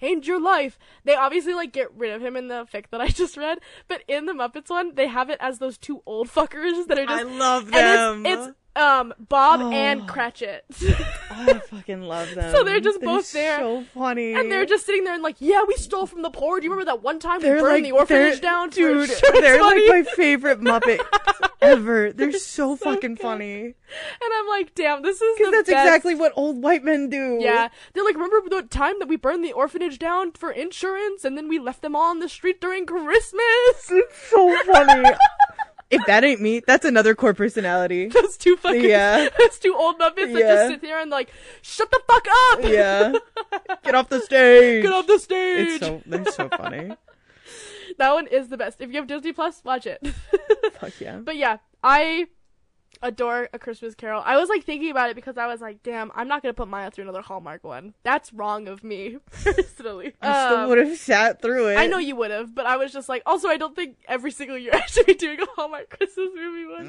change 0.00 0.26
your 0.26 0.40
life. 0.40 0.78
They 1.04 1.14
obviously 1.14 1.52
like 1.52 1.70
get 1.70 1.94
rid 1.94 2.10
of 2.10 2.22
him 2.22 2.36
in 2.36 2.48
the 2.48 2.66
fic 2.72 2.86
that 2.90 3.02
I 3.02 3.08
just 3.20 3.36
read, 3.36 3.58
but 3.86 4.02
in 4.08 4.24
the 4.24 4.32
Muppets 4.32 4.70
one, 4.70 4.94
they 4.94 5.08
have 5.08 5.28
it 5.28 5.36
as 5.40 5.58
those 5.58 5.76
two 5.76 6.02
old 6.06 6.28
fuckers 6.28 6.86
that 6.86 6.98
are 6.98 7.04
just 7.04 7.24
I 7.24 7.38
love 7.38 7.70
them. 7.70 8.24
it's, 8.24 8.46
it's 8.46 8.56
um 8.76 9.12
Bob 9.18 9.60
Oh. 9.62 9.70
and 9.72 10.06
Cratchit. 10.08 10.64
Oh, 11.36 11.46
I 11.48 11.58
fucking 11.70 12.02
love 12.02 12.32
them. 12.36 12.54
So 12.54 12.62
they're 12.62 12.78
just 12.78 13.00
both 13.00 13.32
there. 13.32 13.58
So 13.58 13.82
funny. 13.92 14.34
and 14.34 14.52
they're 14.52 14.66
just 14.66 14.86
sitting 14.86 15.02
there 15.02 15.14
and 15.14 15.22
like, 15.22 15.34
yeah, 15.40 15.64
we 15.66 15.74
stole 15.74 16.06
from 16.06 16.22
the 16.22 16.30
poor. 16.30 16.60
Do 16.60 16.64
you 16.64 16.70
remember 16.70 16.92
that 16.92 17.02
one 17.02 17.18
time 17.18 17.38
we 17.38 17.42
They're 17.44 17.60
burned 17.60 17.72
like 17.74 17.82
the 17.82 17.90
orphanage 17.90 18.40
down? 18.40 18.70
dude. 18.70 19.00
insurance 19.10 19.20
They're 19.40 19.60
like 19.60 19.82
my 19.88 20.02
favorite 20.14 20.60
Muppet 20.60 21.00
ever. 21.60 22.12
They're 22.12 22.30
so, 22.32 22.76
fucking 22.76 23.16
good. 23.16 23.22
funny. 23.22 23.60
and 23.62 23.74
I'm 24.32 24.46
like, 24.46 24.76
damn, 24.76 25.02
this 25.02 25.20
is 25.20 25.36
Because 25.38 25.50
that's 25.52 25.70
best. 25.70 25.86
exactly 25.88 26.14
what 26.14 26.32
old 26.36 26.62
white 26.62 26.84
men 26.84 27.08
do. 27.10 27.38
Yeah, 27.40 27.68
they're 27.94 28.04
like, 28.04 28.14
remember 28.14 28.48
the 28.48 28.62
time 28.62 29.00
that 29.00 29.08
we 29.08 29.16
burned 29.16 29.44
the 29.44 29.52
orphanage 29.52 29.98
down 29.98 30.30
for 30.32 30.52
insurance, 30.52 31.24
and 31.24 31.36
then 31.36 31.48
we 31.48 31.58
left 31.58 31.82
them 31.82 31.96
all 31.96 32.10
on 32.10 32.20
the 32.20 32.28
street 32.28 32.60
during 32.60 32.86
Christmas? 32.86 33.42
It's 33.90 34.28
so 34.30 34.56
funny. 34.66 35.10
If 35.90 36.04
that 36.06 36.24
ain't 36.24 36.40
me, 36.40 36.60
that's 36.66 36.84
another 36.84 37.14
core 37.14 37.34
personality. 37.34 38.08
those 38.08 38.36
two 38.36 38.56
fucking, 38.56 38.84
Yeah. 38.84 39.28
those 39.38 39.58
two 39.58 39.74
old 39.74 39.98
Muppets 39.98 40.32
that 40.32 40.40
Yeah. 40.40 40.54
just 40.54 40.68
sit 40.68 40.80
there 40.82 41.00
and 41.00 41.10
like, 41.10 41.30
shut 41.62 41.90
the 41.90 42.00
fuck 42.06 42.26
up! 42.52 42.60
Yeah. 42.62 43.12
Get 43.84 43.94
off 43.94 44.08
the 44.08 44.20
stage. 44.20 44.82
Get 44.82 44.92
off 44.92 45.06
the 45.06 45.18
stage! 45.18 45.68
It's 45.68 45.86
so 45.86 46.02
they're 46.06 46.24
so 46.32 46.48
funny. 46.48 46.92
That 47.98 48.12
one 48.14 48.26
is 48.26 48.48
the 48.48 48.56
best. 48.56 48.80
If 48.80 48.90
you 48.90 48.96
have 48.96 49.06
Disney 49.06 49.32
Plus, 49.32 49.62
watch 49.64 49.86
it. 49.86 50.04
Fuck 50.80 51.00
yeah. 51.00 51.18
but 51.18 51.36
yeah, 51.36 51.58
I 51.82 52.26
adore 53.04 53.48
A 53.52 53.58
Christmas 53.58 53.94
Carol. 53.94 54.22
I 54.24 54.36
was 54.36 54.48
like 54.48 54.64
thinking 54.64 54.90
about 54.90 55.10
it 55.10 55.14
because 55.16 55.36
I 55.38 55.46
was 55.46 55.60
like, 55.60 55.82
damn, 55.82 56.10
I'm 56.14 56.26
not 56.26 56.42
gonna 56.42 56.54
put 56.54 56.66
Maya 56.68 56.90
through 56.90 57.02
another 57.04 57.20
Hallmark 57.22 57.62
one. 57.62 57.94
That's 58.02 58.32
wrong 58.32 58.66
of 58.66 58.82
me, 58.82 59.18
personally. 59.30 60.14
I 60.20 60.32
still 60.46 60.58
Um, 60.62 60.68
would 60.70 60.78
have 60.78 60.96
sat 60.98 61.40
through 61.42 61.68
it. 61.68 61.76
I 61.78 61.86
know 61.86 61.98
you 61.98 62.16
would 62.16 62.30
have, 62.30 62.54
but 62.54 62.66
I 62.66 62.76
was 62.76 62.92
just 62.92 63.08
like, 63.08 63.22
also, 63.26 63.48
I 63.48 63.56
don't 63.56 63.76
think 63.76 63.96
every 64.08 64.30
single 64.30 64.58
year 64.58 64.72
I 64.74 64.86
should 64.86 65.06
be 65.06 65.14
doing 65.14 65.40
a 65.40 65.46
Hallmark 65.54 65.90
Christmas 65.90 66.30
movie 66.34 66.66
one. 66.66 66.86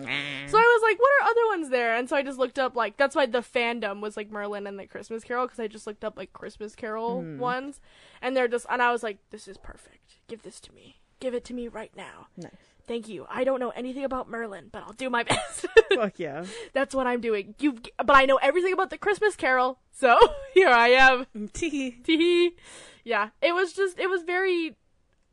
So 0.47 0.57
I 0.57 0.61
was 0.61 0.82
like, 0.84 0.99
what 0.99 1.11
are 1.22 1.30
other 1.30 1.47
ones 1.59 1.70
there? 1.70 1.95
And 1.95 2.09
so 2.09 2.16
I 2.16 2.24
just 2.24 2.39
looked 2.39 2.57
up, 2.57 2.76
like, 2.76 2.97
that's 2.97 3.16
why 3.16 3.26
the 3.26 3.39
fandom 3.39 3.99
was 4.01 4.16
like 4.16 4.32
Merlin 4.32 4.66
and 4.68 4.80
the 4.80 4.88
Christmas 4.88 5.24
Carol, 5.24 5.45
because 5.45 5.59
I 5.59 5.68
just 5.68 5.86
looked 5.86 6.03
up, 6.05 6.18
like, 6.18 6.34
Christmas 6.34 6.76
Carol 6.76 7.22
Hmm. 7.24 7.38
ones. 7.39 7.82
And 8.22 8.36
they're 8.38 8.47
just, 8.47 8.66
and 8.70 8.82
I 8.82 8.91
was 8.91 9.03
like, 9.03 9.18
this 9.32 9.47
is 9.47 9.57
perfect. 9.57 10.16
Give 10.28 10.41
this 10.43 10.59
to 10.61 10.74
me. 10.74 10.97
Give 11.20 11.34
it 11.34 11.43
to 11.45 11.53
me 11.53 11.68
right 11.68 11.91
now. 11.95 12.28
Nice. 12.38 12.51
Thank 12.88 13.07
you. 13.09 13.25
I 13.29 13.43
don't 13.43 13.59
know 13.59 13.71
anything 13.71 14.03
about 14.03 14.29
Merlin, 14.29 14.69
but 14.71 14.83
I'll 14.83 14.93
do 14.93 15.09
my 15.09 15.23
best. 15.23 15.65
Fuck 15.93 16.19
yeah. 16.19 16.45
that's 16.73 16.93
what 16.93 17.07
I'm 17.07 17.21
doing. 17.21 17.55
You, 17.59 17.77
but 17.97 18.15
I 18.15 18.25
know 18.25 18.38
everything 18.38 18.73
about 18.73 18.89
the 18.89 18.97
Christmas 18.97 19.36
Carol, 19.36 19.79
so 19.91 20.17
here 20.53 20.69
I 20.69 20.89
am. 20.89 21.25
Tee. 21.53 21.91
Tee. 22.03 22.55
yeah, 23.03 23.29
it 23.41 23.53
was 23.53 23.73
just 23.73 23.99
it 23.99 24.09
was 24.09 24.23
very 24.23 24.75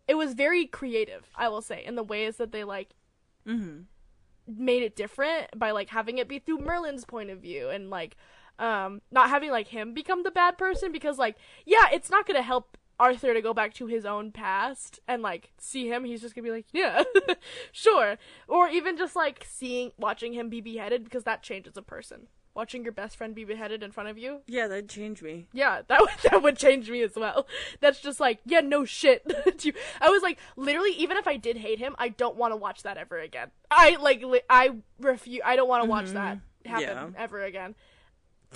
it 0.09 0.15
was 0.15 0.35
very 0.35 0.67
creative, 0.67 1.27
I 1.37 1.49
will 1.49 1.63
say, 1.63 1.85
in 1.85 1.95
the 1.95 2.03
ways 2.03 2.37
that 2.37 2.53
they 2.53 2.65
like 2.65 2.91
mm-hmm. 3.47 3.83
made 4.47 4.83
it 4.83 4.97
different 4.97 5.59
by 5.59 5.71
like 5.73 5.91
having 5.91 6.19
it 6.19 6.29
be 6.29 6.39
through 6.39 6.59
Merlin's 6.59 7.05
point 7.05 7.31
of 7.31 7.41
view 7.41 7.69
and 7.69 7.91
like 7.91 8.17
um 8.59 9.01
not 9.11 9.31
having 9.31 9.51
like 9.51 9.69
him 9.69 9.95
become 9.95 10.23
the 10.23 10.31
bad 10.31 10.59
person 10.59 10.93
because 10.93 11.19
like 11.19 11.37
yeah, 11.67 11.87
it's 11.93 12.11
not 12.11 12.27
going 12.27 12.37
to 12.37 12.43
help 12.43 12.77
Arthur 13.03 13.35
to 13.35 13.43
go 13.43 13.53
back 13.53 13.75
to 13.75 13.87
his 13.87 14.07
own 14.07 14.31
past 14.31 15.01
and 15.09 15.23
like 15.23 15.51
see 15.59 15.89
him, 15.89 16.05
he's 16.05 16.21
just 16.21 16.37
to 16.37 16.43
be 16.43 16.51
like, 16.53 16.67
yeah, 16.73 17.03
sure. 17.73 18.17
Or 18.47 18.69
even 18.69 18.97
just 18.97 19.17
like 19.17 19.45
seeing 19.49 19.91
watching 19.99 20.33
him 20.35 20.49
be 20.49 20.61
beheaded 20.61 21.03
because 21.03 21.25
that 21.25 21.43
changes 21.43 21.77
a 21.77 21.83
person. 21.83 22.29
Watching 22.55 22.85
your 22.85 22.93
best 22.93 23.17
friend 23.17 23.35
be 23.35 23.45
beheaded 23.45 23.83
in 23.83 23.91
front 23.93 24.11
of 24.11 24.19
you 24.19 24.43
Yeah, 24.47 24.69
that'd 24.69 24.89
change 24.89 25.21
me. 25.21 25.49
yeah, 25.53 25.83
that 25.89 26.01
would 26.01 26.11
that 26.31 26.43
would 26.45 26.57
change 26.57 26.89
me 26.89 27.03
as 27.03 27.17
well. 27.17 27.49
That's 27.81 27.99
just 27.99 28.21
like, 28.21 28.39
yeah, 28.45 28.61
no 28.61 28.85
shit. 28.85 29.25
I 30.01 30.09
was 30.09 30.23
like, 30.23 30.39
literally, 30.55 30.93
even 30.93 31.17
if 31.17 31.27
I 31.27 31.37
did 31.37 31.57
hate 31.57 31.81
him, 31.81 31.97
I 31.99 32.09
don't 32.11 32.37
want 32.37 32.53
to 32.53 32.57
watch 32.57 32.85
that 32.85 32.99
ever 32.99 33.19
again. 33.19 33.51
I 33.69 33.97
like, 33.97 34.23
li- 34.23 34.43
I 34.49 34.77
refuse. 35.01 35.41
I 35.45 35.57
don't 35.57 35.69
want 35.69 35.83
to 35.83 35.91
watch 35.91 36.05
mm-hmm. 36.07 36.15
that 36.15 36.39
happen 36.67 36.83
Yeah. 36.83 37.09
ever 37.17 37.43
again. 37.43 37.75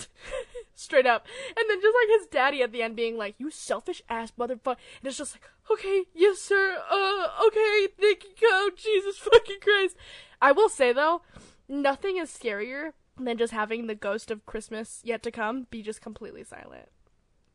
Straight 0.75 1.07
up, 1.07 1.25
and 1.57 1.69
then 1.69 1.81
just 1.81 1.95
like 1.95 2.19
his 2.19 2.27
daddy 2.27 2.61
at 2.61 2.71
the 2.71 2.83
end 2.83 2.95
being 2.95 3.17
like, 3.17 3.35
"You 3.37 3.49
selfish 3.49 4.01
ass 4.09 4.31
motherfucker," 4.37 4.77
and 4.99 5.05
it's 5.05 5.17
just 5.17 5.35
like, 5.35 5.49
"Okay, 5.71 6.03
yes, 6.13 6.39
sir. 6.39 6.77
Uh, 6.89 7.29
okay, 7.47 7.87
thank 7.99 8.23
you, 8.23 8.49
God, 8.49 8.73
Jesus 8.77 9.17
fucking 9.17 9.59
Christ." 9.61 9.97
I 10.41 10.51
will 10.51 10.69
say 10.69 10.93
though, 10.93 11.21
nothing 11.67 12.17
is 12.17 12.29
scarier 12.29 12.91
than 13.19 13.37
just 13.37 13.53
having 13.53 13.87
the 13.87 13.95
ghost 13.95 14.29
of 14.29 14.45
Christmas 14.45 15.01
yet 15.03 15.23
to 15.23 15.31
come 15.31 15.67
be 15.69 15.81
just 15.81 16.01
completely 16.01 16.43
silent. 16.43 16.89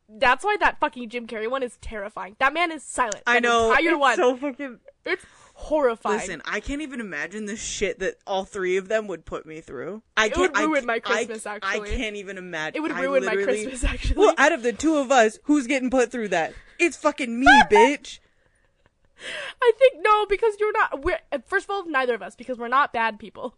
That's 0.09 0.43
why 0.43 0.57
that 0.59 0.79
fucking 0.79 1.09
Jim 1.09 1.27
Carrey 1.27 1.49
one 1.49 1.63
is 1.63 1.77
terrifying. 1.77 2.35
That 2.39 2.53
man 2.53 2.71
is 2.71 2.83
silent. 2.83 3.23
I 3.25 3.39
know. 3.39 3.69
Entire 3.69 3.91
it's 3.91 3.99
one. 3.99 4.15
so 4.17 4.35
fucking. 4.35 4.79
It's 5.05 5.25
horrifying. 5.53 6.19
Listen, 6.19 6.41
I 6.45 6.59
can't 6.59 6.81
even 6.81 6.99
imagine 6.99 7.45
the 7.45 7.55
shit 7.55 7.99
that 7.99 8.15
all 8.27 8.43
three 8.45 8.77
of 8.77 8.87
them 8.87 9.07
would 9.07 9.25
put 9.25 9.45
me 9.45 9.61
through. 9.61 10.03
I 10.17 10.27
It 10.27 10.37
would 10.37 10.57
ruin 10.57 10.83
I, 10.83 10.85
my 10.85 10.99
Christmas, 10.99 11.45
I, 11.45 11.55
actually. 11.55 11.93
I 11.93 11.95
can't 11.95 12.15
even 12.15 12.37
imagine. 12.37 12.77
it 12.77 12.81
would 12.81 12.91
ruin 12.91 13.25
my 13.25 13.35
Christmas 13.35 13.83
actually. 13.83 14.17
Well, 14.17 14.35
out 14.37 14.51
of 14.51 14.63
the 14.63 14.73
two 14.73 14.97
of 14.97 15.11
us, 15.11 15.39
who's 15.43 15.67
getting 15.67 15.89
put 15.89 16.11
through 16.11 16.29
that? 16.29 16.53
It's 16.79 16.97
fucking 16.97 17.39
me, 17.39 17.47
bitch. 17.71 18.19
I 19.61 19.71
think 19.77 19.95
no, 20.01 20.25
because 20.25 20.55
you're 20.59 20.73
not. 20.73 21.03
We're 21.03 21.19
first 21.47 21.65
of 21.65 21.69
all, 21.69 21.85
neither 21.85 22.13
of 22.13 22.21
us, 22.21 22.35
because 22.35 22.57
we're 22.57 22.67
not 22.67 22.91
bad 22.91 23.19
people. 23.19 23.55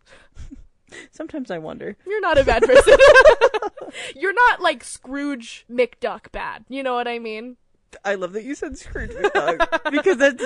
Sometimes 1.11 1.49
I 1.49 1.57
wonder. 1.57 1.97
You're 2.05 2.21
not 2.21 2.37
a 2.37 2.43
bad 2.43 2.63
person. 2.63 2.97
you're 4.15 4.33
not 4.33 4.61
like 4.61 4.83
Scrooge 4.83 5.65
McDuck 5.71 6.31
bad. 6.31 6.65
You 6.69 6.83
know 6.83 6.93
what 6.93 7.07
I 7.07 7.19
mean? 7.19 7.57
I 8.03 8.15
love 8.15 8.33
that 8.33 8.43
you 8.43 8.55
said 8.55 8.77
Scrooge 8.77 9.11
McDuck 9.11 9.91
because 9.91 10.17
that's. 10.17 10.43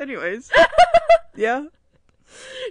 Anyways, 0.00 0.50
yeah, 1.36 1.60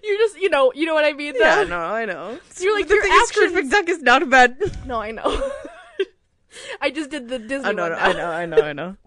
You 0.03 0.17
just, 0.17 0.39
you 0.41 0.49
know, 0.49 0.71
you 0.73 0.85
know 0.85 0.93
what 0.95 1.05
I 1.05 1.13
mean. 1.13 1.33
though? 1.33 1.39
yeah, 1.39 1.63
no, 1.63 1.79
I 1.79 2.05
know. 2.05 2.39
You're 2.59 2.75
like 2.75 2.87
the 2.87 2.95
your 2.95 3.03
thing 3.03 3.11
is, 3.13 3.29
Scrooge 3.29 3.51
McDuck 3.51 3.87
is 3.89 4.01
not 4.01 4.23
a 4.23 4.25
bad. 4.25 4.57
No, 4.85 4.99
I 4.99 5.11
know. 5.11 5.51
I 6.81 6.89
just 6.89 7.09
did 7.11 7.29
the 7.29 7.37
Disney 7.39 7.69
I 7.69 7.71
know. 7.73 7.83
I 7.83 8.13
know, 8.13 8.25
I 8.31 8.45
know, 8.45 8.57
I 8.61 8.73
know. 8.73 8.97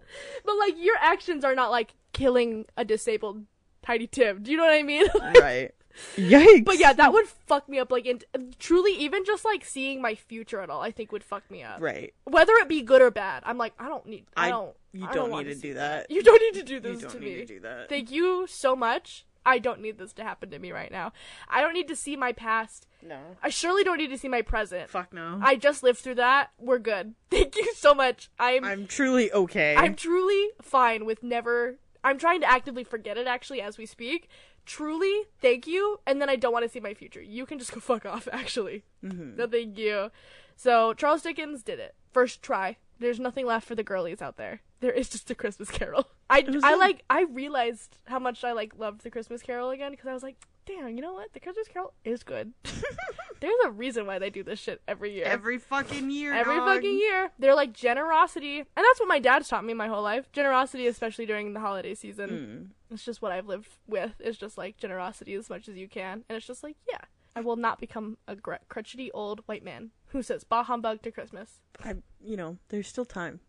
But 0.45 0.57
like 0.57 0.75
your 0.77 0.95
actions 0.99 1.43
are 1.43 1.53
not 1.55 1.71
like 1.71 1.93
killing 2.13 2.65
a 2.77 2.85
disabled 2.85 3.45
Tiny 3.83 4.07
Tim. 4.07 4.41
Do 4.43 4.51
you 4.51 4.57
know 4.57 4.63
what 4.63 4.73
I 4.73 4.83
mean? 4.83 5.05
Right. 5.39 5.71
Yikes. 6.15 6.65
but 6.65 6.79
yeah, 6.79 6.93
that 6.93 7.13
would 7.13 7.27
fuck 7.27 7.67
me 7.69 7.77
up. 7.79 7.91
Like, 7.91 8.05
in, 8.07 8.21
truly, 8.57 8.93
even 8.93 9.25
just 9.25 9.45
like 9.45 9.63
seeing 9.65 10.01
my 10.01 10.15
future 10.15 10.59
at 10.61 10.69
all, 10.69 10.81
I 10.81 10.89
think 10.91 11.11
would 11.11 11.23
fuck 11.23 11.49
me 11.51 11.61
up. 11.63 11.79
Right. 11.81 12.13
Whether 12.23 12.53
it 12.53 12.67
be 12.67 12.81
good 12.81 13.01
or 13.01 13.11
bad, 13.11 13.43
I'm 13.45 13.57
like, 13.59 13.73
I 13.77 13.89
don't 13.89 14.05
need. 14.07 14.25
I, 14.35 14.47
I- 14.47 14.49
don't. 14.49 14.75
You 14.93 15.07
I 15.07 15.13
don't, 15.13 15.31
need 15.31 15.53
to 15.53 15.55
do 15.55 15.73
that. 15.73 16.09
You 16.11 16.21
don't 16.23 16.39
need 16.41 16.59
to 16.61 16.63
do 16.65 16.79
this 16.79 17.01
You 17.01 17.07
don't 17.07 17.11
to 17.11 17.19
need 17.19 17.25
me. 17.37 17.39
to 17.41 17.45
do 17.45 17.59
that. 17.61 17.89
Thank 17.89 18.11
you 18.11 18.45
so 18.47 18.75
much. 18.75 19.25
I 19.45 19.59
don't 19.59 19.81
need 19.81 19.97
this 19.97 20.13
to 20.13 20.23
happen 20.23 20.51
to 20.51 20.59
me 20.59 20.71
right 20.71 20.89
now. 20.91 21.11
I 21.49 21.59
don't 21.61 21.73
need 21.73 21.87
to 21.89 21.95
see 21.97 22.15
my 22.15 22.31
past. 22.31 22.87
no. 23.01 23.17
I 23.41 23.49
surely 23.49 23.83
don't 23.83 23.97
need 23.97 24.11
to 24.11 24.17
see 24.17 24.29
my 24.29 24.41
present. 24.41 24.89
Fuck 24.89 25.11
no. 25.13 25.39
I 25.41 25.55
just 25.55 25.83
lived 25.83 25.99
through 25.99 26.15
that. 26.15 26.51
We're 26.59 26.79
good. 26.79 27.15
Thank 27.29 27.55
you 27.57 27.73
so 27.73 27.93
much. 27.93 28.29
I'm 28.39 28.63
I'm 28.63 28.87
truly 28.87 29.31
okay. 29.33 29.75
I'm 29.75 29.95
truly 29.95 30.49
fine 30.61 31.05
with 31.05 31.23
never. 31.23 31.77
I'm 32.05 32.17
trying 32.17 32.39
to 32.41 32.49
actively 32.49 32.83
forget 32.85 33.17
it 33.17 33.27
actually 33.27 33.61
as 33.61 33.77
we 33.77 33.85
speak. 33.85 34.29
Truly, 34.65 35.23
thank 35.41 35.67
you. 35.67 35.99
And 36.07 36.21
then 36.21 36.29
I 36.29 36.37
don't 36.37 36.53
want 36.53 36.63
to 36.63 36.69
see 36.71 36.79
my 36.79 36.93
future. 36.93 37.21
You 37.21 37.45
can 37.45 37.59
just 37.59 37.73
go 37.73 37.79
fuck 37.81 38.05
off, 38.05 38.29
actually. 38.31 38.83
Mhm. 39.03 39.35
No, 39.35 39.45
thank 39.47 39.77
you. 39.77 40.09
So, 40.55 40.93
Charles 40.93 41.21
Dickens 41.23 41.63
did 41.63 41.79
it. 41.79 41.95
First 42.13 42.41
try. 42.41 42.77
There's 43.03 43.19
nothing 43.19 43.45
left 43.45 43.67
for 43.67 43.75
the 43.75 43.83
girlies 43.83 44.21
out 44.21 44.37
there. 44.37 44.61
There 44.79 44.89
is 44.89 45.09
just 45.09 45.29
a 45.29 45.35
Christmas 45.35 45.69
Carol. 45.69 46.07
I, 46.29 46.45
I 46.63 46.75
like, 46.75 47.03
I 47.09 47.23
realized 47.23 47.97
how 48.05 48.17
much 48.17 48.45
I 48.45 48.53
like 48.53 48.79
loved 48.79 49.03
the 49.03 49.11
Christmas 49.11 49.41
Carol 49.41 49.71
again 49.71 49.91
because 49.91 50.07
I 50.07 50.13
was 50.13 50.23
like, 50.23 50.37
damn, 50.65 50.95
you 50.95 51.01
know 51.01 51.11
what? 51.11 51.33
The 51.33 51.41
Christmas 51.41 51.67
Carol 51.67 51.93
is 52.05 52.23
good. 52.23 52.53
There's 53.41 53.53
a 53.65 53.71
reason 53.71 54.05
why 54.05 54.19
they 54.19 54.29
do 54.29 54.41
this 54.41 54.57
shit 54.57 54.81
every 54.87 55.13
year. 55.13 55.25
Every 55.25 55.57
fucking 55.57 56.11
year. 56.11 56.33
Every 56.33 56.55
dog. 56.55 56.75
fucking 56.75 56.97
year. 56.97 57.31
They're 57.37 57.55
like 57.55 57.73
generosity. 57.73 58.59
And 58.59 58.67
that's 58.77 59.01
what 59.01 59.09
my 59.09 59.19
dad's 59.19 59.49
taught 59.49 59.65
me 59.65 59.73
my 59.73 59.87
whole 59.89 60.01
life. 60.01 60.31
Generosity, 60.31 60.87
especially 60.87 61.25
during 61.25 61.51
the 61.51 61.59
holiday 61.59 61.95
season. 61.95 62.29
Mm. 62.29 62.93
It's 62.93 63.03
just 63.03 63.21
what 63.21 63.33
I've 63.33 63.47
lived 63.47 63.67
with. 63.85 64.13
It's 64.19 64.37
just 64.37 64.57
like 64.57 64.77
generosity 64.77 65.33
as 65.33 65.49
much 65.49 65.67
as 65.67 65.75
you 65.75 65.89
can. 65.89 66.23
And 66.29 66.37
it's 66.37 66.47
just 66.47 66.63
like, 66.63 66.77
yeah, 66.87 67.01
I 67.35 67.41
will 67.41 67.55
not 67.55 67.79
become 67.79 68.17
a 68.27 68.35
gr- 68.35 68.55
crotchety 68.69 69.11
old 69.11 69.41
white 69.45 69.63
man 69.63 69.91
who 70.07 70.21
says 70.21 70.43
bah 70.43 70.63
humbug 70.63 71.01
to 71.03 71.11
Christmas. 71.11 71.59
I, 71.83 71.95
you 72.23 72.37
know, 72.37 72.57
there's 72.69 72.87
still 72.87 73.05
time. 73.05 73.39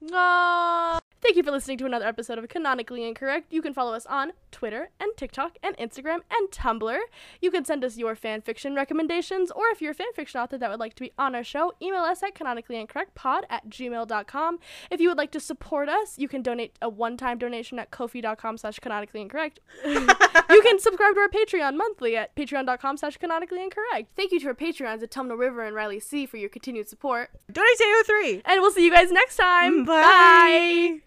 No. 0.00 0.98
Thank 1.20 1.36
you 1.36 1.42
for 1.42 1.50
listening 1.50 1.78
to 1.78 1.86
another 1.86 2.06
episode 2.06 2.38
of 2.38 2.48
Canonically 2.48 3.06
Incorrect. 3.06 3.52
You 3.52 3.60
can 3.60 3.74
follow 3.74 3.92
us 3.92 4.06
on 4.06 4.32
Twitter 4.52 4.90
and 5.00 5.10
TikTok 5.16 5.58
and 5.62 5.76
Instagram 5.76 6.20
and 6.30 6.48
Tumblr. 6.50 6.98
You 7.42 7.50
can 7.50 7.64
send 7.64 7.84
us 7.84 7.96
your 7.96 8.14
fan 8.14 8.40
fiction 8.40 8.74
recommendations, 8.74 9.50
or 9.50 9.66
if 9.68 9.82
you're 9.82 9.90
a 9.90 9.94
fan 9.94 10.12
fiction 10.14 10.40
author 10.40 10.56
that 10.58 10.70
would 10.70 10.78
like 10.78 10.94
to 10.94 11.02
be 11.02 11.12
on 11.18 11.34
our 11.34 11.42
show, 11.42 11.72
email 11.82 12.02
us 12.02 12.22
at 12.22 12.34
canonicallyincorrectpod 12.34 13.42
at 13.50 13.68
gmail.com. 13.68 14.58
If 14.90 15.00
you 15.00 15.08
would 15.08 15.18
like 15.18 15.32
to 15.32 15.40
support 15.40 15.88
us, 15.88 16.18
you 16.18 16.28
can 16.28 16.40
donate 16.42 16.76
a 16.80 16.88
one-time 16.88 17.38
donation 17.38 17.80
at 17.80 17.90
ko-fi.com 17.90 18.56
slash 18.56 18.78
canonically 18.78 19.20
incorrect. 19.20 19.58
you 19.84 20.62
can 20.62 20.78
subscribe 20.78 21.14
to 21.14 21.20
our 21.20 21.28
Patreon 21.28 21.76
monthly 21.76 22.16
at 22.16 22.34
patreon.com 22.36 22.96
slash 22.96 23.16
canonically 23.16 23.62
incorrect. 23.62 24.10
Thank 24.16 24.30
you 24.30 24.38
to 24.40 24.48
our 24.48 24.54
Patreons 24.54 25.02
AutumnalRiver 25.02 25.66
and 25.66 25.76
Rillie 25.76 26.02
C 26.02 26.26
for 26.26 26.36
your 26.36 26.48
continued 26.48 26.88
support. 26.88 27.30
Donate 27.50 27.76
to 27.78 28.04
AO3. 28.08 28.42
And 28.44 28.60
we'll 28.60 28.70
see 28.70 28.84
you 28.84 28.92
guys 28.92 29.10
next 29.10 29.36
time. 29.36 29.84
Bye. 29.84 31.00